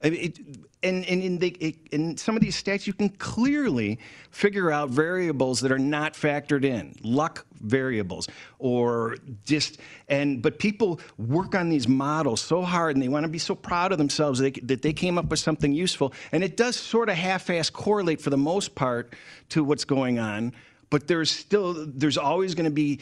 It, 0.02 0.38
and, 0.82 1.04
and 1.04 1.22
in, 1.22 1.38
the, 1.38 1.48
it, 1.60 1.76
in 1.92 2.16
some 2.16 2.34
of 2.34 2.40
these 2.40 2.60
stats, 2.60 2.86
you 2.86 2.94
can 2.94 3.10
clearly 3.10 3.98
figure 4.30 4.70
out 4.70 4.88
variables 4.88 5.60
that 5.60 5.70
are 5.70 5.78
not 5.78 6.14
factored 6.14 6.64
in, 6.64 6.94
luck 7.02 7.46
variables, 7.60 8.26
or 8.58 9.16
just 9.44 9.78
and. 10.08 10.40
But 10.40 10.58
people 10.58 11.00
work 11.18 11.54
on 11.54 11.68
these 11.68 11.86
models 11.86 12.40
so 12.40 12.62
hard, 12.62 12.96
and 12.96 13.02
they 13.02 13.08
want 13.08 13.24
to 13.24 13.28
be 13.28 13.38
so 13.38 13.54
proud 13.54 13.92
of 13.92 13.98
themselves 13.98 14.38
that 14.38 14.54
they, 14.54 14.60
that 14.62 14.80
they 14.80 14.94
came 14.94 15.18
up 15.18 15.26
with 15.26 15.38
something 15.38 15.72
useful. 15.72 16.14
And 16.32 16.42
it 16.42 16.56
does 16.56 16.76
sort 16.76 17.10
of 17.10 17.16
half-ass 17.16 17.68
correlate 17.68 18.22
for 18.22 18.30
the 18.30 18.38
most 18.38 18.74
part 18.74 19.14
to 19.50 19.62
what's 19.62 19.84
going 19.84 20.18
on. 20.18 20.54
But 20.88 21.08
there's 21.08 21.30
still 21.30 21.74
there's 21.86 22.16
always 22.16 22.54
going 22.54 22.64
to 22.64 22.70
be 22.70 23.00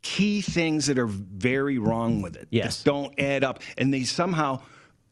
key 0.00 0.40
things 0.40 0.86
that 0.86 0.98
are 0.98 1.06
very 1.06 1.76
wrong 1.76 2.22
with 2.22 2.36
it. 2.36 2.48
Yes. 2.50 2.82
don't 2.82 3.12
add 3.20 3.44
up, 3.44 3.62
and 3.76 3.92
they 3.92 4.04
somehow 4.04 4.62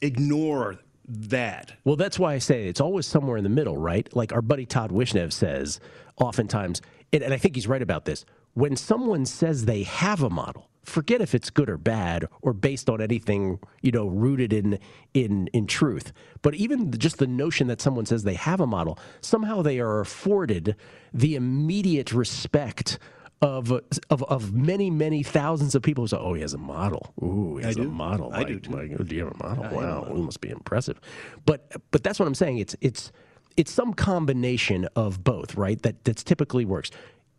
ignore 0.01 0.78
that. 1.09 1.72
Well, 1.84 1.96
that's 1.96 2.18
why 2.18 2.34
I 2.34 2.38
say 2.38 2.66
it's 2.66 2.80
always 2.80 3.07
somewhere 3.07 3.36
in 3.36 3.44
the 3.44 3.50
middle, 3.50 3.76
right? 3.76 4.09
Like 4.14 4.32
our 4.32 4.42
buddy 4.42 4.66
Todd 4.66 4.90
Wishnev 4.90 5.32
says 5.32 5.80
oftentimes, 6.16 6.82
and, 7.12 7.22
and 7.22 7.32
I 7.32 7.38
think 7.38 7.54
he's 7.54 7.68
right 7.68 7.82
about 7.82 8.04
this. 8.04 8.24
When 8.54 8.76
someone 8.76 9.26
says 9.26 9.64
they 9.64 9.82
have 9.82 10.22
a 10.22 10.30
model, 10.30 10.70
forget 10.86 11.20
if 11.20 11.34
it's 11.34 11.50
good 11.50 11.68
or 11.68 11.76
bad 11.76 12.26
or 12.42 12.52
based 12.52 12.88
on 12.88 13.00
anything 13.00 13.59
you 13.82 13.90
know 13.90 14.07
rooted 14.07 14.52
in 14.52 14.78
in 15.14 15.48
in 15.48 15.66
truth 15.66 16.12
but 16.42 16.54
even 16.54 16.92
just 16.92 17.18
the 17.18 17.26
notion 17.26 17.66
that 17.66 17.80
someone 17.80 18.07
says 18.07 18.22
they 18.22 18.34
have 18.34 18.61
a 18.61 18.66
model 18.66 18.96
somehow 19.20 19.62
they 19.62 19.80
are 19.80 20.00
afforded 20.00 20.76
the 21.12 21.34
immediate 21.34 22.12
respect 22.12 23.00
of, 23.43 23.70
of 24.11 24.22
of 24.24 24.53
many 24.53 24.91
many 24.91 25.22
thousands 25.22 25.74
of 25.74 25.82
people 25.82 26.05
who 26.05 26.09
say, 26.09 26.16
"Oh, 26.16 26.34
he 26.34 26.41
has 26.43 26.55
a 26.55 26.59
model. 26.59 27.12
Ooh, 27.22 27.59
he 27.59 27.64
has 27.64 27.76
a 27.76 27.84
model. 27.84 28.32
I 28.32 28.45
do. 28.45 28.59
Too. 28.59 28.97
Oh, 28.99 29.05
do 29.05 29.14
you 29.14 29.24
have 29.24 29.34
a 29.34 29.47
model? 29.47 29.64
wow, 29.76 30.05
it 30.05 30.16
must 30.16 30.41
be 30.41 30.49
impressive." 30.49 31.01
But 31.45 31.70
but 31.91 32.03
that's 32.03 32.18
what 32.18 32.26
I'm 32.26 32.34
saying. 32.34 32.59
It's 32.59 32.74
it's 32.80 33.12
it's 33.57 33.72
some 33.72 33.93
combination 33.95 34.89
of 34.97 35.22
both, 35.22 35.55
right? 35.55 35.80
That 35.82 36.05
that's 36.05 36.24
typically 36.24 36.64
works. 36.64 36.91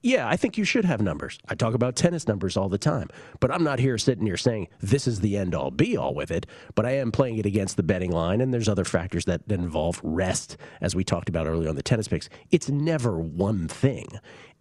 Yeah, 0.02 0.28
I 0.28 0.38
think 0.38 0.58
you 0.58 0.64
should 0.64 0.86
have 0.86 1.02
numbers. 1.02 1.40
I 1.50 1.56
talk 1.56 1.74
about 1.74 1.96
tennis 1.96 2.28
numbers 2.28 2.56
all 2.56 2.70
the 2.70 2.78
time, 2.78 3.10
but 3.40 3.52
I'm 3.52 3.64
not 3.64 3.80
here 3.80 3.98
sitting 3.98 4.26
here 4.26 4.38
saying 4.38 4.68
this 4.80 5.08
is 5.08 5.20
the 5.20 5.36
end 5.36 5.56
all 5.56 5.72
be 5.72 5.98
all 5.98 6.14
with 6.14 6.32
it. 6.32 6.46
But 6.76 6.86
I 6.86 6.92
am 6.92 7.12
playing 7.12 7.38
it 7.40 7.46
against 7.46 7.78
the 7.78 7.84
betting 7.84 8.12
line, 8.12 8.40
and 8.40 8.54
there's 8.54 8.70
other 8.70 8.86
factors 8.86 9.26
that, 9.26 9.42
involve 9.50 10.00
rest, 10.04 10.58
as 10.82 10.96
we 10.96 11.04
talked 11.04 11.30
about 11.30 11.48
earlier 11.48 11.68
on 11.68 11.76
the 11.76 11.84
tennis 11.84 12.08
picks. 12.08 12.30
It's 12.52 12.70
never 12.70 13.20
one 13.20 13.68
thing 13.68 14.08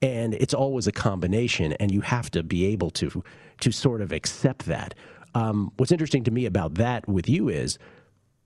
and 0.03 0.35
it's 0.35 0.55
always 0.55 0.87
a 0.87 0.93
combination, 0.93 1.73
and 1.75 1.91
you 1.91 2.01
have 2.03 2.31
to 2.33 2.43
be 2.43 2.67
able 2.67 2.91
to 2.91 3.23
to 3.61 3.73
sort 3.73 4.01
of 4.01 4.13
accept 4.13 4.67
that. 4.67 4.95
Um, 5.35 5.73
what's 5.77 5.93
interesting 5.93 6.25
to 6.25 6.31
me 6.31 6.47
about 6.47 6.75
that 6.75 7.09
with 7.09 7.29
you 7.29 7.49
is 7.49 7.79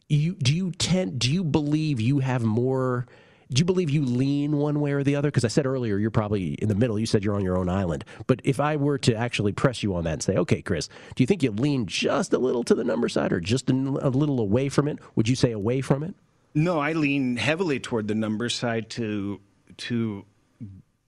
you 0.09 0.35
do 0.37 0.55
you 0.55 0.73
tend 0.73 1.19
do 1.19 1.33
you 1.33 1.45
believe 1.45 2.01
you 2.01 2.21
have 2.21 2.43
more 2.43 3.07
do 3.51 3.61
you 3.61 3.65
believe 3.65 3.91
you 3.91 4.05
lean 4.05 4.57
one 4.57 4.81
way 4.81 4.93
or 4.93 5.03
the 5.03 5.17
other? 5.17 5.29
Because 5.29 5.45
i 5.45 5.49
said 5.49 5.67
earlier 5.67 5.99
you're 5.99 6.11
probably 6.11 6.55
in 6.55 6.69
the 6.69 6.75
middle. 6.75 6.99
You 6.99 7.07
said 7.07 7.25
you're 7.25 7.35
on 7.35 7.45
your 7.45 7.59
own 7.59 7.69
island. 7.69 8.05
But 8.27 8.41
if 8.45 8.61
i 8.61 8.77
were 8.77 8.99
to 8.99 9.15
actually 9.15 9.53
press 9.53 9.83
you 9.83 9.95
on 9.95 10.05
that 10.05 10.13
and 10.13 10.23
say 10.23 10.37
okay 10.37 10.63
chris 10.63 10.89
do 11.15 11.23
you 11.23 11.27
think 11.27 11.43
you 11.43 11.51
lean 11.51 11.87
just 11.87 12.33
a 12.33 12.39
little 12.39 12.65
to 12.65 12.75
the 12.75 12.85
number 12.85 13.09
side 13.09 13.33
or 13.33 13.41
just 13.41 13.69
a, 13.71 13.73
little 13.73 14.41
away 14.41 14.69
from 14.69 14.89
it? 14.89 14.99
Would 15.17 15.29
you 15.29 15.37
say 15.37 15.53
away 15.53 15.81
from 15.81 16.03
it? 16.03 16.15
No 16.55 16.79
i 16.79 16.93
lean 16.93 17.37
heavily 17.37 17.81
toward 17.81 18.09
the 18.09 18.15
number 18.15 18.49
side 18.49 18.91
to 18.91 19.41
to 19.79 20.25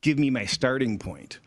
give 0.00 0.18
me 0.18 0.30
my 0.30 0.44
starting 0.44 0.98
point 0.98 1.38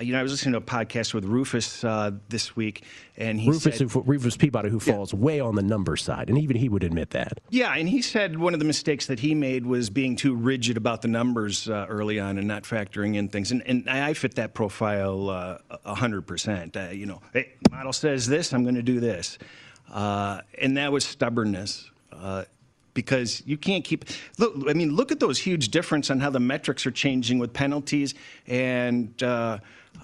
you 0.00 0.12
know, 0.12 0.18
I 0.18 0.22
was 0.22 0.32
listening 0.32 0.52
to 0.52 0.58
a 0.58 0.62
podcast 0.62 1.12
with 1.12 1.24
Rufus 1.24 1.84
uh, 1.84 2.12
this 2.28 2.56
week, 2.56 2.84
and 3.16 3.38
he 3.38 3.50
Rufus, 3.50 3.78
said, 3.78 3.94
Rufus 3.94 4.36
Peabody, 4.36 4.70
who 4.70 4.80
falls 4.80 5.12
yeah. 5.12 5.18
way 5.18 5.40
on 5.40 5.54
the 5.54 5.62
number 5.62 5.96
side, 5.96 6.28
and 6.28 6.38
even 6.38 6.56
he 6.56 6.68
would 6.68 6.82
admit 6.82 7.10
that. 7.10 7.38
Yeah, 7.50 7.74
and 7.74 7.88
he 7.88 8.00
said 8.02 8.38
one 8.38 8.54
of 8.54 8.58
the 8.58 8.66
mistakes 8.66 9.06
that 9.06 9.20
he 9.20 9.34
made 9.34 9.66
was 9.66 9.90
being 9.90 10.16
too 10.16 10.34
rigid 10.34 10.76
about 10.76 11.02
the 11.02 11.08
numbers 11.08 11.68
uh, 11.68 11.86
early 11.88 12.18
on 12.18 12.38
and 12.38 12.48
not 12.48 12.64
factoring 12.64 13.16
in 13.16 13.28
things. 13.28 13.52
And, 13.52 13.62
and 13.66 13.88
I 13.88 14.14
fit 14.14 14.34
that 14.36 14.54
profile 14.54 15.30
uh, 15.30 15.94
hundred 15.94 16.26
percent. 16.26 16.76
Uh, 16.76 16.88
you 16.88 17.06
know, 17.06 17.20
hey, 17.32 17.52
model 17.70 17.92
says 17.92 18.26
this, 18.26 18.52
I'm 18.52 18.62
going 18.62 18.76
to 18.76 18.82
do 18.82 18.98
this, 18.98 19.38
uh, 19.92 20.40
and 20.58 20.76
that 20.78 20.90
was 20.90 21.04
stubbornness 21.04 21.90
uh, 22.12 22.44
because 22.94 23.42
you 23.46 23.56
can't 23.56 23.84
keep 23.84 24.04
look 24.36 24.54
i 24.68 24.74
mean 24.74 24.94
look 24.94 25.10
at 25.10 25.18
those 25.18 25.38
huge 25.38 25.70
difference 25.70 26.10
on 26.10 26.20
how 26.20 26.28
the 26.28 26.38
metrics 26.38 26.84
are 26.84 26.90
changing 26.90 27.38
with 27.38 27.50
penalties 27.54 28.14
and 28.46 29.22
uh, 29.22 29.56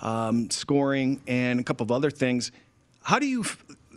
um, 0.03 0.51
scoring, 0.51 1.23
and 1.27 1.61
a 1.61 1.63
couple 1.63 1.85
of 1.85 1.93
other 1.93 2.11
things. 2.11 2.53
How 3.03 3.19
do 3.19 3.27
you? 3.27 3.45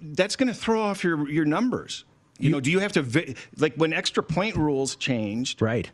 That's 0.02 0.36
going 0.36 0.48
to 0.48 0.54
throw 0.54 0.82
off 0.82 1.04
your 1.04 1.30
your 1.30 1.46
numbers. 1.46 2.06
You, 2.38 2.46
you 2.46 2.52
know, 2.52 2.60
do 2.60 2.72
you 2.72 2.80
have 2.80 2.94
to 2.94 3.36
like 3.58 3.76
when 3.76 3.94
extra 3.94 4.24
point 4.24 4.56
rules 4.56 4.96
changed? 4.96 5.62
Right. 5.62 5.92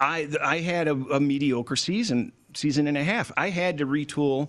I 0.00 0.28
I 0.42 0.58
had 0.58 0.88
a, 0.88 0.92
a 0.92 1.20
mediocre 1.20 1.76
season, 1.76 2.32
season 2.54 2.86
and 2.86 2.96
a 2.96 3.04
half. 3.04 3.30
I 3.36 3.50
had 3.50 3.78
to 3.78 3.86
retool 3.86 4.48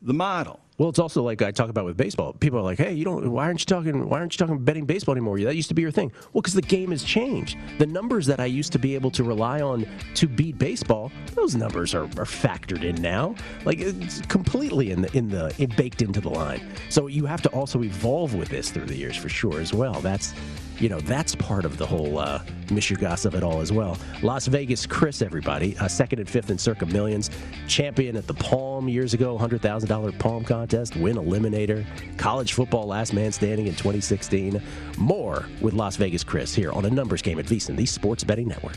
the 0.00 0.14
model. 0.14 0.60
Well, 0.82 0.88
it's 0.88 0.98
also 0.98 1.22
like 1.22 1.42
I 1.42 1.52
talk 1.52 1.68
about 1.68 1.84
with 1.84 1.96
baseball. 1.96 2.32
People 2.32 2.58
are 2.58 2.62
like, 2.62 2.78
"Hey, 2.78 2.92
you 2.92 3.04
don't. 3.04 3.30
Why 3.30 3.44
aren't 3.44 3.60
you 3.60 3.66
talking? 3.66 4.08
Why 4.08 4.18
aren't 4.18 4.34
you 4.34 4.38
talking 4.38 4.58
betting 4.64 4.84
baseball 4.84 5.12
anymore? 5.12 5.38
That 5.38 5.54
used 5.54 5.68
to 5.68 5.74
be 5.74 5.82
your 5.82 5.92
thing." 5.92 6.10
Well, 6.32 6.42
because 6.42 6.54
the 6.54 6.60
game 6.60 6.90
has 6.90 7.04
changed. 7.04 7.56
The 7.78 7.86
numbers 7.86 8.26
that 8.26 8.40
I 8.40 8.46
used 8.46 8.72
to 8.72 8.80
be 8.80 8.96
able 8.96 9.12
to 9.12 9.22
rely 9.22 9.60
on 9.60 9.86
to 10.14 10.26
beat 10.26 10.58
baseball, 10.58 11.12
those 11.36 11.54
numbers 11.54 11.94
are, 11.94 12.02
are 12.02 12.26
factored 12.26 12.82
in 12.82 13.00
now. 13.00 13.36
Like 13.64 13.78
it's 13.78 14.22
completely 14.22 14.90
in 14.90 15.02
the 15.02 15.16
in 15.16 15.28
the 15.28 15.54
baked 15.76 16.02
into 16.02 16.20
the 16.20 16.30
line. 16.30 16.68
So 16.88 17.06
you 17.06 17.26
have 17.26 17.42
to 17.42 17.48
also 17.50 17.84
evolve 17.84 18.34
with 18.34 18.48
this 18.48 18.72
through 18.72 18.86
the 18.86 18.96
years 18.96 19.16
for 19.16 19.28
sure 19.28 19.60
as 19.60 19.72
well. 19.72 20.00
That's 20.00 20.34
you 20.82 20.88
know, 20.88 20.98
that's 21.00 21.36
part 21.36 21.64
of 21.64 21.78
the 21.78 21.86
whole 21.86 22.18
uh, 22.18 22.42
Mishigas 22.66 23.24
of 23.24 23.36
it 23.36 23.44
all 23.44 23.60
as 23.60 23.70
well. 23.70 23.96
Las 24.22 24.48
Vegas 24.48 24.84
Chris, 24.84 25.22
everybody, 25.22 25.76
uh, 25.78 25.86
second 25.86 26.18
and 26.18 26.28
fifth 26.28 26.50
in 26.50 26.58
Circa 26.58 26.86
Millions, 26.86 27.30
champion 27.68 28.16
at 28.16 28.26
the 28.26 28.34
Palm 28.34 28.88
years 28.88 29.14
ago, 29.14 29.38
$100,000 29.38 30.18
Palm 30.18 30.44
contest, 30.44 30.96
win 30.96 31.16
eliminator, 31.16 31.86
college 32.18 32.54
football 32.54 32.88
last 32.88 33.12
man 33.12 33.30
standing 33.30 33.68
in 33.68 33.74
2016. 33.74 34.60
More 34.98 35.46
with 35.60 35.72
Las 35.72 35.94
Vegas 35.94 36.24
Chris 36.24 36.52
here 36.52 36.72
on 36.72 36.84
a 36.84 36.90
numbers 36.90 37.22
game 37.22 37.38
at 37.38 37.46
VSiN, 37.46 37.76
the 37.76 37.86
Sports 37.86 38.24
Betting 38.24 38.48
Network. 38.48 38.76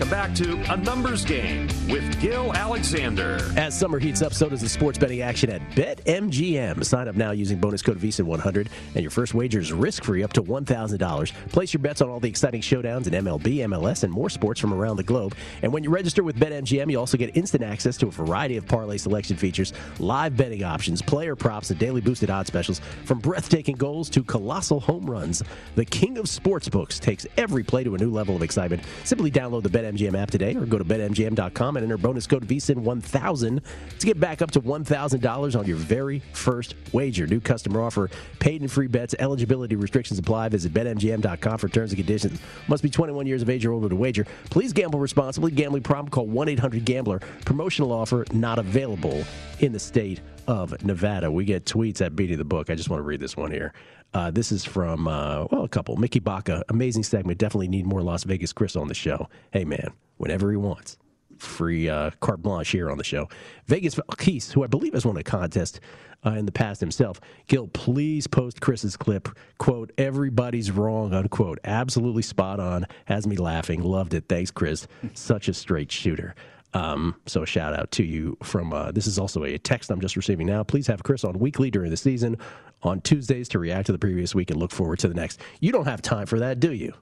Welcome 0.00 0.18
back 0.18 0.34
to 0.36 0.72
A 0.72 0.78
Numbers 0.78 1.26
Game 1.26 1.66
with 1.90 2.18
Gill 2.22 2.54
Alexander. 2.54 3.38
As 3.58 3.78
summer 3.78 3.98
heats 3.98 4.22
up, 4.22 4.32
so 4.32 4.48
does 4.48 4.62
the 4.62 4.68
sports 4.70 4.96
betting 4.96 5.20
action 5.20 5.50
at 5.50 5.60
BetMGM. 5.72 6.82
Sign 6.86 7.06
up 7.06 7.16
now 7.16 7.32
using 7.32 7.58
bonus 7.58 7.82
code 7.82 7.98
VSIN100, 7.98 8.68
and 8.94 9.02
your 9.02 9.10
first 9.10 9.34
wager 9.34 9.60
is 9.60 9.74
risk 9.74 10.04
free 10.04 10.22
up 10.22 10.32
to 10.32 10.42
$1,000. 10.42 11.32
Place 11.50 11.74
your 11.74 11.82
bets 11.82 12.00
on 12.00 12.08
all 12.08 12.18
the 12.18 12.30
exciting 12.30 12.62
showdowns 12.62 13.08
in 13.08 13.24
MLB, 13.26 13.56
MLS, 13.68 14.02
and 14.02 14.10
more 14.10 14.30
sports 14.30 14.58
from 14.58 14.72
around 14.72 14.96
the 14.96 15.02
globe. 15.02 15.34
And 15.60 15.70
when 15.70 15.84
you 15.84 15.90
register 15.90 16.24
with 16.24 16.36
BetMGM, 16.36 16.90
you 16.90 16.98
also 16.98 17.18
get 17.18 17.36
instant 17.36 17.62
access 17.62 17.98
to 17.98 18.06
a 18.06 18.10
variety 18.10 18.56
of 18.56 18.66
parlay 18.66 18.96
selection 18.96 19.36
features, 19.36 19.74
live 19.98 20.34
betting 20.34 20.64
options, 20.64 21.02
player 21.02 21.36
props, 21.36 21.68
and 21.68 21.78
daily 21.78 22.00
boosted 22.00 22.30
odds 22.30 22.46
specials 22.46 22.80
from 23.04 23.18
breathtaking 23.18 23.76
goals 23.76 24.08
to 24.08 24.24
colossal 24.24 24.80
home 24.80 25.04
runs. 25.04 25.42
The 25.74 25.84
king 25.84 26.16
of 26.16 26.24
sportsbooks 26.24 26.98
takes 26.98 27.26
every 27.36 27.62
play 27.62 27.84
to 27.84 27.94
a 27.94 27.98
new 27.98 28.10
level 28.10 28.34
of 28.34 28.42
excitement. 28.42 28.82
Simply 29.04 29.30
download 29.30 29.62
the 29.62 29.68
BetMGM 29.68 29.89
app 30.14 30.30
today 30.30 30.54
or 30.54 30.66
go 30.66 30.78
to 30.78 30.84
betmgm.com 30.84 31.76
and 31.76 31.84
enter 31.84 31.98
bonus 31.98 32.26
code 32.26 32.46
VSIN1000 32.46 33.60
to 33.98 34.06
get 34.06 34.20
back 34.20 34.40
up 34.42 34.50
to 34.52 34.60
$1,000 34.60 35.58
on 35.58 35.66
your 35.66 35.76
very 35.76 36.20
first 36.32 36.74
wager. 36.92 37.26
New 37.26 37.40
customer 37.40 37.80
offer, 37.80 38.10
paid 38.38 38.60
and 38.60 38.70
free 38.70 38.86
bets, 38.86 39.14
eligibility 39.18 39.76
restrictions 39.76 40.18
apply. 40.18 40.48
Visit 40.48 40.72
betmgm.com 40.72 41.58
for 41.58 41.68
terms 41.68 41.90
and 41.90 41.98
conditions. 41.98 42.40
Must 42.68 42.82
be 42.82 42.90
21 42.90 43.26
years 43.26 43.42
of 43.42 43.50
age 43.50 43.66
or 43.66 43.72
older 43.72 43.88
to 43.88 43.96
wager. 43.96 44.26
Please 44.50 44.72
gamble 44.72 45.00
responsibly. 45.00 45.50
Gambling 45.50 45.82
problem, 45.82 46.10
call 46.10 46.26
1 46.26 46.48
800 46.48 46.84
Gambler. 46.84 47.20
Promotional 47.44 47.92
offer 47.92 48.24
not 48.32 48.58
available 48.58 49.24
in 49.58 49.72
the 49.72 49.78
state 49.78 50.20
of 50.46 50.84
Nevada. 50.84 51.30
We 51.30 51.44
get 51.44 51.64
tweets 51.64 52.04
at 52.04 52.16
Beating 52.16 52.38
the 52.38 52.44
Book. 52.44 52.70
I 52.70 52.74
just 52.74 52.88
want 52.88 53.00
to 53.00 53.04
read 53.04 53.20
this 53.20 53.36
one 53.36 53.50
here. 53.50 53.72
Uh, 54.12 54.30
this 54.30 54.50
is 54.50 54.64
from, 54.64 55.06
uh, 55.06 55.46
well, 55.50 55.64
a 55.64 55.68
couple. 55.68 55.96
Mickey 55.96 56.18
Baca, 56.18 56.64
amazing 56.68 57.04
segment. 57.04 57.38
Definitely 57.38 57.68
need 57.68 57.86
more 57.86 58.02
Las 58.02 58.24
Vegas 58.24 58.52
Chris 58.52 58.76
on 58.76 58.88
the 58.88 58.94
show. 58.94 59.28
Hey, 59.52 59.64
man, 59.64 59.92
whenever 60.16 60.50
he 60.50 60.56
wants. 60.56 60.96
Free 61.38 61.88
uh, 61.88 62.10
carte 62.20 62.42
blanche 62.42 62.70
here 62.70 62.90
on 62.90 62.98
the 62.98 63.04
show. 63.04 63.28
Vegas 63.66 63.98
Keys, 64.18 64.52
who 64.52 64.62
I 64.62 64.66
believe 64.66 64.92
has 64.92 65.06
won 65.06 65.16
a 65.16 65.22
contest 65.22 65.80
uh, 66.26 66.30
in 66.30 66.44
the 66.44 66.52
past 66.52 66.80
himself. 66.80 67.20
Gill, 67.46 67.68
please 67.68 68.26
post 68.26 68.60
Chris's 68.60 68.96
clip. 68.96 69.28
Quote, 69.58 69.92
everybody's 69.96 70.70
wrong, 70.70 71.14
unquote. 71.14 71.58
Absolutely 71.64 72.22
spot 72.22 72.60
on. 72.60 72.86
Has 73.06 73.26
me 73.26 73.36
laughing. 73.36 73.82
Loved 73.82 74.12
it. 74.12 74.24
Thanks, 74.28 74.50
Chris. 74.50 74.86
Such 75.14 75.48
a 75.48 75.54
straight 75.54 75.90
shooter. 75.90 76.34
Um, 76.72 77.16
so 77.26 77.42
a 77.42 77.46
shout 77.46 77.74
out 77.74 77.90
to 77.92 78.04
you 78.04 78.36
from 78.42 78.72
uh, 78.72 78.92
this 78.92 79.06
is 79.08 79.18
also 79.18 79.42
a 79.42 79.58
text 79.58 79.90
I'm 79.90 80.00
just 80.00 80.16
receiving 80.16 80.46
now. 80.46 80.62
Please 80.62 80.86
have 80.86 81.02
Chris 81.02 81.24
on 81.24 81.38
weekly 81.38 81.70
during 81.70 81.90
the 81.90 81.96
season 81.96 82.36
on 82.82 83.00
Tuesdays 83.00 83.48
to 83.50 83.58
react 83.58 83.86
to 83.86 83.92
the 83.92 83.98
previous 83.98 84.34
week 84.34 84.50
and 84.50 84.58
look 84.58 84.70
forward 84.70 84.98
to 85.00 85.08
the 85.08 85.14
next. 85.14 85.40
You 85.60 85.72
don't 85.72 85.86
have 85.86 86.02
time 86.02 86.26
for 86.26 86.38
that, 86.38 86.60
do 86.60 86.72
you? 86.72 86.92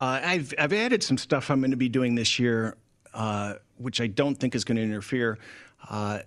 Uh, 0.00 0.20
I've 0.22 0.54
I've 0.58 0.72
added 0.72 1.02
some 1.02 1.18
stuff 1.18 1.50
I'm 1.50 1.60
going 1.60 1.70
to 1.70 1.76
be 1.76 1.88
doing 1.88 2.14
this 2.14 2.38
year, 2.38 2.76
uh, 3.12 3.54
which 3.76 4.00
I 4.00 4.06
don't 4.06 4.34
think 4.34 4.54
is 4.54 4.64
going 4.64 4.76
to 4.76 4.82
interfere. 4.82 5.38
Uh, 5.88 6.20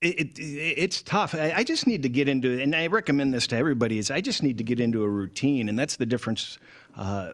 it, 0.00 0.38
it, 0.38 0.40
it's 0.40 1.02
tough. 1.02 1.34
I, 1.34 1.52
I, 1.56 1.64
just 1.64 1.88
need 1.88 2.04
to 2.04 2.08
get 2.08 2.28
into, 2.28 2.60
and 2.60 2.74
I 2.74 2.86
recommend 2.86 3.34
this 3.34 3.48
to 3.48 3.56
everybody. 3.56 3.98
Is 3.98 4.10
I 4.10 4.20
just 4.20 4.42
need 4.42 4.58
to 4.58 4.64
get 4.64 4.78
into 4.78 5.02
a 5.02 5.08
routine, 5.08 5.68
and 5.68 5.78
that's 5.78 5.96
the 5.96 6.06
difference. 6.06 6.58
Uh, 6.96 7.32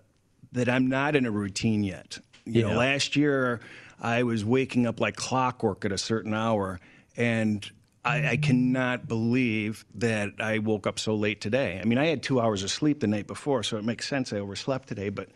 that 0.53 0.69
I'm 0.69 0.89
not 0.89 1.17
in 1.17 1.27
a 1.27 1.31
routine 1.31 1.83
yet. 1.83 2.19
You 2.45 2.63
yeah. 2.63 2.69
know, 2.69 2.79
last 2.79 3.17
year 3.17 3.61
I 4.01 4.23
was 4.23 4.45
waking 4.45 4.87
up 4.87 5.01
like 5.01 5.17
clockwork 5.17 5.85
at 5.85 5.93
a 5.93 5.99
certain 5.99 6.33
hour, 6.33 6.81
and 7.17 7.69
I, 8.05 8.31
I, 8.31 8.37
cannot 8.37 9.09
believe 9.09 9.85
that 9.95 10.33
I 10.39 10.59
woke 10.59 10.87
up 10.87 10.99
so 10.99 11.15
late 11.15 11.41
today. 11.41 11.81
I 11.81 11.85
mean, 11.85 11.99
I 11.99 12.07
had 12.07 12.23
two 12.23 12.41
hours 12.41 12.63
of 12.63 12.71
sleep 12.71 13.01
the 13.01 13.07
night 13.07 13.27
before, 13.27 13.63
so 13.63 13.77
it 13.77 13.85
makes 13.85 14.07
sense 14.07 14.33
I 14.33 14.39
overslept 14.39 14.89
today. 14.89 15.09
But 15.09 15.31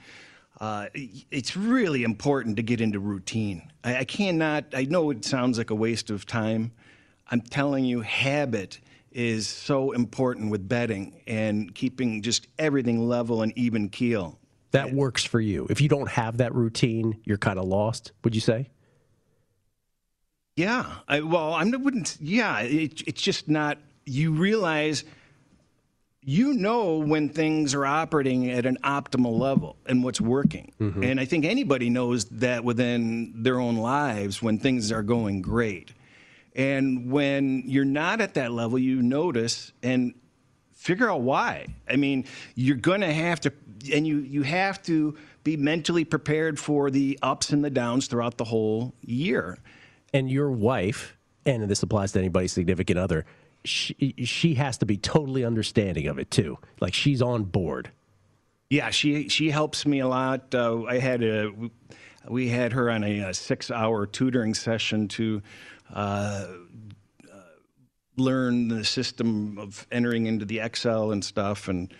uh, 0.60 0.86
it's 0.94 1.56
really 1.56 2.02
important 2.02 2.56
to 2.56 2.62
get 2.62 2.80
into 2.80 3.00
routine. 3.00 3.70
I, 3.84 3.98
I 3.98 4.04
cannot. 4.04 4.66
I 4.74 4.84
know 4.84 5.10
it 5.10 5.24
sounds 5.24 5.58
like 5.58 5.70
a 5.70 5.74
waste 5.74 6.10
of 6.10 6.26
time. 6.26 6.72
I'm 7.30 7.40
telling 7.40 7.84
you, 7.84 8.00
habit 8.02 8.80
is 9.12 9.48
so 9.48 9.92
important 9.92 10.50
with 10.50 10.68
betting 10.68 11.22
and 11.26 11.74
keeping 11.74 12.22
just 12.22 12.46
everything 12.58 13.08
level 13.08 13.42
and 13.42 13.56
even 13.56 13.88
keel 13.88 14.38
that 14.72 14.92
works 14.92 15.24
for 15.24 15.40
you. 15.40 15.66
If 15.70 15.80
you 15.80 15.88
don't 15.88 16.08
have 16.08 16.38
that 16.38 16.54
routine, 16.54 17.20
you're 17.24 17.38
kind 17.38 17.58
of 17.58 17.64
lost. 17.64 18.12
Would 18.24 18.34
you 18.34 18.40
say? 18.40 18.68
Yeah. 20.58 20.86
I, 21.06 21.20
well, 21.20 21.54
I 21.54 21.64
wouldn't. 21.64 22.16
Yeah. 22.20 22.60
It, 22.60 23.02
it's 23.06 23.22
just 23.22 23.48
not. 23.48 23.78
You 24.04 24.32
realize. 24.32 25.04
You 26.20 26.52
know 26.52 26.98
when 26.98 27.30
things 27.30 27.74
are 27.74 27.86
operating 27.86 28.50
at 28.50 28.66
an 28.66 28.76
optimal 28.84 29.38
level 29.38 29.76
and 29.86 30.04
what's 30.04 30.20
working. 30.20 30.72
Mm-hmm. 30.78 31.02
And 31.02 31.20
I 31.20 31.24
think 31.24 31.46
anybody 31.46 31.88
knows 31.88 32.26
that 32.26 32.64
within 32.64 33.32
their 33.42 33.58
own 33.58 33.76
lives 33.76 34.42
when 34.42 34.58
things 34.58 34.92
are 34.92 35.02
going 35.02 35.40
great. 35.40 35.94
And 36.54 37.10
when 37.10 37.62
you're 37.66 37.86
not 37.86 38.20
at 38.20 38.34
that 38.34 38.52
level, 38.52 38.78
you 38.78 39.00
notice 39.00 39.72
and 39.82 40.12
figure 40.74 41.10
out 41.10 41.22
why. 41.22 41.68
I 41.88 41.96
mean, 41.96 42.26
you're 42.56 42.76
going 42.76 43.00
to 43.00 43.12
have 43.12 43.40
to 43.42 43.52
and 43.94 44.06
you 44.06 44.18
you 44.18 44.42
have 44.42 44.82
to 44.82 45.16
be 45.44 45.56
mentally 45.56 46.04
prepared 46.04 46.58
for 46.58 46.90
the 46.90 47.18
ups 47.22 47.50
and 47.50 47.64
the 47.64 47.70
downs 47.70 48.06
throughout 48.06 48.36
the 48.36 48.44
whole 48.44 48.92
year. 49.00 49.58
And 50.12 50.30
your 50.30 50.50
wife, 50.50 51.16
and 51.44 51.62
this 51.64 51.82
applies 51.82 52.12
to 52.12 52.18
anybody 52.18 52.48
significant 52.48 52.98
other, 52.98 53.26
she 53.64 54.14
she 54.24 54.54
has 54.54 54.78
to 54.78 54.86
be 54.86 54.96
totally 54.96 55.44
understanding 55.44 56.06
of 56.06 56.18
it 56.18 56.30
too. 56.30 56.58
Like 56.80 56.94
she's 56.94 57.20
on 57.20 57.44
board. 57.44 57.90
Yeah, 58.70 58.90
she 58.90 59.28
she 59.28 59.50
helps 59.50 59.86
me 59.86 60.00
a 60.00 60.08
lot. 60.08 60.54
Uh, 60.54 60.84
I 60.84 60.98
had 60.98 61.22
a 61.22 61.52
we 62.28 62.48
had 62.48 62.72
her 62.72 62.90
on 62.90 63.04
a, 63.04 63.20
a 63.20 63.34
six 63.34 63.70
hour 63.70 64.06
tutoring 64.06 64.54
session 64.54 65.08
to. 65.08 65.42
Uh, 65.92 66.46
uh, 67.32 67.40
learn 68.18 68.68
the 68.68 68.84
system 68.84 69.56
of 69.56 69.86
entering 69.90 70.26
into 70.26 70.44
the 70.44 70.58
Excel 70.58 71.12
and 71.12 71.24
stuff, 71.24 71.68
and 71.68 71.94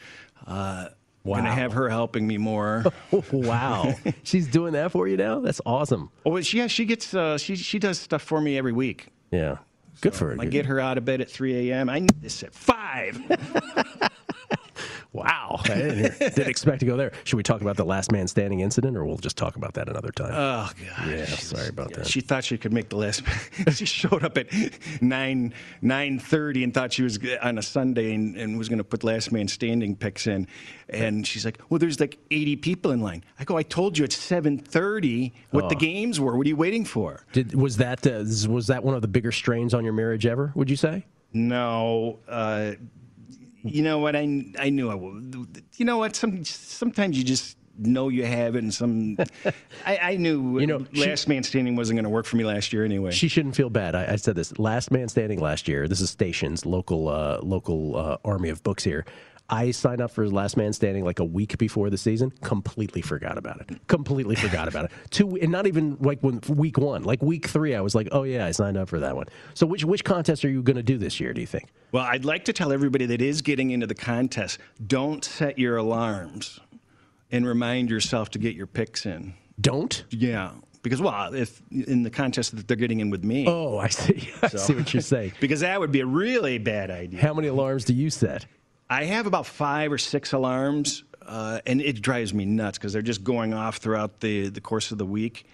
uh, 0.47 0.89
Wow. 1.25 1.37
Going 1.37 1.47
to 1.47 1.53
have 1.53 1.73
her 1.73 1.89
helping 1.89 2.27
me 2.27 2.39
more. 2.39 2.85
wow. 3.33 3.95
She's 4.23 4.47
doing 4.47 4.73
that 4.73 4.93
for 4.93 5.09
you 5.09 5.17
now? 5.17 5.41
That's 5.41 5.61
awesome. 5.67 6.11
Oh, 6.25 6.41
she 6.41 6.59
yeah, 6.59 6.69
she 6.69 6.85
gets 6.85 7.13
uh, 7.13 7.39
she 7.39 7.57
she 7.57 7.79
does 7.79 7.99
stuff 7.99 8.23
for 8.23 8.41
me 8.41 8.57
every 8.57 8.73
week. 8.73 9.09
Yeah. 9.31 9.59
Good 10.01 10.15
for 10.15 10.35
her. 10.35 10.37
I 10.39 10.45
get 10.45 10.67
her 10.67 10.79
out 10.79 10.97
of 10.97 11.05
bed 11.05 11.21
at 11.21 11.29
3 11.29 11.71
a.m. 11.71 11.89
I 11.89 11.99
need 11.99 12.23
this 12.23 12.43
at 12.43 12.55
5. 12.55 14.01
Wow. 15.19 15.61
I 15.65 15.69
didn't, 15.69 16.19
didn't, 16.19 16.49
expect 16.49 16.81
to 16.81 16.87
go 16.87 16.97
there. 16.97 17.13
Should 17.25 17.37
we 17.37 17.43
talk 17.43 17.61
about 17.61 17.77
the 17.77 17.85
last 17.85 18.13
man 18.13 18.29
standing 18.29 18.61
incident 18.61 18.97
or 18.97 19.05
we'll 19.05 19.17
just 19.17 19.37
talk 19.37 19.57
about 19.57 19.75
that 19.75 19.89
another 19.89 20.11
time? 20.11 20.33
Oh, 20.33 20.71
God. 20.71 21.09
Yeah, 21.09 21.25
sorry 21.27 21.69
about 21.69 21.91
yeah, 21.91 21.99
that. 21.99 22.07
She 22.07 22.21
thought 22.21 22.45
she 22.45 22.59
could 22.59 22.73
make 22.73 22.89
the 22.89 22.97
last 22.97 23.23
She 23.73 23.87
showed 23.87 24.25
up 24.25 24.37
at 24.39 24.53
9 25.01 25.55
9.30 25.83 26.65
and 26.65 26.75
thought 26.75 26.93
she 26.93 27.03
was 27.03 27.19
on 27.43 27.59
a 27.59 27.63
Sunday 27.63 28.15
and, 28.15 28.37
and 28.37 28.59
was 28.59 28.69
going 28.69 28.79
to 28.79 28.85
put 28.85 29.05
last 29.05 29.33
man 29.33 29.49
standing 29.49 29.97
picks 29.97 30.27
in. 30.27 30.47
And 30.89 31.27
she's 31.27 31.45
like, 31.45 31.61
well, 31.69 31.79
there's 31.79 32.01
like 32.01 32.19
80 32.31 32.57
people 32.57 32.91
in 32.93 33.01
line. 33.01 33.25
I 33.39 33.45
go, 33.45 33.57
I 33.57 33.63
told 33.63 33.99
you 33.99 34.05
at 34.05 34.11
7.30 34.11 35.33
what 35.51 35.65
oh. 35.65 35.69
the 35.69 35.77
games 35.77 36.19
were. 36.21 36.37
What 36.37 36.47
are 36.47 36.49
you 36.49 36.57
waiting 36.57 36.85
for? 36.85 37.25
Did, 37.33 37.55
was, 37.55 37.77
that, 37.79 38.07
uh, 38.07 38.25
was 38.51 38.67
that 38.69 38.83
one 38.83 38.95
of 38.95 39.03
the 39.03 39.09
bigger 39.09 39.33
strains 39.33 39.75
on 39.75 39.85
your 39.85 39.93
marriage 39.93 40.27
ever, 40.27 40.53
would 40.55 40.71
you 40.71 40.77
say? 40.77 41.05
No, 41.33 42.19
uh, 42.27 42.73
you 43.63 43.83
know 43.83 43.99
what? 43.99 44.17
I 44.17 44.45
I 44.59 44.71
knew 44.71 44.91
I 44.91 44.95
would. 44.95 45.63
You 45.77 45.85
know 45.85 45.99
what? 45.99 46.17
Some 46.17 46.45
sometimes 46.45 47.19
you 47.19 47.25
just 47.25 47.57
know 47.79 48.09
you 48.09 48.25
have 48.25 48.57
it, 48.57 48.63
and 48.63 48.75
some 48.75 49.17
I, 49.87 49.99
I 49.99 50.17
knew. 50.17 50.59
You 50.59 50.67
know, 50.67 50.85
last 50.95 51.25
she, 51.25 51.29
man 51.29 51.43
standing 51.43 51.77
wasn't 51.77 51.97
going 51.97 52.05
to 52.05 52.11
work 52.11 52.27
for 52.27 52.37
me 52.37 52.45
last 52.45 52.73
year 52.73 52.85
anyway. 52.85 53.13
She 53.13 53.29
shouldn't 53.29 53.55
feel 53.55 53.71
bad. 53.71 53.95
I, 53.95 54.13
I, 54.13 54.17
said 54.17 54.35
this. 54.35 54.59
Last 54.59 54.91
man 54.91 55.09
standing 55.09 55.41
last 55.41 55.69
year. 55.69 55.87
This 55.87 56.01
is 56.01 56.11
Stations, 56.11 56.67
local 56.67 57.09
uh, 57.09 57.39
local 57.43 57.97
uh, 57.97 58.17
army 58.25 58.49
of 58.49 58.63
books 58.63 58.83
here. 58.83 59.05
I 59.51 59.71
signed 59.71 60.01
up 60.01 60.11
for 60.11 60.29
Last 60.29 60.57
Man 60.57 60.73
Standing 60.73 61.05
like 61.05 61.21
a 61.21 61.25
week 61.25 61.57
before 61.57 61.89
the 61.89 61.97
season. 61.97 62.31
Completely 62.43 63.01
forgot 63.01 63.39
about 63.39 63.61
it. 63.61 63.87
Completely 63.87 64.35
forgot 64.35 64.69
about 64.69 64.87
it. 64.87 64.91
Two, 65.11 65.37
and 65.37 65.51
not 65.51 65.67
even 65.67 65.97
like 66.01 66.21
when 66.21 66.41
week 66.49 66.77
one, 66.77 67.03
like 67.03 67.23
week 67.23 67.47
three, 67.47 67.75
I 67.75 67.81
was 67.81 67.95
like, 67.95 68.09
oh 68.13 68.25
yeah, 68.25 68.45
I 68.45 68.51
signed 68.51 68.77
up 68.77 68.89
for 68.89 69.01
that 69.01 69.17
one. 69.17 69.27
So 69.55 69.67
which 69.67 69.85
which 69.85 70.05
contest 70.05 70.45
are 70.45 70.51
you 70.51 70.63
going 70.63 70.77
to 70.77 70.83
do 70.83 70.99
this 70.99 71.19
year? 71.19 71.33
Do 71.33 71.41
you 71.41 71.47
think? 71.47 71.71
Well, 71.93 72.05
I'd 72.05 72.27
like 72.27 72.45
to 72.47 72.53
tell 72.53 72.73
everybody 72.73 73.07
that 73.07 73.23
is 73.23 73.41
getting 73.41 73.71
into 73.71 73.87
the 73.87 73.95
contest: 73.95 74.59
don't 74.87 75.25
set 75.25 75.59
your 75.59 75.79
alarms, 75.79 76.61
and 77.31 77.47
remind 77.47 77.89
yourself 77.89 78.31
to 78.31 78.39
get 78.39 78.55
your 78.55 78.67
picks 78.67 79.07
in. 79.07 79.35
Don't. 79.61 80.05
Yeah. 80.11 80.51
Because 80.83 81.01
well, 81.01 81.35
if 81.35 81.61
in 81.71 82.03
the 82.03 82.11
contest 82.11 82.55
that 82.57 82.69
they're 82.69 82.77
getting 82.77 83.01
in 83.01 83.11
with 83.11 83.25
me. 83.25 83.47
Oh, 83.49 83.79
I 83.79 83.89
see. 83.89 84.31
I 84.43 84.49
so, 84.49 84.59
see 84.59 84.75
what 84.75 84.93
you're 84.95 85.01
saying. 85.01 85.33
because 85.41 85.61
that 85.61 85.81
would 85.81 85.91
be 85.91 86.01
a 86.01 86.07
really 86.07 86.59
bad 86.59 86.91
idea. 86.91 87.21
How 87.21 87.35
many 87.35 87.49
alarms 87.49 87.85
do 87.85 87.95
you 87.95 88.11
set? 88.11 88.47
I 88.91 89.05
have 89.05 89.27
about 89.27 89.47
five 89.47 89.93
or 89.93 89.99
six 89.99 90.33
alarms, 90.33 91.05
uh, 91.27 91.61
and 91.67 91.81
it 91.81 92.01
drives 92.01 92.33
me 92.33 92.45
nuts 92.45 92.79
because 92.79 92.93
they're 92.93 93.03
just 93.03 93.23
going 93.23 93.53
off 93.53 93.77
throughout 93.77 94.21
the, 94.21 94.49
the 94.49 94.61
course 94.61 94.91
of 94.93 94.99
the 94.99 95.07
week. 95.07 95.47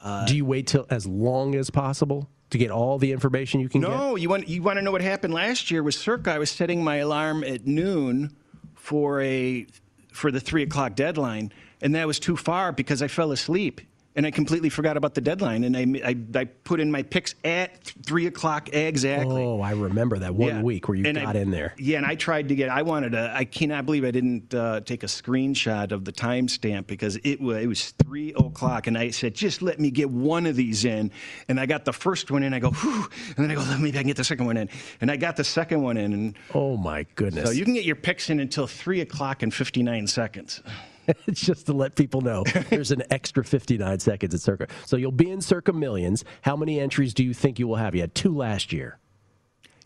Uh, 0.00 0.26
Do 0.26 0.36
you 0.36 0.44
wait 0.44 0.66
till 0.66 0.86
as 0.90 1.06
long 1.06 1.54
as 1.54 1.70
possible 1.70 2.28
to 2.50 2.58
get 2.58 2.70
all 2.70 2.98
the 2.98 3.10
information 3.10 3.60
you 3.60 3.70
can 3.70 3.80
no, 3.80 3.88
get? 3.88 3.96
No, 3.96 4.16
you 4.16 4.28
want 4.28 4.48
you 4.48 4.62
want 4.62 4.78
to 4.78 4.82
know 4.82 4.92
what 4.92 5.00
happened 5.00 5.32
last 5.32 5.70
year 5.70 5.82
with 5.82 5.94
Circa. 5.94 6.32
I 6.32 6.38
was 6.38 6.50
setting 6.50 6.84
my 6.84 6.96
alarm 6.96 7.42
at 7.42 7.66
noon 7.66 8.36
for 8.74 9.22
a 9.22 9.66
for 10.12 10.30
the 10.30 10.40
three 10.40 10.62
o'clock 10.62 10.94
deadline, 10.94 11.52
and 11.80 11.94
that 11.94 12.06
was 12.06 12.20
too 12.20 12.36
far 12.36 12.70
because 12.70 13.00
I 13.00 13.08
fell 13.08 13.32
asleep 13.32 13.80
and 14.16 14.24
I 14.26 14.30
completely 14.30 14.68
forgot 14.68 14.96
about 14.96 15.14
the 15.14 15.20
deadline, 15.20 15.64
and 15.64 15.76
I, 15.76 16.08
I, 16.08 16.16
I 16.38 16.44
put 16.44 16.78
in 16.80 16.90
my 16.90 17.02
picks 17.02 17.34
at 17.44 17.82
three 18.06 18.26
o'clock 18.26 18.72
exactly. 18.72 19.42
Oh, 19.42 19.60
I 19.60 19.72
remember 19.72 20.18
that 20.20 20.34
one 20.34 20.48
Yeah. 20.48 20.62
week 20.62 20.86
where 20.88 20.96
you 20.96 21.04
And 21.06 21.18
got 21.18 21.34
I- 21.36 21.40
in 21.40 21.50
there. 21.50 21.74
Yeah, 21.78 21.96
and 21.98 22.06
I 22.06 22.14
tried 22.14 22.48
to 22.50 22.54
get. 22.54 22.68
I 22.68 22.82
wanted 22.82 23.12
to. 23.12 23.32
I 23.34 23.44
cannot 23.44 23.86
believe 23.86 24.04
I 24.04 24.10
didn't 24.12 24.54
uh, 24.54 24.80
take 24.80 25.02
a 25.02 25.06
screenshot 25.06 25.90
of 25.92 26.04
the 26.04 26.12
timestamp 26.12 26.86
because 26.86 27.16
it 27.24 27.40
was 27.40 27.58
it 27.62 27.66
was 27.66 27.90
three 28.04 28.32
o'clock, 28.34 28.86
and 28.86 28.96
I 28.96 29.10
said, 29.10 29.34
just 29.34 29.62
let 29.62 29.80
me 29.80 29.90
get 29.90 30.10
one 30.10 30.46
of 30.46 30.54
these 30.56 30.84
in, 30.84 31.10
and 31.48 31.58
I 31.58 31.66
got 31.66 31.84
the 31.84 31.92
first 31.92 32.30
one 32.30 32.42
in. 32.42 32.54
I 32.54 32.60
go, 32.60 32.70
Whew, 32.70 33.08
and 33.36 33.48
then 33.48 33.50
I 33.50 33.54
go, 33.54 33.78
maybe 33.78 33.98
I 33.98 34.02
can 34.02 34.08
get 34.08 34.16
the 34.16 34.24
second 34.24 34.46
one 34.46 34.56
in, 34.56 34.68
and 35.00 35.10
I 35.10 35.16
got 35.16 35.36
the 35.36 35.44
second 35.44 35.82
one 35.82 35.96
in, 35.96 36.12
and 36.12 36.36
oh 36.54 36.76
my 36.76 37.04
goodness! 37.16 37.46
So 37.46 37.50
you 37.50 37.64
can 37.64 37.74
get 37.74 37.84
your 37.84 37.96
picks 37.96 38.30
in 38.30 38.38
until 38.40 38.66
three 38.66 39.00
o'clock 39.00 39.42
and 39.42 39.52
fifty 39.52 39.82
nine 39.82 40.06
seconds. 40.06 40.62
It's 41.06 41.40
just 41.46 41.66
to 41.66 41.72
let 41.72 41.94
people 41.94 42.20
know 42.20 42.44
there's 42.70 42.90
an 42.90 43.02
extra 43.10 43.44
59 43.44 43.98
seconds 43.98 44.34
at 44.34 44.40
Circa. 44.40 44.68
So 44.86 44.96
you'll 44.96 45.12
be 45.12 45.30
in 45.30 45.40
Circa 45.40 45.72
Millions. 45.72 46.24
How 46.42 46.56
many 46.56 46.80
entries 46.80 47.14
do 47.14 47.24
you 47.24 47.34
think 47.34 47.58
you 47.58 47.68
will 47.68 47.76
have? 47.76 47.94
You 47.94 48.02
had 48.02 48.14
two 48.14 48.34
last 48.34 48.72
year. 48.72 48.98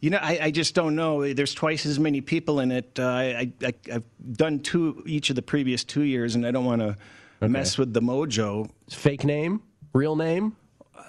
You 0.00 0.10
know, 0.10 0.18
I, 0.18 0.38
I 0.42 0.50
just 0.52 0.74
don't 0.74 0.94
know. 0.94 1.32
There's 1.32 1.54
twice 1.54 1.84
as 1.84 1.98
many 1.98 2.20
people 2.20 2.60
in 2.60 2.70
it. 2.70 2.98
Uh, 2.98 3.06
I, 3.06 3.52
I, 3.64 3.74
I've 3.92 4.04
done 4.32 4.60
two 4.60 5.02
each 5.06 5.28
of 5.30 5.36
the 5.36 5.42
previous 5.42 5.82
two 5.82 6.02
years, 6.02 6.36
and 6.36 6.46
I 6.46 6.52
don't 6.52 6.64
want 6.64 6.82
to 6.82 7.48
mess 7.48 7.76
with 7.76 7.92
the 7.92 8.00
mojo. 8.00 8.70
Fake 8.88 9.24
name, 9.24 9.60
real 9.92 10.14
name. 10.14 10.56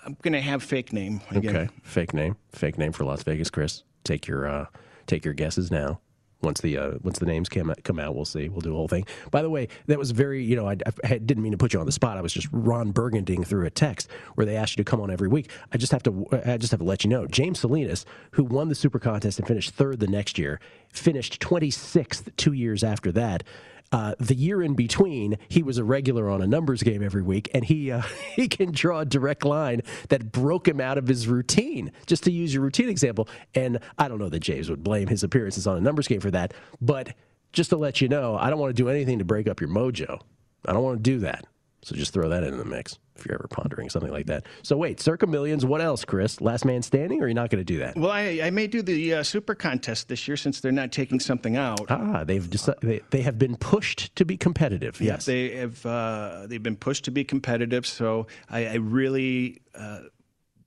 I'm 0.06 0.18
gonna 0.24 0.42
have 0.42 0.64
fake 0.64 0.92
name. 0.92 1.22
Again. 1.30 1.56
Okay, 1.56 1.70
fake 1.84 2.16
name, 2.16 2.36
fake 2.52 2.80
name 2.80 2.92
for 2.92 3.04
Las 3.04 3.22
Vegas, 3.22 3.52
Chris. 3.52 3.84
Take 4.04 4.28
your 4.28 4.48
uh, 4.48 4.66
take 5.06 5.24
your 5.24 5.36
guesses 5.36 5.70
now. 5.70 6.00
Once 6.42 6.62
the 6.62 6.78
uh, 6.78 6.92
once 7.04 7.20
the 7.20 7.26
names 7.26 7.50
come 7.50 7.70
out, 7.70 7.84
come 7.84 8.00
out, 8.00 8.16
we'll 8.16 8.24
see. 8.24 8.48
We'll 8.48 8.62
do 8.62 8.70
the 8.70 8.76
whole 8.76 8.88
thing. 8.88 9.06
By 9.30 9.42
the 9.42 9.50
way, 9.50 9.68
that 9.88 10.00
was 10.00 10.12
very 10.12 10.44
you 10.44 10.56
know 10.56 10.70
I, 10.70 10.78
I 11.04 11.18
didn't 11.18 11.44
mean 11.44 11.52
to 11.52 11.58
put 11.58 11.74
you 11.74 11.80
on 11.80 11.86
the 11.86 11.92
spot. 11.92 12.18
I 12.18 12.22
was 12.22 12.32
just 12.32 12.48
Ron 12.52 12.94
Burgunding 12.94 13.46
through 13.46 13.66
a 13.66 13.70
text 13.70 14.10
where 14.36 14.46
they 14.46 14.56
asked 14.56 14.78
you 14.78 14.84
to 14.84 14.90
come 14.90 15.02
on 15.02 15.12
every 15.12 15.28
week. 15.28 15.52
I 15.74 15.78
just 15.78 15.92
have 15.92 16.04
to 16.04 16.28
I 16.46 16.58
just 16.58 16.72
have 16.72 16.80
to 16.80 16.86
let 16.86 17.04
you 17.04 17.10
know 17.10 17.28
James 17.28 17.60
Salinas, 17.60 18.06
who 18.32 18.44
won 18.46 18.70
the 18.70 18.76
Super 18.76 19.00
Contest 19.00 19.38
and 19.40 19.48
finished 19.48 19.72
third 19.72 20.00
the 20.00 20.08
next 20.08 20.38
year, 20.38 20.60
finished 20.90 21.42
26th 21.42 22.36
two 22.38 22.54
years 22.54 22.84
after 22.84 23.12
that. 23.12 23.44
Uh, 23.92 24.14
the 24.20 24.36
year 24.36 24.62
in 24.62 24.76
between, 24.76 25.38
he 25.48 25.64
was 25.64 25.78
a 25.78 25.84
regular 25.84 26.30
on 26.30 26.42
a 26.42 26.48
numbers 26.48 26.84
game 26.84 27.02
every 27.02 27.24
week, 27.24 27.50
and 27.54 27.66
he 27.66 27.92
uh, 27.92 28.02
he 28.36 28.48
can 28.48 28.72
draw 28.72 29.00
a 29.00 29.06
direct 29.06 29.44
line 29.44 29.82
that 30.10 30.32
broke 30.32 30.68
him 30.68 30.80
out 30.80 30.98
of 30.98 31.08
his 31.08 31.28
routine. 31.28 31.92
Just 32.06 32.24
to 32.24 32.32
use 32.32 32.54
your 32.54 32.64
routine 32.64 32.90
example, 32.90 33.28
and 33.56 33.80
I 33.98 34.08
don't 34.08 34.20
know 34.20 34.30
that 34.30 34.42
James 34.42 34.70
would 34.70 34.84
blame 34.84 35.08
his 35.08 35.24
appearances 35.24 35.66
on 35.66 35.78
a 35.78 35.82
numbers 35.82 36.08
game 36.08 36.20
for 36.20 36.32
that, 36.32 36.54
but 36.80 37.16
just 37.52 37.72
to 37.72 37.78
let 37.78 38.00
you 38.00 38.08
know, 38.08 38.38
I 38.38 38.50
don't 38.50 38.60
want 38.60 38.76
to 38.76 38.82
do 38.82 38.90
anything 38.90 39.20
to 39.20 39.26
break 39.26 39.48
up 39.48 39.60
your 39.60 39.70
mojo. 39.70 40.22
I 40.66 40.74
don't 40.74 40.84
want 40.84 40.98
to 40.98 41.04
do 41.04 41.20
that. 41.20 41.46
So 41.82 41.96
just 41.96 42.14
throw 42.14 42.30
that 42.30 42.44
in 42.44 42.58
the 42.58 42.66
mix 42.66 42.98
if 43.16 43.26
you're 43.26 43.36
ever 43.36 43.48
pondering 43.50 43.90
something 43.90 44.12
like 44.12 44.26
that. 44.28 44.46
So 44.64 44.78
wait, 44.78 45.00
circa 45.00 45.28
millions. 45.28 45.66
What 45.66 45.82
else, 45.82 46.06
Chris? 46.06 46.42
Last 46.42 46.66
man 46.66 46.82
standing, 46.82 47.22
or 47.22 47.26
are 47.26 47.28
you 47.28 47.34
not 47.34 47.50
going 47.50 47.60
to 47.60 47.66
do 47.66 47.80
that? 47.80 47.96
Well, 47.96 48.12
I, 48.12 48.42
I 48.44 48.50
may 48.50 48.68
do 48.68 48.82
the 48.82 49.16
uh, 49.16 49.24
super 49.24 49.56
contest 49.56 50.08
this 50.08 50.28
year 50.28 50.38
since 50.38 50.60
they're 50.60 50.72
not 50.72 50.92
taking 50.92 51.20
something 51.20 51.56
out. 51.56 51.82
Ah, 51.90 52.24
they've 52.24 52.44
deci- 52.44 52.80
they, 52.82 53.02
they 53.12 53.22
have 53.22 53.38
been 53.38 53.56
pushed 53.56 54.16
to 54.16 54.26
be 54.26 54.38
competitive. 54.38 55.00
Yes. 55.00 55.26
they 55.26 55.56
have. 55.56 55.86
Uh, 55.86 56.48
they've 56.48 56.64
been 56.64 56.78
pushed 56.78 57.06
to 57.06 57.12
be 57.12 57.24
competitive. 57.24 57.86
So 57.86 58.28
I, 58.50 58.66
I 58.68 58.76
really 58.76 59.62
uh, 59.76 60.02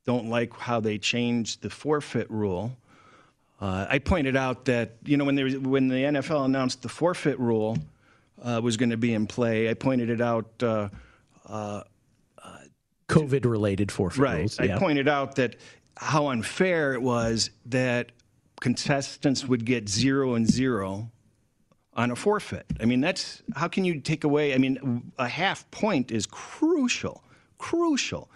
don't 0.04 0.28
like 0.28 0.54
how 0.54 0.80
they 0.80 0.98
changed 0.98 1.62
the 1.62 1.70
forfeit 1.70 2.30
rule. 2.30 2.76
Uh, 3.60 3.86
I 3.88 3.98
pointed 3.98 4.36
out 4.36 4.64
that 4.64 4.96
you 5.04 5.16
know 5.16 5.24
when 5.24 5.36
there 5.36 5.44
was, 5.44 5.56
when 5.56 5.88
the 5.88 5.96
NFL 5.96 6.44
announced 6.44 6.82
the 6.82 6.88
forfeit 6.88 7.38
rule 7.38 7.78
uh, 8.42 8.60
was 8.62 8.76
going 8.76 8.90
to 8.90 8.96
be 8.96 9.14
in 9.14 9.26
play, 9.26 9.70
I 9.70 9.74
pointed 9.74 10.10
it 10.10 10.20
out. 10.20 10.50
Uh, 10.62 10.88
uh, 11.46 11.82
COVID 13.08 13.44
related 13.44 13.92
forfeit 13.92 14.22
right. 14.22 14.38
rules. 14.38 14.58
I 14.58 14.78
pointed 14.78 15.06
out 15.06 15.36
that 15.36 15.56
how 15.96 16.28
unfair 16.28 16.94
it 16.94 17.02
was 17.02 17.50
that 17.66 18.12
contestants 18.60 19.46
would 19.46 19.66
get 19.66 19.88
zero 19.88 20.34
and 20.34 20.50
zero 20.50 21.10
on 21.94 22.10
a 22.10 22.16
forfeit. 22.16 22.64
I 22.80 22.86
mean, 22.86 23.00
that's 23.00 23.42
how 23.54 23.68
can 23.68 23.84
you 23.84 24.00
take 24.00 24.24
away? 24.24 24.54
I 24.54 24.58
mean, 24.58 25.12
a 25.18 25.28
half 25.28 25.70
point 25.70 26.10
is 26.10 26.26
crucial, 26.26 27.22
crucial. 27.58 28.30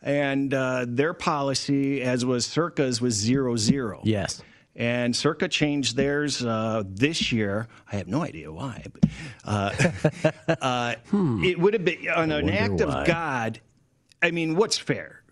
And 0.00 0.52
uh, 0.54 0.86
their 0.88 1.12
policy, 1.14 2.02
as 2.02 2.24
was 2.24 2.46
Circa's, 2.46 3.00
was 3.00 3.14
zero 3.14 3.56
zero. 3.56 4.00
Yes. 4.04 4.42
And 4.76 5.14
Circa 5.14 5.48
changed 5.48 5.96
theirs 5.96 6.44
uh, 6.44 6.82
this 6.84 7.30
year. 7.30 7.68
I 7.92 7.96
have 7.96 8.08
no 8.08 8.22
idea 8.22 8.50
why, 8.50 8.84
but 8.92 9.08
uh, 9.44 9.70
uh, 10.60 10.94
it 11.12 11.58
would 11.60 11.74
have 11.74 11.84
been 11.84 12.08
on 12.08 12.32
an 12.32 12.48
act 12.50 12.80
why. 12.80 13.00
of 13.02 13.06
God. 13.06 13.60
I 14.20 14.32
mean, 14.32 14.56
what's 14.56 14.76
fair? 14.76 15.22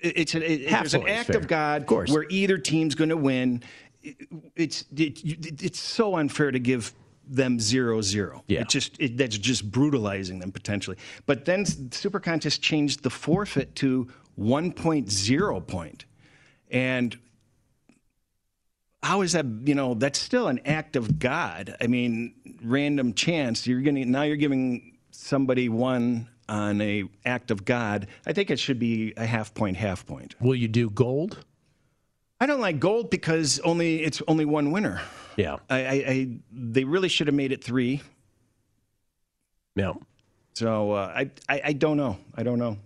It's 0.00 0.34
an, 0.34 0.42
it, 0.42 0.70
there's 0.70 0.94
an 0.94 1.06
act 1.08 1.28
fair. 1.28 1.36
of 1.36 1.46
God 1.46 1.82
Of 1.82 1.86
course. 1.88 2.10
where 2.10 2.24
either 2.30 2.56
team's 2.58 2.94
going 2.94 3.10
to 3.10 3.16
win. 3.16 3.62
It- 4.02 4.16
It's 4.56 4.84
it, 4.96 5.20
it's 5.62 5.78
so 5.80 6.16
unfair 6.16 6.50
to 6.50 6.58
give 6.58 6.92
them 7.26 7.58
zero 7.58 8.00
zero. 8.02 8.44
Yeah. 8.48 8.60
It 8.62 8.68
just 8.68 9.00
it, 9.00 9.16
that's 9.16 9.36
just 9.38 9.70
brutalizing 9.70 10.38
them 10.38 10.52
potentially. 10.52 10.96
But 11.26 11.44
then 11.46 11.64
Super 11.90 12.20
Contest 12.20 12.62
changed 12.62 13.02
the 13.02 13.10
forfeit 13.10 13.74
to 13.76 14.08
1.0 14.38 15.66
point, 15.66 16.04
and 16.70 17.18
how 19.04 19.20
is 19.20 19.32
that? 19.32 19.46
You 19.64 19.74
know, 19.74 19.94
that's 19.94 20.18
still 20.18 20.48
an 20.48 20.60
act 20.64 20.96
of 20.96 21.18
God. 21.18 21.76
I 21.80 21.86
mean, 21.86 22.34
random 22.62 23.12
chance. 23.12 23.66
You're 23.66 23.82
gonna 23.82 24.04
now 24.04 24.22
you're 24.22 24.36
giving 24.36 24.96
somebody 25.10 25.68
one 25.68 26.28
on 26.48 26.80
a 26.80 27.04
act 27.24 27.50
of 27.50 27.64
God. 27.64 28.08
I 28.26 28.32
think 28.32 28.50
it 28.50 28.58
should 28.58 28.78
be 28.78 29.12
a 29.16 29.26
half 29.26 29.54
point, 29.54 29.76
half 29.76 30.06
point. 30.06 30.34
Will 30.40 30.54
you 30.54 30.68
do 30.68 30.90
gold? 30.90 31.44
I 32.40 32.46
don't 32.46 32.60
like 32.60 32.80
gold 32.80 33.10
because 33.10 33.60
only 33.60 34.02
it's 34.02 34.22
only 34.26 34.44
one 34.44 34.70
winner. 34.70 35.00
Yeah. 35.36 35.56
I, 35.68 35.84
I, 35.84 35.92
I 35.92 36.28
they 36.52 36.84
really 36.84 37.08
should 37.08 37.26
have 37.26 37.36
made 37.36 37.52
it 37.52 37.62
three. 37.62 38.02
Yeah. 39.76 39.94
So 40.54 40.92
uh, 40.92 41.12
I, 41.14 41.30
I 41.48 41.60
I 41.66 41.72
don't 41.72 41.96
know. 41.96 42.18
I 42.34 42.42
don't 42.42 42.58
know. 42.58 42.78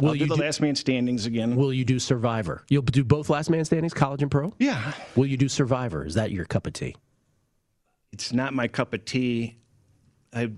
Will 0.00 0.08
I'll 0.08 0.14
do 0.14 0.20
you 0.20 0.26
the 0.26 0.34
do- 0.36 0.42
last 0.42 0.60
man 0.60 0.74
standings 0.74 1.24
again. 1.26 1.54
Will 1.54 1.72
you 1.72 1.84
do 1.84 1.98
Survivor? 1.98 2.64
You'll 2.68 2.82
do 2.82 3.04
both 3.04 3.30
last 3.30 3.48
man 3.48 3.64
standings, 3.64 3.94
college 3.94 4.22
and 4.22 4.30
pro? 4.30 4.52
Yeah. 4.58 4.92
Will 5.14 5.26
you 5.26 5.36
do 5.36 5.48
Survivor? 5.48 6.04
Is 6.04 6.14
that 6.14 6.32
your 6.32 6.44
cup 6.44 6.66
of 6.66 6.72
tea? 6.72 6.96
It's 8.12 8.32
not 8.32 8.54
my 8.54 8.66
cup 8.68 8.92
of 8.92 9.04
tea. 9.04 9.56
I, 10.32 10.50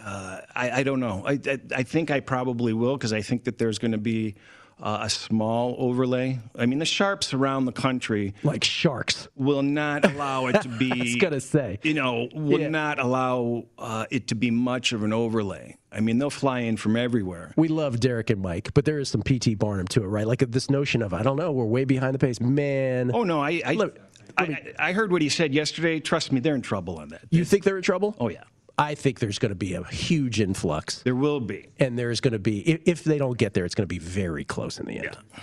uh, 0.00 0.40
I, 0.54 0.70
I 0.70 0.82
don't 0.84 1.00
know. 1.00 1.24
I, 1.26 1.32
I, 1.32 1.58
I 1.76 1.82
think 1.82 2.10
I 2.12 2.20
probably 2.20 2.72
will 2.72 2.96
because 2.96 3.12
I 3.12 3.22
think 3.22 3.44
that 3.44 3.58
there's 3.58 3.78
going 3.78 3.92
to 3.92 3.98
be 3.98 4.36
uh, 4.82 4.98
a 5.02 5.10
small 5.10 5.74
overlay. 5.78 6.38
I 6.56 6.66
mean, 6.66 6.78
the 6.78 6.84
sharps 6.84 7.34
around 7.34 7.64
the 7.64 7.72
country, 7.72 8.34
like 8.42 8.64
sharks, 8.64 9.28
will 9.36 9.62
not 9.62 10.04
allow 10.04 10.46
it 10.46 10.62
to 10.62 10.68
be. 10.78 10.92
I 10.92 10.96
was 11.04 11.16
gonna 11.16 11.40
say. 11.40 11.78
you 11.82 11.94
know, 11.94 12.28
will 12.32 12.60
Yeah. 12.60 12.68
not 12.68 12.98
allow 12.98 13.64
uh, 13.78 14.06
it 14.10 14.28
to 14.28 14.34
be 14.34 14.50
much 14.50 14.92
of 14.92 15.02
an 15.02 15.12
overlay. 15.12 15.76
I 15.90 16.00
mean, 16.00 16.18
they'll 16.18 16.30
fly 16.30 16.60
in 16.60 16.76
from 16.76 16.96
everywhere. 16.96 17.52
We 17.56 17.68
love 17.68 17.98
Derek 17.98 18.30
and 18.30 18.40
Mike, 18.42 18.72
but 18.74 18.84
there 18.84 18.98
is 18.98 19.08
some 19.08 19.22
PT 19.22 19.58
Barnum 19.58 19.88
to 19.88 20.02
it, 20.04 20.06
right? 20.06 20.26
Like 20.26 20.40
this 20.50 20.68
notion 20.70 21.02
of 21.02 21.12
I 21.14 21.22
don't 21.22 21.36
know, 21.36 21.50
we're 21.52 21.64
way 21.64 21.84
behind 21.84 22.14
the 22.14 22.18
pace, 22.18 22.40
man. 22.40 23.10
Oh 23.14 23.24
no, 23.24 23.40
I 23.40 23.62
I, 23.64 23.90
I, 24.36 24.62
I 24.78 24.92
heard 24.92 25.10
what 25.10 25.22
he 25.22 25.28
said 25.28 25.52
yesterday. 25.54 25.98
Trust 25.98 26.30
me, 26.30 26.40
they're 26.40 26.54
in 26.54 26.62
trouble 26.62 26.98
on 26.98 27.08
that. 27.08 27.22
You 27.30 27.44
think 27.44 27.64
they're 27.64 27.78
in 27.78 27.82
trouble? 27.82 28.14
Oh 28.20 28.28
yeah. 28.28 28.44
I 28.78 28.94
think 28.94 29.18
there's 29.18 29.40
going 29.40 29.50
to 29.50 29.56
be 29.56 29.74
a 29.74 29.82
huge 29.84 30.40
influx. 30.40 31.02
There 31.02 31.16
will 31.16 31.40
be. 31.40 31.66
And 31.80 31.98
there's 31.98 32.20
going 32.20 32.32
to 32.32 32.38
be, 32.38 32.60
if, 32.60 32.80
if 32.86 33.04
they 33.04 33.18
don't 33.18 33.36
get 33.36 33.52
there, 33.52 33.64
it's 33.64 33.74
going 33.74 33.88
to 33.88 33.92
be 33.92 33.98
very 33.98 34.44
close 34.44 34.78
in 34.78 34.86
the 34.86 34.98
end. 34.98 35.18
Yeah. 35.34 35.40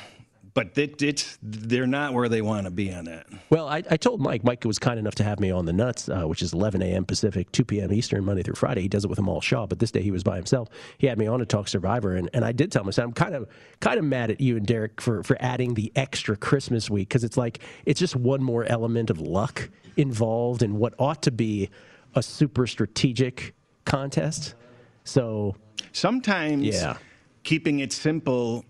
But 0.56 0.78
it, 0.78 1.02
it's 1.02 1.38
they're 1.44 1.86
not 1.86 2.14
where 2.14 2.30
they 2.30 2.42
want 2.42 2.64
to 2.64 2.72
be 2.72 2.94
on 2.94 3.04
that. 3.06 3.28
Well, 3.50 3.68
I, 3.68 3.84
I 3.92 3.98
told 3.98 4.22
Mike, 4.22 4.46
Mike 4.46 4.64
was 4.64 4.80
kind 4.80 4.98
enough 4.98 5.16
to 5.16 5.24
have 5.26 5.42
me 5.42 5.52
on 5.52 5.66
the 5.66 5.74
Nuts, 5.74 6.08
uh, 6.08 6.24
which 6.24 6.42
is 6.42 6.54
11 6.54 6.82
a.m. 6.82 7.04
Pacific, 7.04 7.52
2 7.52 7.66
p.m. 7.66 7.92
Eastern, 7.92 8.24
Monday 8.24 8.42
through 8.42 8.56
Friday. 8.56 8.82
He 8.82 8.88
does 8.88 9.04
it 9.04 9.10
with 9.10 9.20
Amal 9.20 9.42
Shaw, 9.42 9.68
but 9.68 9.80
this 9.80 9.92
day 9.92 10.02
he 10.02 10.12
was 10.12 10.24
by 10.24 10.38
himself. 10.38 10.70
He 10.98 11.08
had 11.08 11.20
me 11.20 11.28
on 11.28 11.40
to 11.40 11.46
talk 11.46 11.68
Survivor, 11.68 12.16
and, 12.16 12.30
and 12.34 12.46
I 12.46 12.54
did 12.54 12.72
tell 12.72 12.84
him, 12.84 12.88
I 12.88 12.92
said, 12.92 13.04
I'm 13.04 13.12
kind 13.12 13.36
of 13.36 13.50
kind 13.82 14.00
of 14.00 14.06
mad 14.06 14.32
at 14.32 14.40
you 14.40 14.56
and 14.56 14.66
Derek 14.66 15.02
for, 15.02 15.24
for 15.24 15.36
adding 15.42 15.74
the 15.74 15.92
extra 15.94 16.38
Christmas 16.38 16.90
week 16.90 17.10
because 17.10 17.26
it's 17.26 17.36
like, 17.36 17.60
it's 17.86 18.00
just 18.00 18.16
one 18.16 18.42
more 18.42 18.64
element 18.64 19.10
of 19.10 19.20
luck 19.20 19.70
involved 19.98 20.64
in 20.64 20.78
what 20.78 20.94
ought 20.98 21.22
to 21.24 21.32
be 21.32 21.70
a 22.16 22.24
super 22.24 22.66
strategic 22.68 23.54
contest. 23.86 24.56
So, 25.04 25.56
Sometimes 25.92 26.64
Yeah. 26.66 26.98
keeping 27.44 27.80
it 27.80 27.94
simple 27.94 28.66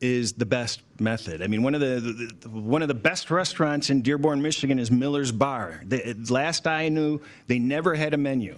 is 0.00 0.34
the 0.34 0.44
best 0.46 0.82
method. 1.00 1.40
I 1.42 1.46
mean, 1.46 1.62
one 1.62 1.74
of 1.74 1.80
the, 1.80 2.00
the, 2.40 2.48
one 2.50 2.82
of 2.82 2.88
the 2.88 2.94
best 2.94 3.30
restaurants 3.30 3.88
in 3.88 4.02
Dearborn, 4.02 4.42
Michigan 4.42 4.78
is 4.78 4.90
Miller's 4.90 5.32
Bar. 5.32 5.80
The, 5.86 6.14
last 6.28 6.66
I 6.66 6.88
knew, 6.90 7.20
they 7.46 7.58
never 7.58 7.94
had 7.94 8.12
a 8.12 8.18
menu. 8.18 8.56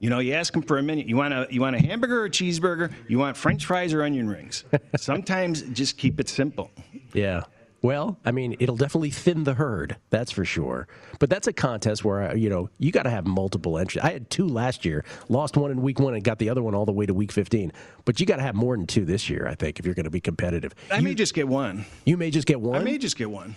You 0.00 0.10
know, 0.10 0.18
you 0.18 0.34
ask 0.34 0.52
them 0.52 0.60
for 0.62 0.76
a 0.76 0.82
menu. 0.82 1.04
You 1.06 1.16
want 1.16 1.32
a 1.32 1.46
you 1.50 1.62
want 1.62 1.76
a 1.76 1.78
hamburger 1.78 2.20
or 2.22 2.24
a 2.26 2.30
cheeseburger? 2.30 2.92
You 3.08 3.18
want 3.18 3.38
French 3.38 3.64
fries 3.64 3.94
or 3.94 4.02
onion 4.02 4.28
rings? 4.28 4.64
Sometimes 4.98 5.62
just 5.72 5.96
keep 5.96 6.20
it 6.20 6.28
simple. 6.28 6.70
yeah. 7.14 7.44
Well, 7.84 8.18
I 8.24 8.32
mean, 8.32 8.56
it'll 8.60 8.78
definitely 8.78 9.10
thin 9.10 9.44
the 9.44 9.52
herd, 9.52 9.98
that's 10.08 10.32
for 10.32 10.46
sure. 10.46 10.88
But 11.18 11.28
that's 11.28 11.46
a 11.48 11.52
contest 11.52 12.02
where, 12.02 12.30
uh, 12.30 12.34
you 12.34 12.48
know, 12.48 12.70
you 12.78 12.90
got 12.90 13.02
to 13.02 13.10
have 13.10 13.26
multiple 13.26 13.76
entries. 13.76 14.02
I 14.02 14.10
had 14.10 14.30
two 14.30 14.48
last 14.48 14.86
year, 14.86 15.04
lost 15.28 15.58
one 15.58 15.70
in 15.70 15.82
week 15.82 15.98
one 16.00 16.14
and 16.14 16.24
got 16.24 16.38
the 16.38 16.48
other 16.48 16.62
one 16.62 16.74
all 16.74 16.86
the 16.86 16.94
way 16.94 17.04
to 17.04 17.12
week 17.12 17.30
15. 17.30 17.74
But 18.06 18.20
you 18.20 18.24
got 18.24 18.36
to 18.36 18.42
have 18.42 18.54
more 18.54 18.74
than 18.74 18.86
two 18.86 19.04
this 19.04 19.28
year, 19.28 19.46
I 19.46 19.54
think, 19.54 19.78
if 19.78 19.84
you're 19.84 19.94
going 19.94 20.04
to 20.04 20.10
be 20.10 20.22
competitive. 20.22 20.74
I 20.90 20.96
you, 20.96 21.02
may 21.02 21.14
just 21.14 21.34
get 21.34 21.46
one. 21.46 21.84
You 22.06 22.16
may 22.16 22.30
just 22.30 22.46
get 22.46 22.58
one? 22.58 22.80
I 22.80 22.82
may 22.82 22.96
just 22.96 23.18
get 23.18 23.30
one. 23.30 23.54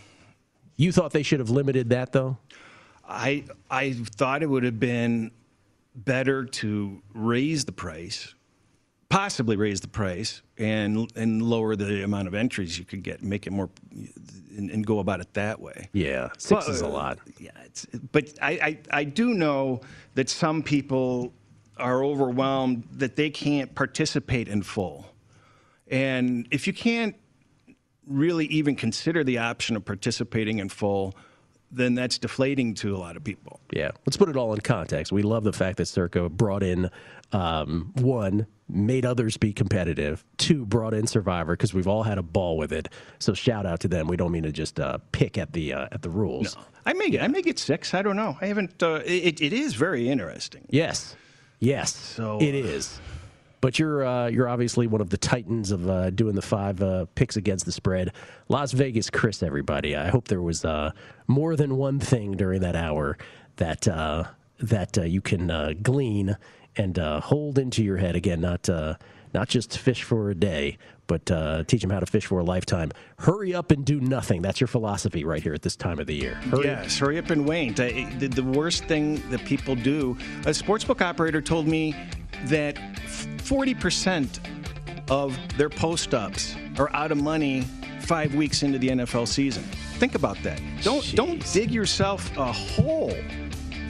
You 0.76 0.92
thought 0.92 1.14
they 1.14 1.24
should 1.24 1.40
have 1.40 1.50
limited 1.50 1.92
that, 1.92 2.12
though? 2.12 2.38
I, 3.08 3.46
I 3.72 3.94
thought 3.94 4.44
it 4.44 4.50
would 4.50 4.64
have 4.64 4.78
been 4.78 5.32
better 5.96 6.44
to 6.44 7.02
raise 7.14 7.64
the 7.64 7.72
price 7.72 8.36
possibly 9.10 9.56
raise 9.56 9.82
the 9.82 9.88
price 9.88 10.42
and 10.58 11.12
and 11.16 11.42
lower 11.42 11.76
the 11.76 12.04
amount 12.04 12.28
of 12.28 12.34
entries 12.34 12.78
you 12.78 12.86
could 12.86 13.04
get, 13.04 13.24
make 13.24 13.48
it 13.48 13.52
more, 13.52 13.70
and, 14.56 14.70
and 14.70 14.86
go 14.86 15.00
about 15.00 15.20
it 15.20 15.34
that 15.34 15.60
way. 15.60 15.90
Yeah, 15.94 16.30
six 16.38 16.66
but, 16.66 16.74
is 16.74 16.82
a 16.82 16.88
lot. 16.88 17.20
Yeah, 17.40 17.52
but 18.12 18.34
I, 18.42 18.52
I 18.52 18.80
I 18.92 19.04
do 19.04 19.34
know 19.34 19.82
that 20.16 20.30
some 20.30 20.64
people 20.64 21.34
are 21.78 22.04
overwhelmed 22.04 22.88
that 22.92 23.16
they 23.16 23.30
can't 23.30 23.74
participate 23.76 24.48
in 24.48 24.64
full, 24.64 25.06
and 25.88 26.48
if 26.52 26.68
you 26.68 26.74
can't 26.74 27.16
really 28.08 28.46
even 28.48 28.76
consider 28.76 29.24
the 29.24 29.38
option 29.38 29.76
of 29.76 29.84
participating 29.84 30.60
in 30.60 30.70
full 30.70 31.14
then 31.72 31.96
that's 31.96 32.18
deflating 32.18 32.74
to 32.76 32.96
a 32.96 33.00
lot 33.00 33.18
of 33.18 33.24
people. 33.24 33.60
Yeah, 33.72 33.92
let's 34.06 34.18
put 34.18 34.30
it 34.30 34.36
all 34.36 34.54
in 34.54 34.62
context. 34.62 35.12
We 35.12 35.22
love 35.22 35.44
the 35.44 35.54
fact 35.54 35.78
that 35.78 35.88
Circa 35.88 36.30
brought 36.30 36.64
in 36.64 36.90
um, 37.32 37.92
one 37.96 38.48
made 38.70 39.06
others 39.06 39.38
be 39.38 39.54
competitive. 39.54 40.24
Two, 40.38 40.66
brought 40.66 40.94
in 40.94 41.08
Survivor 41.08 41.54
because 41.54 41.74
we've 41.74 41.88
all 41.88 42.04
had 42.04 42.18
a 42.18 42.24
ball 42.24 42.58
with 42.58 42.72
it. 42.72 42.90
So 43.20 43.34
shout 43.34 43.66
out 43.66 43.80
to 43.82 43.88
them. 43.88 44.08
We 44.08 44.18
don't 44.18 44.32
mean 44.32 44.44
to 44.44 44.52
just 44.52 44.80
uh, 44.80 45.00
pick 45.12 45.38
at 45.38 45.54
the 45.54 45.74
uh, 45.74 45.88
at 45.92 46.02
the 46.02 46.10
rules. 46.10 46.56
No. 46.56 46.64
I 46.86 46.94
may 46.94 47.10
get 47.10 47.22
I 47.24 47.28
may 47.28 47.42
get 47.42 47.60
six. 47.60 47.94
I 47.94 48.02
don't 48.02 48.16
know. 48.16 48.38
I 48.42 48.48
haven't. 48.48 48.82
Uh, 48.82 49.02
it, 49.06 49.42
it 49.42 49.54
is 49.54 49.76
very 49.76 50.10
interesting. 50.10 50.66
Yes, 50.70 51.16
yes. 51.60 51.94
So 51.96 52.40
it 52.40 52.56
is. 52.56 53.00
But 53.60 53.80
you're 53.80 54.06
uh, 54.06 54.28
you're 54.28 54.48
obviously 54.48 54.88
one 54.88 55.02
of 55.02 55.10
the 55.10 55.18
titans 55.18 55.72
of 55.72 55.90
uh, 55.90 56.10
doing 56.12 56.36
the 56.36 56.42
five 56.42 56.82
uh, 56.82 57.06
picks 57.16 57.38
against 57.38 57.66
the 57.66 57.72
spread. 57.72 58.12
Las 58.50 58.72
Vegas, 58.72 59.10
Chris. 59.10 59.42
Everybody, 59.42 59.96
I 59.96 60.10
hope 60.10 60.28
there 60.28 60.42
was 60.42 60.64
uh, 60.64 60.92
more 61.28 61.56
than 61.56 61.78
one 61.78 62.00
thing 62.00 62.34
during 62.34 62.62
that 62.62 62.76
hour 62.76 63.18
that 63.56 63.88
uh, 63.88 64.26
that 64.60 64.98
uh, 64.98 65.04
you 65.04 65.22
can 65.22 65.78
glean 65.82 66.38
and 66.76 66.98
hold 66.98 67.58
into 67.58 67.84
your 67.84 67.98
head 67.98 68.16
again, 68.16 68.42
not 68.42 68.70
not 69.34 69.50
just 69.50 69.78
fish 69.78 70.04
for 70.04 70.30
a 70.30 70.36
day, 70.36 70.78
but 71.08 71.30
uh, 71.32 71.64
teach 71.66 71.82
them 71.82 71.90
how 71.90 72.00
to 72.00 72.06
fish 72.06 72.26
for 72.26 72.40
a 72.40 72.44
lifetime. 72.44 72.92
Hurry 73.20 73.54
up 73.54 73.72
and 73.72 73.86
do 73.86 74.00
nothing. 74.00 74.42
That's 74.42 74.60
your 74.60 74.68
philosophy 74.68 75.24
right 75.24 75.42
here 75.42 75.54
at 75.54 75.62
this 75.62 75.76
time 75.76 76.00
of 76.00 76.08
the 76.08 76.16
year. 76.16 76.36
Hurry 76.36 76.66
yes, 76.66 76.98
hurry 76.98 77.18
up 77.18 77.30
and 77.30 77.48
wait. 77.48 77.76
The, 77.76 78.28
the 78.28 78.44
worst 78.44 78.86
thing 78.86 79.22
that 79.30 79.44
people 79.46 79.76
do, 79.76 80.18
a 80.42 80.52
sportsbook 80.52 81.02
operator 81.02 81.42
told 81.42 81.68
me 81.68 81.96
that 82.46 82.76
40% 82.76 84.40
of 85.10 85.38
their 85.58 85.70
post 85.70 86.14
ups 86.14 86.56
are 86.78 86.94
out 86.94 87.12
of 87.12 87.22
money 87.22 87.62
five 88.02 88.36
weeks 88.36 88.64
into 88.64 88.78
the 88.80 88.90
NFL 88.90 89.28
season. 89.28 89.64
Think 90.00 90.16
about 90.16 90.42
that. 90.44 90.62
Don't 90.84 91.04
Jeez. 91.04 91.16
don't 91.16 91.54
dig 91.54 91.72
yourself 91.72 92.36
a 92.38 92.52
hole 92.52 93.14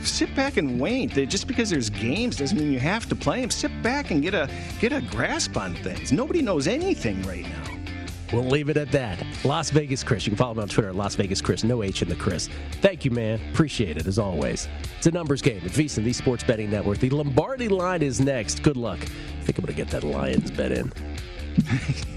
sit 0.07 0.33
back 0.35 0.57
and 0.57 0.79
wait. 0.79 1.11
Just 1.29 1.47
because 1.47 1.69
there's 1.69 1.89
games 1.89 2.37
doesn't 2.37 2.57
mean 2.57 2.71
you 2.71 2.79
have 2.79 3.07
to 3.09 3.15
play 3.15 3.41
them. 3.41 3.49
Sit 3.49 3.71
back 3.81 4.11
and 4.11 4.21
get 4.21 4.33
a 4.33 4.49
get 4.79 4.93
a 4.93 5.01
grasp 5.01 5.57
on 5.57 5.75
things. 5.75 6.11
Nobody 6.11 6.41
knows 6.41 6.67
anything 6.67 7.21
right 7.23 7.43
now. 7.43 7.63
We'll 8.33 8.43
leave 8.43 8.69
it 8.69 8.77
at 8.77 8.91
that. 8.91 9.23
Las 9.43 9.69
Vegas 9.69 10.03
Chris. 10.03 10.25
You 10.25 10.31
can 10.31 10.37
follow 10.37 10.55
me 10.55 10.61
on 10.61 10.67
Twitter 10.67 10.89
at 10.89 10.95
Las 10.95 11.15
Vegas 11.15 11.41
Chris. 11.41 11.63
No 11.63 11.83
H 11.83 12.01
in 12.01 12.09
the 12.09 12.15
Chris. 12.15 12.49
Thank 12.81 13.05
you, 13.05 13.11
man. 13.11 13.39
Appreciate 13.51 13.97
it 13.97 14.07
as 14.07 14.19
always. 14.19 14.67
It's 14.97 15.07
a 15.07 15.11
numbers 15.11 15.41
game 15.41 15.61
at 15.63 15.71
VSiN, 15.71 16.03
the 16.03 16.13
Sports 16.13 16.43
Betting 16.43 16.69
Network. 16.69 16.99
The 16.99 17.09
Lombardi 17.09 17.69
line 17.69 18.01
is 18.01 18.19
next. 18.19 18.63
Good 18.63 18.77
luck. 18.77 18.99
I 19.01 19.43
think 19.43 19.57
I'm 19.57 19.65
going 19.65 19.75
to 19.75 19.83
get 19.83 19.89
that 19.91 20.03
Lions 20.03 20.51
bet 20.51 20.71
in. 20.71 20.91